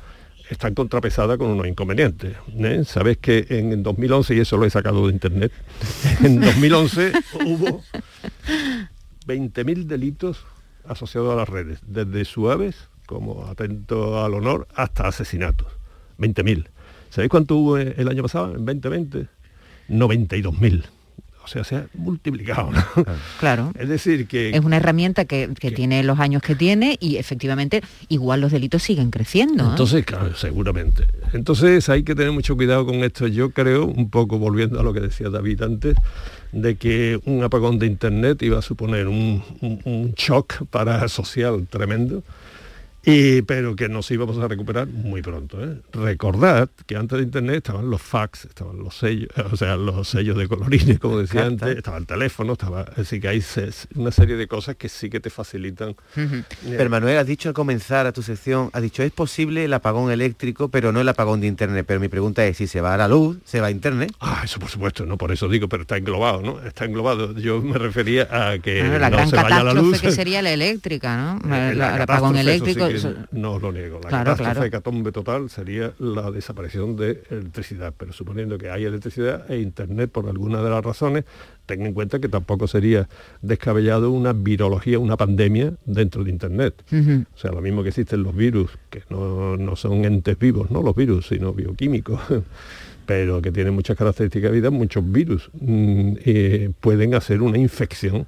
están 0.51 0.75
contrapesadas 0.75 1.39
con 1.39 1.49
unos 1.49 1.67
inconvenientes. 1.67 2.37
¿eh? 2.59 2.83
Sabes 2.85 3.17
que 3.19 3.47
en 3.49 3.83
2011, 3.83 4.35
y 4.35 4.41
eso 4.41 4.57
lo 4.57 4.67
he 4.67 4.71
sacado 4.71 5.07
de 5.07 5.13
internet, 5.15 5.53
en 6.23 6.41
2011 6.41 7.13
hubo 7.47 7.83
20.000 9.27 9.85
delitos 9.85 10.45
asociados 10.85 11.33
a 11.33 11.37
las 11.37 11.49
redes, 11.49 11.81
desde 11.87 12.25
suaves, 12.25 12.89
como 13.07 13.47
atento 13.47 14.25
al 14.25 14.35
honor, 14.35 14.67
hasta 14.75 15.07
asesinatos. 15.07 15.69
20.000. 16.19 16.67
¿Sabéis 17.11 17.31
cuánto 17.31 17.57
hubo 17.57 17.77
el 17.79 18.09
año 18.09 18.23
pasado, 18.23 18.55
en 18.55 18.65
2020? 18.65 19.27
92.000. 19.89 20.85
o 21.45 21.49
sea, 21.49 21.65
se 21.65 21.77
ha 21.77 21.87
multiplicado. 21.95 22.71
¿no? 22.71 22.85
Claro. 23.39 23.73
Es 23.79 23.89
decir, 23.89 24.27
que... 24.27 24.51
Es 24.51 24.65
una 24.65 24.79
herramienta 24.79 25.25
que, 25.25 25.51
que 25.59 25.73
tiene 25.73 26.03
los 26.05 26.21
años 26.21 26.41
que 26.43 26.55
tiene 26.55 26.97
y 27.01 27.17
efectivamente 27.17 27.83
igual 28.09 28.41
los 28.41 28.53
delitos 28.53 28.83
siguen 28.83 29.11
creciendo. 29.11 29.65
¿eh? 29.65 29.69
Entonces, 29.71 30.05
claro, 30.05 30.35
seguramente. 30.35 31.07
Entonces 31.33 31.89
hay 31.89 32.03
que 32.03 32.15
tener 32.15 32.33
mucho 32.33 32.57
cuidado 32.57 32.87
con 32.87 32.97
esto. 32.97 33.27
Yo 33.27 33.51
creo, 33.51 33.87
un 33.87 34.09
poco 34.09 34.39
volviendo 34.39 34.81
a 34.81 34.83
lo 34.83 34.95
que 34.95 35.01
decía 35.01 35.29
David 35.29 35.63
antes, 35.63 35.97
de 36.53 36.77
que 36.77 37.19
un 37.25 37.43
apagón 37.43 37.79
de 37.79 37.87
Internet 37.87 38.43
iba 38.43 38.59
a 38.59 38.63
suponer 38.63 39.09
un, 39.09 39.43
un- 39.61 40.13
shock 40.15 40.65
para 40.71 41.09
social 41.09 41.67
tremendo. 41.69 42.23
Y, 43.05 43.43
pero 43.43 43.75
que 43.75 43.89
nos 43.89 44.09
íbamos 44.13 44.39
a 44.39 44.47
recuperar 44.47 44.87
muy 44.87 45.23
pronto. 45.23 45.63
¿eh? 45.63 45.79
Recordad 45.93 46.69
que 46.87 46.97
antes 46.97 47.19
de 47.19 47.25
Internet 47.25 47.57
estaban 47.57 47.91
los 47.91 48.01
fax, 48.01 48.45
estaban 48.45 48.79
los 48.79 48.97
sellos, 48.97 49.29
o 49.53 49.57
sea, 49.57 49.77
los 49.77 50.09
sellos 50.09 50.37
de 50.37 50.47
colorines, 50.47 50.99
como 51.01 51.19
decía 51.19 51.47
antes, 51.47 51.77
estaba 51.77 51.97
el 51.99 52.07
teléfono, 52.07 52.53
estaba, 52.53 52.83
así 52.97 53.19
que 53.21 53.29
hay 53.29 53.43
una 53.97 54.13
serie 54.13 54.37
de 54.37 54.47
cosas 54.47 54.77
que 54.77 54.89
sí 54.89 55.11
que 55.11 55.19
te 55.19 55.31
facilitan. 55.31 55.97
Pero 56.65 56.91
Manuel, 56.91 57.19
has 57.19 57.27
dicho 57.27 57.49
al 57.49 57.55
comenzar 57.55 58.07
a 58.07 58.13
tu 58.13 58.23
sección, 58.23 58.71
has 58.73 58.83
dicho, 58.83 59.03
es 59.03 59.11
posible 59.13 59.65
el 59.65 59.73
apagón 59.75 60.13
eléctrico, 60.13 60.69
pero 60.69 60.93
no 60.93 61.01
el 61.01 61.09
apagón 61.09 61.41
de 61.41 61.49
Internet. 61.49 61.85
Pero 61.89 61.99
mi 61.99 62.09
pregunta 62.09 62.45
es, 62.47 62.57
si 62.59 62.67
se 62.69 62.81
va 62.81 62.95
a 62.95 62.97
la 62.97 63.09
luz, 63.09 63.39
se 63.45 63.61
va 63.61 63.67
a 63.67 63.71
Internet. 63.73 64.13
Ah, 64.21 64.43
eso 64.45 64.61
por 64.61 64.69
supuesto, 64.71 65.05
no 65.07 65.19
por 65.19 65.33
eso 65.33 65.49
digo, 65.49 65.69
pero 65.69 65.83
está 65.83 65.97
englobado, 65.97 66.41
¿no? 66.43 66.61
Está 66.65 66.85
englobado. 66.85 67.37
Yo 67.39 67.61
me 67.63 67.79
refería 67.79 68.29
a 68.31 68.59
que 68.61 68.81
Bueno, 68.81 68.99
la 69.01 69.11
no 69.11 69.17
gran 69.17 69.29
se 69.29 69.37
vaya 69.37 69.63
la 69.65 69.75
luz. 69.75 70.01
que 70.01 70.13
sería 70.13 70.41
la 70.43 70.53
eléctrica, 70.53 71.17
¿no? 71.17 71.41
Eh, 71.53 71.71
El- 71.73 71.83
apagón 71.83 72.37
eléctrico. 72.37 72.89
sí 72.89 72.92
no 73.33 73.53
os 73.53 73.63
lo 73.63 73.73
niego. 73.73 74.01
La 74.03 74.09
Claro, 74.09 74.25
catástrofe 74.31 74.53
claro. 74.53 74.67
hecatombe 74.67 75.13
total 75.13 75.51
sería 75.51 75.93
la 75.99 76.31
desaparición 76.31 76.97
de 76.97 77.23
electricidad. 77.31 77.95
Pero 77.97 78.13
suponiendo 78.13 78.59
que 78.59 78.71
hay 78.71 78.85
electricidad 78.85 79.51
e 79.51 79.59
internet 79.61 80.11
por 80.11 80.29
alguna 80.29 80.63
de 80.63 80.71
las 80.71 80.85
razones, 80.85 81.25
ten 81.67 81.87
en 81.87 81.95
cuenta 81.95 82.19
que 82.19 82.29
tampoco 82.29 82.67
sería 82.67 83.09
descabellado 83.41 84.11
una 84.11 84.33
virología, 84.33 84.99
una 84.99 85.17
pandemia 85.17 85.75
dentro 85.85 86.25
de 86.25 86.31
internet. 86.31 86.83
O 87.35 87.39
sea, 87.39 87.53
lo 87.53 87.61
mismo 87.61 87.83
que 87.83 87.91
existen 87.91 88.23
los 88.23 88.35
virus, 88.35 88.71
que 88.91 89.03
no, 89.11 89.57
no 89.57 89.77
son 89.77 90.05
entes 90.05 90.39
vivos, 90.39 90.71
no 90.71 90.83
los 90.83 90.95
virus, 90.95 91.29
sino 91.29 91.53
bioquímicos, 91.53 92.21
pero 93.07 93.43
que 93.43 93.51
tienen 93.53 93.75
muchas 93.75 93.97
características 93.97 94.51
de 94.51 94.57
vida, 94.57 94.71
muchos 94.71 95.11
virus 95.11 95.51
mm, 95.61 96.13
eh, 96.25 96.71
pueden 96.81 97.15
hacer 97.15 97.43
una 97.43 97.59
infección 97.59 98.27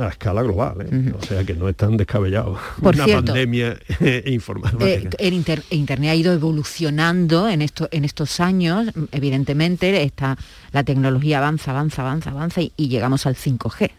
a 0.00 0.08
escala 0.08 0.42
global, 0.42 0.76
¿eh? 0.80 1.12
o 1.18 1.22
sea 1.22 1.44
que 1.44 1.54
no 1.54 1.68
es 1.68 1.76
tan 1.76 1.96
descabellado. 1.96 2.58
Por 2.80 2.94
una 2.94 3.04
cierto, 3.04 3.26
pandemia 3.26 3.78
eh, 4.00 4.22
informática. 4.26 4.86
Eh, 4.86 5.08
el 5.18 5.34
inter- 5.34 5.62
Internet 5.70 6.10
ha 6.10 6.14
ido 6.14 6.32
evolucionando 6.32 7.48
en, 7.48 7.62
esto, 7.62 7.88
en 7.92 8.04
estos 8.04 8.40
años, 8.40 8.88
evidentemente 9.12 10.02
está, 10.02 10.36
la 10.72 10.82
tecnología 10.84 11.38
avanza, 11.38 11.70
avanza, 11.72 12.02
avanza, 12.02 12.30
avanza 12.30 12.60
y, 12.62 12.72
y 12.76 12.88
llegamos 12.88 13.26
al 13.26 13.34
5G. 13.36 13.90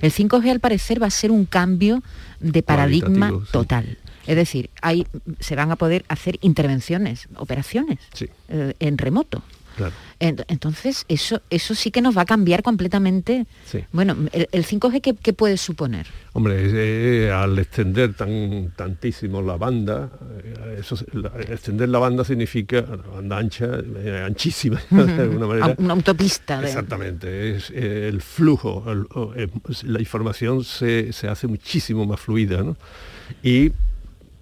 El 0.00 0.12
5G 0.12 0.50
al 0.50 0.60
parecer 0.60 1.00
va 1.02 1.06
a 1.06 1.10
ser 1.10 1.30
un 1.30 1.44
cambio 1.44 2.02
de 2.40 2.62
paradigma 2.62 3.30
sí. 3.30 3.36
total. 3.52 3.98
Es 4.26 4.36
decir, 4.36 4.70
hay, 4.80 5.06
se 5.40 5.54
van 5.54 5.70
a 5.70 5.76
poder 5.76 6.04
hacer 6.08 6.38
intervenciones, 6.40 7.28
operaciones 7.36 7.98
Sí. 8.14 8.26
eh, 8.48 8.72
en 8.80 8.96
remoto. 8.98 9.42
Claro. 9.76 9.92
Ent- 10.24 10.44
Entonces, 10.48 11.04
eso, 11.08 11.42
eso 11.50 11.74
sí 11.74 11.90
que 11.90 12.00
nos 12.00 12.16
va 12.16 12.22
a 12.22 12.24
cambiar 12.24 12.62
completamente. 12.62 13.46
Sí. 13.66 13.84
Bueno, 13.92 14.16
el, 14.32 14.48
el 14.52 14.64
5G, 14.64 15.00
¿qué, 15.02 15.14
qué 15.14 15.32
puede 15.34 15.58
suponer? 15.58 16.06
Hombre, 16.32 16.56
eh, 17.26 17.30
al 17.30 17.58
extender 17.58 18.14
tan, 18.14 18.72
tantísimo 18.74 19.42
la 19.42 19.56
banda, 19.56 20.10
eh, 20.42 20.78
eso, 20.80 20.96
se- 20.96 21.04
la- 21.12 21.32
extender 21.48 21.90
la 21.90 21.98
banda 21.98 22.24
significa 22.24 22.80
la 22.80 22.96
banda 22.96 23.36
ancha, 23.36 23.66
eh, 23.98 24.22
anchísima, 24.26 24.80
de 24.90 25.22
alguna 25.22 25.46
manera. 25.46 25.74
Una 25.76 25.92
autopista. 25.92 26.58
de- 26.58 26.68
Exactamente, 26.68 27.56
es 27.56 27.70
eh, 27.70 28.08
el 28.08 28.22
flujo, 28.22 28.82
el- 28.90 29.06
eh, 29.36 29.48
la 29.82 30.00
información 30.00 30.64
se, 30.64 31.12
se 31.12 31.28
hace 31.28 31.46
muchísimo 31.46 32.06
más 32.06 32.18
fluida, 32.20 32.62
¿no? 32.62 32.76
Y, 33.42 33.72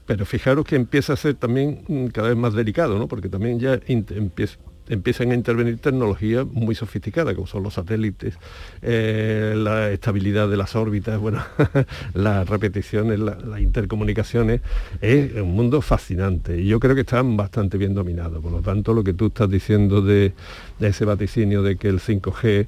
pero 0.06 0.24
fijaros 0.26 0.64
que 0.64 0.76
empieza 0.76 1.14
a 1.14 1.16
ser 1.16 1.34
también 1.34 1.82
mm, 1.88 2.06
cada 2.06 2.28
vez 2.28 2.36
más 2.36 2.54
delicado, 2.54 2.98
¿no? 2.98 3.08
Porque 3.08 3.28
también 3.28 3.58
ya 3.58 3.80
empieza 3.88 4.58
empiezan 4.88 5.30
a 5.30 5.34
intervenir 5.34 5.78
tecnologías 5.78 6.46
muy 6.46 6.74
sofisticadas, 6.74 7.34
como 7.34 7.46
son 7.46 7.62
los 7.62 7.74
satélites, 7.74 8.34
eh, 8.82 9.54
la 9.56 9.90
estabilidad 9.90 10.48
de 10.48 10.56
las 10.56 10.74
órbitas, 10.76 11.18
bueno, 11.20 11.42
las 12.14 12.48
repeticiones, 12.48 13.18
la- 13.20 13.36
las 13.36 13.60
intercomunicaciones, 13.60 14.60
es 15.00 15.34
un 15.34 15.54
mundo 15.54 15.80
fascinante 15.82 16.60
y 16.60 16.66
yo 16.66 16.80
creo 16.80 16.94
que 16.94 17.02
están 17.02 17.36
bastante 17.36 17.78
bien 17.78 17.94
dominados. 17.94 18.42
Por 18.42 18.52
lo 18.52 18.60
tanto, 18.60 18.92
lo 18.92 19.04
que 19.04 19.12
tú 19.12 19.26
estás 19.26 19.48
diciendo 19.50 20.02
de 20.02 20.32
ese 20.80 21.04
vaticinio 21.04 21.62
de 21.62 21.76
que 21.76 21.88
el 21.88 22.00
5G 22.00 22.66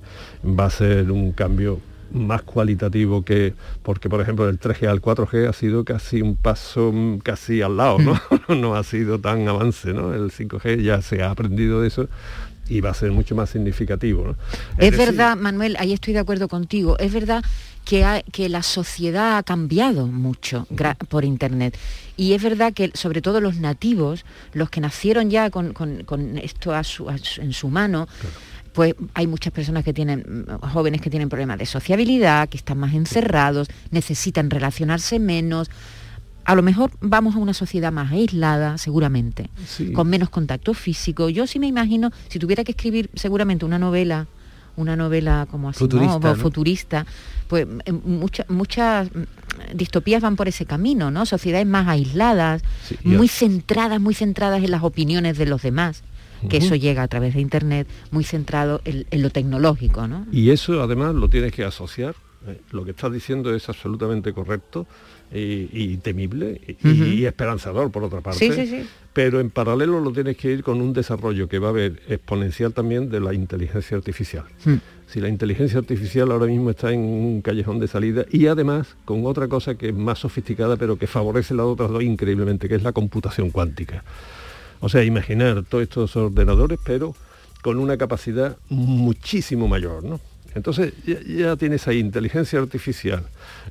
va 0.59 0.67
a 0.67 0.71
ser 0.71 1.11
un 1.11 1.33
cambio 1.33 1.81
más 2.13 2.43
cualitativo 2.43 3.25
que 3.25 3.55
porque 3.83 4.09
por 4.09 4.21
ejemplo 4.21 4.47
del 4.47 4.59
3G 4.61 4.89
al 4.89 5.01
4G 5.01 5.49
ha 5.49 5.53
sido 5.53 5.85
casi 5.85 6.23
un 6.23 6.37
paso 6.37 6.93
mm, 6.93 7.19
casi 7.19 7.61
al 7.63 7.77
lado 7.77 7.99
no 7.99 8.21
no 8.55 8.75
ha 8.77 8.85
sido 8.85 9.19
tan 9.19 9.49
avance 9.49 9.93
no 9.93 10.15
el 10.15 10.31
5G 10.31 10.83
ya 10.83 11.03
se 11.03 11.23
ha 11.23 11.31
aprendido 11.31 11.81
de 11.81 11.89
eso 11.89 12.09
y 12.69 12.81
va 12.81 12.91
a 12.91 12.95
ser 12.95 13.11
mucho 13.13 13.35
más 13.35 13.51
significativo 13.51 14.25
¿no? 14.29 14.37
Es 14.79 14.93
decir, 14.93 15.09
verdad, 15.09 15.37
Manuel, 15.37 15.77
ahí 15.79 15.93
estoy 15.93 16.15
de 16.15 16.21
acuerdo 16.21 16.49
contigo, 16.49 16.99
es 16.99 17.13
verdad 17.13 17.45
que, 17.85 18.05
ha- 18.05 18.23
que 18.23 18.49
la 18.49 18.63
sociedad 18.63 19.37
ha 19.37 19.43
cambiado 19.43 20.07
mucho 20.07 20.67
por 21.11 21.27
Internet. 21.27 21.77
Y 22.17 22.33
es 22.33 22.43
verdad 22.43 22.73
que 22.73 22.91
sobre 22.95 23.21
todo 23.21 23.43
los 23.43 23.57
nativos, 23.57 24.25
los 24.55 24.71
que 24.71 24.81
nacieron 24.81 25.29
ya 25.29 25.51
con, 25.51 25.75
con- 25.75 26.05
con 26.05 26.39
esto 26.39 26.73
a 26.75 26.85
su- 26.85 27.11
a 27.11 27.19
su- 27.19 27.43
en 27.43 27.53
su 27.53 27.69
mano, 27.69 28.09
pues 28.75 28.95
hay 29.15 29.27
muchas 29.27 29.53
personas 29.53 29.85
que 29.85 29.93
tienen, 29.95 30.45
mm, 30.49 30.67
jóvenes 30.69 31.01
que 31.01 31.09
tienen 31.09 31.29
problemas 31.31 31.59
de 31.59 31.65
sociabilidad, 31.67 32.49
que 32.49 32.57
están 32.59 32.77
más 32.79 32.93
encerrados, 32.93 33.69
necesitan 33.91 34.51
relacionarse 34.51 35.19
menos. 35.19 35.71
A 36.45 36.55
lo 36.55 36.63
mejor 36.63 36.91
vamos 37.01 37.37
a 37.37 37.39
una 37.39 37.55
sociedad 37.55 37.91
más 37.93 38.13
aislada, 38.13 38.77
seguramente, 38.77 39.49
Sí. 39.67 39.93
con 39.93 40.09
menos 40.11 40.29
contacto 40.29 40.75
físico. 40.75 41.31
Yo 41.31 41.47
sí 41.47 41.59
me 41.59 41.67
imagino, 41.69 42.11
si 42.29 42.39
tuviera 42.39 42.65
que 42.65 42.73
escribir 42.73 43.09
seguramente 43.15 43.65
una 43.65 43.79
novela, 43.79 44.27
una 44.77 44.97
novela 44.97 45.47
como 45.51 45.69
así, 45.69 45.79
Futurista, 45.79 46.19
¿no? 46.31 46.37
futurista, 46.37 47.07
pues 47.47 47.67
eh, 47.87 47.93
mucha- 47.93 48.45
muchas 48.49 49.09
mm, 49.15 49.77
distopías 49.77 50.21
van 50.21 50.35
por 50.35 50.49
ese 50.49 50.67
camino, 50.67 51.13
¿no? 51.13 51.25
Sociedades 51.27 51.67
más 51.67 51.87
aisladas, 51.87 52.63
Sí, 52.89 52.99
muy 53.05 53.29
centradas, 53.29 54.01
muy 54.01 54.15
centradas 54.15 54.65
en 54.65 54.73
las 54.73 54.83
opiniones 54.83 55.39
de 55.39 55.47
los 55.47 55.63
demás, 55.63 56.03
que 56.49 56.59
eso 56.59 56.75
llega 56.75 57.03
a 57.03 57.09
través 57.09 57.35
de 57.35 57.41
internet, 57.41 57.87
muy 58.11 58.25
centrado 58.25 58.81
en, 58.85 59.07
en 59.11 59.23
lo 59.23 59.31
tecnológico, 59.31 60.07
¿no? 60.07 60.27
Y 60.33 60.51
eso 60.51 60.83
además 60.83 61.15
lo 61.15 61.29
tienes 61.29 61.53
que 61.53 61.65
asociar. 61.65 62.15
¿eh? 62.47 62.61
Lo 62.71 62.85
que 62.85 62.93
estás 62.93 63.13
diciendo 63.13 63.55
es 63.55 63.69
absolutamente 63.69 64.33
correcto 64.33 64.87
y, 65.33 65.69
y 65.73 65.97
temible 65.99 66.61
y 66.83 67.25
esperanzador 67.25 67.91
por 67.91 68.05
otra 68.05 68.21
parte. 68.21 68.39
Sí, 68.39 68.53
sí, 68.53 68.67
sí. 68.67 68.87
Pero 69.13 69.41
en 69.41 69.51
paralelo 69.51 70.01
lo 70.01 70.13
tienes 70.13 70.37
que 70.37 70.51
ir 70.51 70.63
con 70.63 70.81
un 70.81 70.93
desarrollo 70.93 71.49
que 71.49 71.59
va 71.59 71.69
a 71.69 71.71
haber 71.71 72.03
exponencial 72.09 72.73
también 72.73 73.11
de 73.11 73.21
la 73.21 73.35
inteligencia 73.35 73.97
artificial. 73.97 74.45
Hmm. 74.65 74.77
Si 75.07 75.21
la 75.21 75.29
inteligencia 75.29 75.79
artificial 75.79 76.33
ahora 76.33 76.47
mismo 76.47 76.71
está 76.71 76.93
en 76.93 77.01
un 77.01 77.43
callejón 77.43 77.79
de 77.79 77.89
salida 77.89 78.25
y 78.31 78.47
además 78.47 78.97
con 79.05 79.25
otra 79.27 79.49
cosa 79.49 79.77
que 79.77 79.89
es 79.89 79.95
más 79.95 80.19
sofisticada 80.19 80.77
pero 80.77 80.99
que 80.99 81.07
favorece 81.07 81.55
las 81.55 81.67
otras 81.67 81.91
dos 81.91 82.03
increíblemente, 82.03 82.69
que 82.69 82.75
es 82.75 82.83
la 82.83 82.93
computación 82.93 83.51
cuántica. 83.51 84.03
O 84.85 84.89
sea, 84.89 85.03
imaginar 85.03 85.65
todos 85.69 85.83
estos 85.85 86.15
ordenadores, 86.17 86.79
pero 86.85 87.15
con 87.63 87.79
una 87.79 87.97
capacidad 87.97 88.57
muchísimo 88.69 89.67
mayor, 89.69 90.05
¿no? 90.05 90.21
Entonces 90.55 90.93
ya, 91.05 91.19
ya 91.27 91.57
tienes 91.57 91.89
ahí 91.89 91.99
inteligencia 91.99 92.61
artificial, 92.61 93.25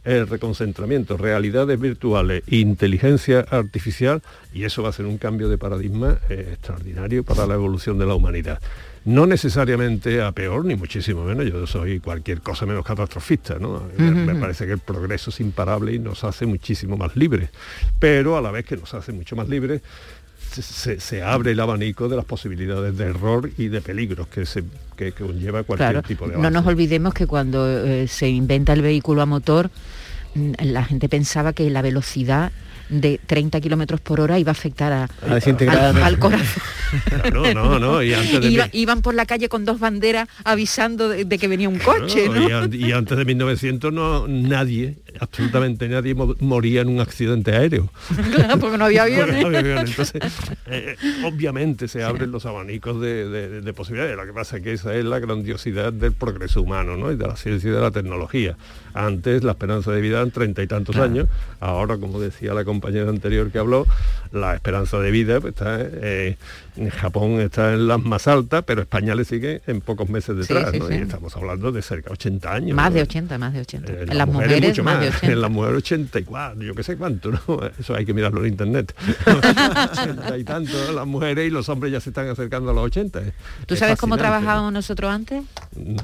el 0.03 0.27
reconcentramiento, 0.27 1.15
realidades 1.15 1.79
virtuales, 1.79 2.43
inteligencia 2.47 3.45
artificial, 3.49 4.21
y 4.53 4.63
eso 4.65 4.83
va 4.83 4.89
a 4.89 4.91
ser 4.91 5.05
un 5.05 5.17
cambio 5.17 5.47
de 5.47 5.57
paradigma 5.57 6.17
eh, 6.29 6.49
extraordinario 6.53 7.23
para 7.23 7.47
la 7.47 7.53
evolución 7.53 7.97
de 7.99 8.05
la 8.05 8.15
humanidad. 8.15 8.59
No 9.05 9.25
necesariamente 9.25 10.21
a 10.21 10.31
peor, 10.31 10.65
ni 10.65 10.75
muchísimo 10.75 11.23
menos. 11.25 11.45
Yo 11.45 11.67
soy 11.67 11.99
cualquier 11.99 12.41
cosa 12.41 12.65
menos 12.65 12.85
catastrofista, 12.85 13.59
¿no? 13.59 13.83
Me- 13.97 14.35
parece 14.35 14.65
que 14.65 14.73
el 14.73 14.79
progreso 14.79 15.29
es 15.29 15.39
imparable 15.41 15.93
y 15.93 15.99
nos 15.99 16.23
hace 16.23 16.45
muchísimo 16.45 16.97
más 16.97 17.15
libres. 17.15 17.49
Pero 17.99 18.35
a 18.37 18.41
la 18.41 18.49
vez 18.51 18.65
que 18.65 18.75
nos 18.77 18.93
hace 18.93 19.11
mucho 19.13 19.35
más 19.35 19.47
libres, 19.49 19.81
se, 20.61 21.23
abre 21.23 21.51
el 21.51 21.59
abanico 21.59 22.07
de 22.09 22.15
las 22.15 22.25
posibilidades 22.25 22.97
de 22.97 23.05
error 23.05 23.49
y 23.57 23.67
de 23.69 23.81
peligros 23.81 24.27
que, 24.27 24.45
se, 24.45 24.63
que, 24.95 25.11
que 25.11 25.23
conlleva 25.23 25.63
cualquier 25.63 25.91
Claro, 25.91 26.07
tipo 26.07 26.27
de 26.27 26.33
no 26.33 26.41
nos 26.43 26.51
avance. 26.51 26.69
olvidemos 26.69 27.13
que 27.13 27.25
cuando 27.27 27.67
eh, 27.69 28.07
se 28.07 28.29
inventa 28.29 28.73
el 28.73 28.81
vehículo 28.81 29.21
a 29.21 29.25
motor, 29.25 29.69
mm, 30.35 30.51
la 30.61 30.83
gente 30.85 31.09
pensaba 31.09 31.53
que 31.53 31.69
la 31.69 31.81
velocidad 31.81 32.51
de 33.01 33.19
30 33.25 33.59
kilómetros 33.61 34.01
por 34.01 34.19
hora 34.21 34.39
iba 34.39 34.51
a 34.51 34.53
afectar 34.53 34.91
a, 34.93 35.03
A 35.29 35.35
desintegrar. 35.35 35.95
al, 35.97 36.03
al 36.03 36.19
corazón. 36.19 36.63
No, 37.33 37.53
no, 37.53 37.79
no, 37.79 38.03
y 38.03 38.13
antes 38.13 38.39
de 38.41 38.49
Iba- 38.51 38.69
mi- 38.71 38.79
iban 38.79 39.01
por 39.01 39.15
la 39.15 39.25
calle 39.25 39.49
con 39.49 39.65
dos 39.65 39.79
banderas 39.79 40.27
avisando 40.43 41.09
de, 41.09 41.25
de 41.25 41.37
que 41.39 41.47
venía 41.47 41.67
un 41.67 41.79
coche, 41.79 42.27
No, 42.27 42.35
¿no? 42.35 42.47
y, 42.47 42.51
an- 42.51 42.73
y 42.73 42.91
antes 42.91 43.17
de 43.17 43.25
1900 43.25 43.91
no 43.91 44.27
nadie, 44.27 44.97
absolutamente 45.19 45.87
nadie 45.89 46.13
mo- 46.13 46.35
moría 46.39 46.81
en 46.81 46.89
un 46.89 46.99
accidente 46.99 47.55
aéreo. 47.55 47.89
Claro, 48.35 48.59
porque 48.59 48.77
no 48.77 48.85
había 48.85 49.03
aviones. 49.03 49.41
no 49.41 49.47
había 49.47 49.59
aviones. 49.59 49.89
Entonces, 49.89 50.21
eh, 50.67 50.95
obviamente 51.25 51.87
se 51.87 52.03
abren 52.03 52.31
los 52.31 52.45
abanicos 52.45 53.01
de, 53.01 53.27
de- 53.27 53.61
de 53.61 53.73
posibilidades. 53.73 54.15
Lo 54.15 54.25
que 54.27 54.33
pasa 54.33 54.57
es 54.57 54.63
que 54.63 54.73
esa 54.73 54.93
es 54.95 55.03
la 55.03 55.17
grandiosidad 55.19 55.91
del 55.91 56.11
progreso 56.13 56.61
humano, 56.61 56.95
¿no? 56.95 57.11
Y 57.11 57.15
de 57.15 57.25
la 57.27 57.35
ciencia 57.35 57.69
y 57.69 57.73
de 57.73 57.81
la 57.81 57.89
tecnología. 57.91 58.55
Antes 58.93 59.43
la 59.43 59.53
esperanza 59.53 59.91
de 59.91 59.99
vida 60.01 60.17
eran 60.17 60.29
treinta 60.29 60.61
y 60.61 60.67
tantos 60.67 60.95
años. 60.97 61.27
Ahora, 61.59 61.97
como 61.97 62.19
decía 62.19 62.53
la 62.53 62.63
compañera 62.63 62.82
anterior 63.09 63.51
que 63.51 63.59
habló, 63.59 63.85
la 64.31 64.55
esperanza 64.55 64.99
de 64.99 65.11
vida 65.11 65.39
pues, 65.39 65.53
está 65.53 65.77
eh, 65.79 66.37
Japón 66.91 67.39
está 67.39 67.73
en 67.73 67.87
las 67.87 68.01
más 68.01 68.27
altas, 68.27 68.63
pero 68.65 68.81
España 68.81 69.13
le 69.15 69.25
sigue 69.25 69.61
en 69.67 69.81
pocos 69.81 70.09
meses 70.09 70.35
detrás. 70.35 70.71
sí, 70.71 70.79
¿no? 70.79 70.87
sí. 70.87 70.93
Y 70.95 70.97
estamos 70.97 71.35
hablando 71.35 71.71
de 71.71 71.81
cerca 71.81 72.09
de 72.09 72.13
80 72.13 72.53
años. 72.53 72.75
Más 72.75 72.89
¿no? 72.89 72.95
de 72.95 73.01
80, 73.03 73.37
más 73.37 73.53
de 73.53 73.59
80. 73.61 73.91
En 73.91 74.11
en 74.11 74.17
las 74.17 74.27
mujeres, 74.27 74.61
mucho 74.69 74.83
más 74.83 74.99
de 74.99 75.09
80. 75.09 75.27
En 75.27 75.41
las 75.41 75.51
mujeres 75.51 75.77
84, 75.77 76.61
yo 76.61 76.75
qué 76.75 76.83
sé 76.83 76.97
cuánto, 76.97 77.31
¿no? 77.31 77.39
Eso 77.79 77.95
hay 77.95 78.05
que 78.05 78.13
mirarlo 78.13 78.41
en 78.43 78.53
internet. 78.53 78.95
80 79.27 80.37
y 80.37 80.43
tanto 80.43 80.91
las 80.93 81.05
mujeres 81.05 81.47
y 81.47 81.49
los 81.51 81.69
hombres 81.69 81.91
ya 81.91 81.99
se 81.99 82.09
están 82.09 82.27
acercando 82.27 82.71
a 82.71 82.73
los 82.73 82.85
80. 82.85 83.21
¿Tú 83.65 83.73
Es 83.73 83.79
sabes 83.79 83.99
cómo 83.99 84.17
trabajábamos 84.17 84.73
nosotros 84.73 85.11
antes? 85.11 85.43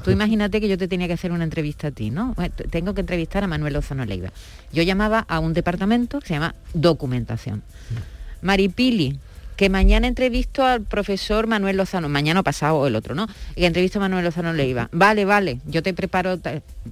Tú 0.04 0.10
imagínate 0.10 0.60
que 0.60 0.68
yo 0.68 0.78
te 0.78 0.88
tenía 0.88 1.06
que 1.06 1.14
hacer 1.14 1.32
una 1.32 1.44
entrevista 1.44 1.88
a 1.88 1.90
ti, 1.90 2.10
¿no? 2.10 2.34
Bueno, 2.34 2.54
Tengo 2.70 2.94
que 2.94 3.00
entrevistar 3.00 3.42
a 3.44 3.46
Manuel 3.46 3.74
Lozano 3.74 4.04
Leiva. 4.04 4.30
Yo 4.72 4.82
llamaba 4.82 5.24
a 5.28 5.40
un 5.40 5.52
departamento 5.52 6.20
que 6.20 6.28
se 6.28 6.34
llama 6.34 6.54
documentación. 6.74 7.62
Maripili, 8.42 9.18
que 9.60 9.68
mañana 9.68 10.08
entrevisto 10.08 10.64
al 10.64 10.80
profesor 10.80 11.46
Manuel 11.46 11.76
Lozano, 11.76 12.08
mañana 12.08 12.42
pasado 12.42 12.76
o 12.76 12.86
el 12.86 12.96
otro, 12.96 13.14
¿no? 13.14 13.26
Y 13.56 13.66
entrevisto 13.66 13.98
a 13.98 14.00
Manuel 14.00 14.24
Lozano 14.24 14.54
Leiva. 14.54 14.88
Vale, 14.90 15.26
vale, 15.26 15.60
yo 15.66 15.82
te 15.82 15.92
preparo, 15.92 16.40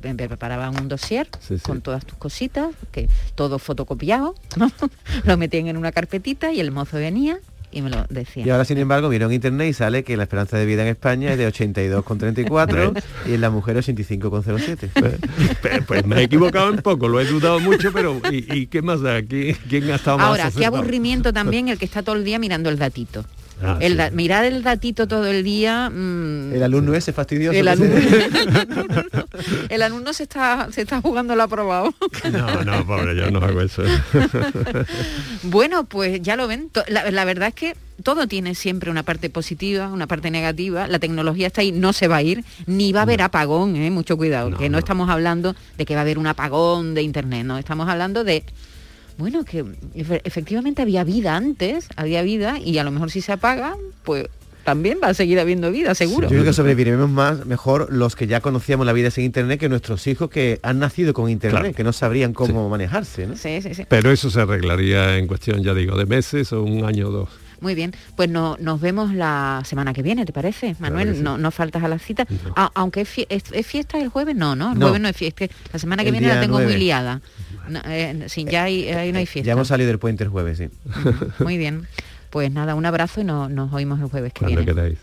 me 0.02 0.12
me 0.12 0.28
preparaba 0.28 0.68
un 0.68 0.86
dossier 0.86 1.30
con 1.62 1.80
todas 1.80 2.04
tus 2.04 2.18
cositas, 2.18 2.74
que 2.92 3.08
todo 3.36 3.58
fotocopiado, 3.58 4.34
¿no? 4.58 4.70
Lo 5.24 5.38
metían 5.38 5.68
en 5.68 5.78
una 5.78 5.92
carpetita 5.92 6.52
y 6.52 6.60
el 6.60 6.70
mozo 6.70 6.98
venía 6.98 7.38
y 7.70 7.82
me 7.82 7.90
lo 7.90 8.04
decía. 8.08 8.46
Y 8.46 8.50
ahora, 8.50 8.64
sin 8.64 8.78
embargo, 8.78 9.08
miro 9.08 9.26
en 9.26 9.32
internet 9.32 9.68
y 9.68 9.72
sale 9.72 10.04
que 10.04 10.16
la 10.16 10.24
esperanza 10.24 10.56
de 10.56 10.66
vida 10.66 10.82
en 10.82 10.88
España 10.88 11.32
es 11.32 11.38
de 11.38 11.48
82,34 11.48 13.02
y 13.26 13.34
en 13.34 13.40
la 13.40 13.50
mujer 13.50 13.76
85,07. 13.76 14.88
Pues, 15.60 15.84
pues 15.86 16.06
me 16.06 16.16
he 16.20 16.22
equivocado 16.24 16.70
un 16.70 16.78
poco, 16.78 17.08
lo 17.08 17.20
he 17.20 17.24
dudado 17.24 17.60
mucho, 17.60 17.92
pero 17.92 18.20
¿y, 18.30 18.52
y 18.52 18.66
qué 18.66 18.82
más 18.82 19.00
da? 19.00 19.22
¿Quién, 19.22 19.56
quién 19.68 19.90
ha 19.90 19.96
estado 19.96 20.18
más 20.18 20.28
Ahora, 20.28 20.50
qué 20.50 20.66
aburrimiento 20.66 21.32
también 21.32 21.68
el 21.68 21.78
que 21.78 21.84
está 21.84 22.02
todo 22.02 22.16
el 22.16 22.24
día 22.24 22.38
mirando 22.38 22.70
el 22.70 22.78
datito. 22.78 23.24
Ah, 23.62 23.76
el 23.80 23.92
sí. 23.92 23.98
da- 23.98 24.10
mirar 24.10 24.44
el 24.44 24.62
datito 24.62 25.08
todo 25.08 25.26
el 25.26 25.42
día. 25.42 25.90
mm, 25.90 26.52
El 26.54 26.62
alumno 26.62 26.94
ese 26.94 27.12
fastidioso. 27.12 27.58
el, 27.58 27.66
alumno, 27.68 27.96
se- 28.00 28.28
el 29.74 29.82
alumno 29.82 30.12
se 30.12 30.22
está, 30.24 30.68
se 30.70 30.82
está 30.82 31.00
jugando 31.00 31.34
el 31.34 31.40
aprobado. 31.40 31.92
No, 32.32 32.62
no, 32.64 32.86
pobre, 32.86 33.16
yo 33.16 33.30
no 33.30 33.38
hago 33.40 33.60
eso. 33.60 33.82
Bueno, 35.42 35.84
pues 35.84 36.20
ya 36.22 36.36
lo 36.36 36.46
ven. 36.48 36.70
La 36.88 37.24
verdad 37.24 37.48
es 37.48 37.54
que 37.54 37.76
todo 38.02 38.26
tiene 38.26 38.54
siempre 38.54 38.90
una 38.90 39.02
parte 39.02 39.30
positiva, 39.30 39.88
una 39.88 40.06
parte 40.06 40.30
negativa. 40.30 40.86
La 40.86 40.98
tecnología 40.98 41.46
está 41.48 41.60
ahí, 41.62 41.72
no 41.72 41.92
se 41.92 42.08
va 42.08 42.16
a 42.16 42.22
ir, 42.22 42.44
ni 42.66 42.92
va 42.92 43.00
a 43.00 43.02
haber 43.04 43.22
apagón, 43.22 43.76
¿eh? 43.76 43.90
mucho 43.90 44.16
cuidado, 44.16 44.56
que 44.56 44.68
no, 44.68 44.78
estamos 44.78 45.08
hablando 45.10 45.54
de 45.76 45.84
que 45.86 45.94
va 45.94 46.00
a 46.00 46.02
haber 46.02 46.18
un 46.18 46.26
apagón 46.26 46.94
de 46.94 47.02
internet, 47.02 47.44
no, 47.44 47.58
estamos 47.58 47.88
hablando 47.88 48.24
de 48.24 48.44
bueno, 49.18 49.44
que 49.44 49.64
efe- 49.94 50.20
efectivamente 50.24 50.80
había 50.82 51.04
vida 51.04 51.36
antes, 51.36 51.88
había 51.96 52.22
vida, 52.22 52.58
y 52.58 52.78
a 52.78 52.84
lo 52.84 52.90
mejor 52.90 53.10
si 53.10 53.20
se 53.20 53.32
apaga, 53.32 53.76
pues 54.04 54.26
también 54.64 54.98
va 55.02 55.08
a 55.08 55.14
seguir 55.14 55.40
habiendo 55.40 55.70
vida, 55.72 55.94
seguro. 55.94 56.26
Yo 56.28 56.34
creo 56.34 56.44
que 56.44 56.52
sobreviviremos 56.52 57.08
más, 57.08 57.46
mejor 57.46 57.88
los 57.90 58.14
que 58.16 58.26
ya 58.26 58.40
conocíamos 58.40 58.84
la 58.86 58.92
vida 58.92 59.10
sin 59.10 59.24
internet 59.24 59.58
que 59.58 59.68
nuestros 59.70 60.06
hijos 60.06 60.28
que 60.28 60.60
han 60.62 60.78
nacido 60.78 61.14
con 61.14 61.30
internet, 61.30 61.60
Claro. 61.62 61.74
que 61.74 61.84
no 61.84 61.92
sabrían 61.94 62.32
cómo 62.34 62.68
manejarse. 62.68 63.26
¿no? 63.26 63.34
Sí, 63.36 63.60
sí, 63.62 63.72
sí. 63.74 63.84
Pero 63.88 64.10
eso 64.10 64.28
se 64.30 64.40
arreglaría 64.42 65.16
en 65.16 65.26
cuestión, 65.26 65.62
ya 65.62 65.72
digo, 65.74 65.96
de 65.96 66.04
meses 66.06 66.52
o 66.52 66.62
un 66.62 66.84
año 66.84 67.08
o 67.08 67.10
dos. 67.10 67.28
Muy 67.60 67.74
bien, 67.74 67.92
pues 68.16 68.28
no, 68.28 68.56
nos 68.60 68.80
vemos 68.80 69.12
la 69.12 69.62
semana 69.64 69.92
que 69.92 70.02
viene, 70.02 70.24
¿te 70.24 70.32
parece? 70.32 70.76
Manuel, 70.78 71.16
sí. 71.16 71.22
no, 71.22 71.38
no 71.38 71.50
faltas 71.50 71.82
a 71.82 71.88
la 71.88 71.98
cita. 71.98 72.26
A- 72.56 72.70
aunque 72.74 73.00
es, 73.02 73.10
es- 73.28 73.50
es 73.52 73.66
fiesta 73.66 73.98
el 74.00 74.08
jueves, 74.08 74.36
no, 74.36 74.54
¿no? 74.54 74.72
El 74.72 74.78
jueves 74.78 75.00
no 75.00 75.08
es 75.08 75.16
fiesta. 75.16 75.46
La 75.72 75.78
semana 75.78 76.02
que 76.02 76.10
El 76.10 76.12
viene 76.14 76.28
la 76.28 76.40
tengo 76.40 76.54
muy 76.56 76.64
nueve. 76.64 76.78
liada. 76.78 77.20
No, 77.68 77.80
eh, 77.84 78.24
sí, 78.28 78.44
ya 78.48 78.64
hay, 78.64 78.88
ahí 78.88 79.12
no 79.12 79.18
hay 79.18 79.26
fiesta. 79.26 79.46
Ya 79.46 79.52
hemos 79.52 79.68
salido 79.68 79.88
del 79.88 79.98
puente 79.98 80.24
el 80.24 80.30
jueves, 80.30 80.58
sí. 80.58 80.68
Muy 81.42 81.58
bien. 81.58 81.86
Pues 82.30 82.50
nada, 82.52 82.74
un 82.74 82.84
abrazo 82.86 83.20
y 83.22 83.24
no- 83.24 83.48
nos 83.48 83.72
oímos 83.72 83.98
el 84.00 84.06
jueves 84.08 84.32
que 84.32 84.40
Cuando 84.40 84.60
viene. 84.60 84.72
queráis. 84.74 84.98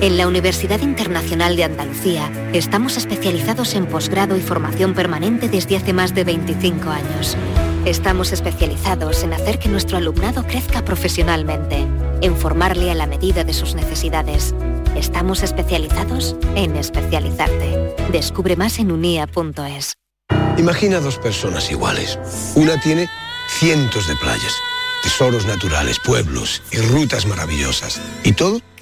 En 0.00 0.16
la 0.16 0.26
Universidad 0.26 0.80
Internacional 0.80 1.56
de 1.56 1.64
Andalucía 1.64 2.32
estamos 2.54 2.96
especializados 2.96 3.74
en 3.74 3.84
posgrado 3.84 4.34
y 4.34 4.40
formación 4.40 4.94
permanente 4.94 5.50
desde 5.50 5.76
hace 5.76 5.92
más 5.92 6.14
de 6.14 6.24
25 6.24 6.88
años. 6.88 7.36
Estamos 7.84 8.32
especializados 8.32 9.22
en 9.24 9.34
hacer 9.34 9.58
que 9.58 9.68
nuestro 9.68 9.98
alumnado 9.98 10.44
crezca 10.44 10.86
profesionalmente, 10.86 11.86
en 12.22 12.34
formarle 12.34 12.90
a 12.90 12.94
la 12.94 13.06
medida 13.06 13.44
de 13.44 13.52
sus 13.52 13.74
necesidades. 13.74 14.54
Estamos 14.96 15.42
especializados 15.42 16.34
en 16.54 16.76
especializarte. 16.76 17.94
Descubre 18.10 18.56
más 18.56 18.78
en 18.78 18.92
unia.es. 18.92 19.98
Imagina 20.56 21.00
dos 21.00 21.18
personas 21.18 21.70
iguales. 21.70 22.18
Una 22.54 22.80
tiene 22.80 23.06
cientos 23.58 24.08
de 24.08 24.16
playas, 24.16 24.54
tesoros 25.02 25.44
naturales, 25.44 25.98
pueblos 25.98 26.62
y 26.72 26.78
rutas 26.78 27.26
maravillosas. 27.26 28.00
Y 28.24 28.32
todo 28.32 28.62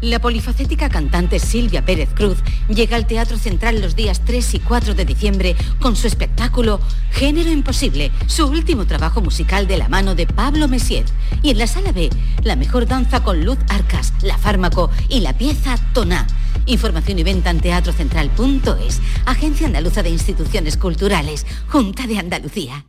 La 0.00 0.20
polifacética 0.20 0.88
cantante 0.88 1.40
Silvia 1.40 1.84
Pérez 1.84 2.10
Cruz 2.14 2.38
llega 2.68 2.96
al 2.96 3.08
Teatro 3.08 3.36
Central 3.36 3.80
los 3.80 3.96
días 3.96 4.20
3 4.24 4.54
y 4.54 4.60
4 4.60 4.94
de 4.94 5.04
diciembre 5.04 5.56
con 5.80 5.96
su 5.96 6.06
espectáculo 6.06 6.78
Género 7.10 7.50
Imposible, 7.50 8.12
su 8.28 8.46
último 8.46 8.86
trabajo 8.86 9.20
musical 9.20 9.66
de 9.66 9.76
la 9.76 9.88
mano 9.88 10.14
de 10.14 10.28
Pablo 10.28 10.68
Messier. 10.68 11.04
Y 11.42 11.50
en 11.50 11.58
la 11.58 11.66
sala 11.66 11.90
B, 11.90 12.10
la 12.44 12.54
mejor 12.54 12.86
danza 12.86 13.24
con 13.24 13.44
Luz 13.44 13.58
Arcas, 13.68 14.12
La 14.22 14.38
Fármaco 14.38 14.88
y 15.08 15.18
la 15.18 15.36
pieza 15.36 15.76
Toná. 15.92 16.28
Información 16.66 17.18
y 17.18 17.24
venta 17.24 17.50
en 17.50 17.60
teatrocentral.es, 17.60 19.00
Agencia 19.24 19.66
Andaluza 19.66 20.04
de 20.04 20.10
Instituciones 20.10 20.76
Culturales, 20.76 21.44
Junta 21.66 22.06
de 22.06 22.18
Andalucía. 22.18 22.84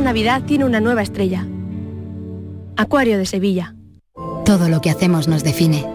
Navidad 0.00 0.42
tiene 0.42 0.64
una 0.64 0.80
nueva 0.80 1.02
estrella. 1.02 1.46
Acuario 2.76 3.18
de 3.18 3.26
Sevilla. 3.26 3.74
Todo 4.44 4.68
lo 4.68 4.80
que 4.80 4.90
hacemos 4.90 5.28
nos 5.28 5.44
define. 5.44 5.86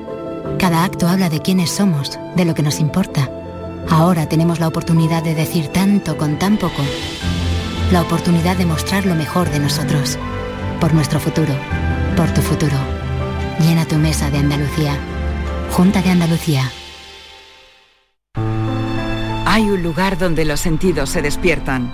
Cada 0.60 0.84
acto 0.84 1.08
habla 1.08 1.30
de 1.30 1.42
quiénes 1.42 1.72
somos, 1.72 2.20
de 2.36 2.46
lo 2.46 2.54
que 2.54 2.64
nos 2.64 2.80
importa. 2.80 3.30
Ahora 3.90 4.28
tenemos 4.28 4.60
la 4.60 4.68
oportunidad 4.68 5.24
de 5.24 5.36
decir 5.36 5.68
tanto 5.68 6.18
con 6.18 6.40
tan 6.40 6.58
poco. 6.58 6.82
La 7.92 8.02
oportunidad 8.02 8.56
de 8.58 8.66
mostrar 8.66 9.06
lo 9.06 9.16
mejor 9.16 9.50
de 9.50 9.60
nosotros. 9.60 10.18
Por 10.80 10.94
nuestro 10.94 11.20
futuro. 11.20 11.54
Por 12.16 12.32
tu 12.32 12.42
futuro. 12.42 12.78
Llena 13.60 13.86
tu 13.86 13.96
mesa 13.96 14.30
de 14.30 14.38
Andalucía. 14.38 14.98
Junta 15.72 16.02
de 16.02 16.12
Andalucía. 16.12 16.72
Hay 19.46 19.70
un 19.70 19.84
lugar 19.84 20.18
donde 20.18 20.46
los 20.46 20.60
sentidos 20.60 21.10
se 21.10 21.22
despiertan. 21.22 21.94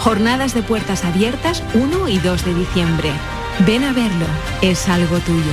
Jornadas 0.00 0.54
de 0.54 0.62
puertas 0.62 1.04
abiertas 1.04 1.62
1 1.74 2.08
y 2.08 2.18
2 2.18 2.44
de 2.46 2.54
diciembre. 2.54 3.10
Ven 3.66 3.84
a 3.84 3.92
verlo, 3.92 4.24
es 4.62 4.88
algo 4.88 5.18
tuyo. 5.18 5.52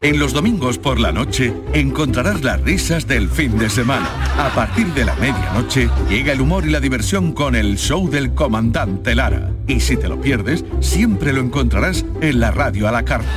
En 0.00 0.18
los 0.18 0.32
domingos 0.32 0.76
por 0.78 0.98
la 0.98 1.12
noche 1.12 1.54
encontrarás 1.72 2.42
las 2.42 2.60
risas 2.60 3.06
del 3.06 3.30
fin 3.30 3.56
de 3.58 3.70
semana. 3.70 4.10
A 4.38 4.50
partir 4.52 4.88
de 4.88 5.04
la 5.04 5.14
medianoche 5.14 5.88
llega 6.10 6.32
el 6.32 6.40
humor 6.40 6.66
y 6.66 6.70
la 6.70 6.80
diversión 6.80 7.32
con 7.32 7.54
el 7.54 7.78
show 7.78 8.10
del 8.10 8.34
comandante 8.34 9.14
Lara. 9.14 9.52
Y 9.68 9.78
si 9.78 9.96
te 9.96 10.08
lo 10.08 10.20
pierdes, 10.20 10.64
siempre 10.80 11.32
lo 11.32 11.40
encontrarás 11.40 12.04
en 12.20 12.40
la 12.40 12.50
radio 12.50 12.88
a 12.88 12.92
la 12.92 13.04
carta. 13.04 13.30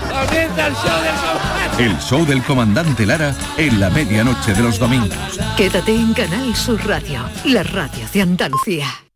El 1.80 1.96
show 2.00 2.26
del 2.26 2.42
comandante 2.42 3.06
Lara 3.06 3.36
en 3.56 3.80
la 3.80 3.92
medianoche 3.92 4.54
de 4.54 4.64
los 4.64 4.80
domingos. 4.80 5.40
Quédate 5.56 5.94
en 5.94 6.12
Canal 6.14 6.56
Sur 6.56 6.84
Radio, 6.88 7.22
la 7.46 7.62
radio 7.62 8.04
de 8.12 8.22
Andalucía. 8.24 9.07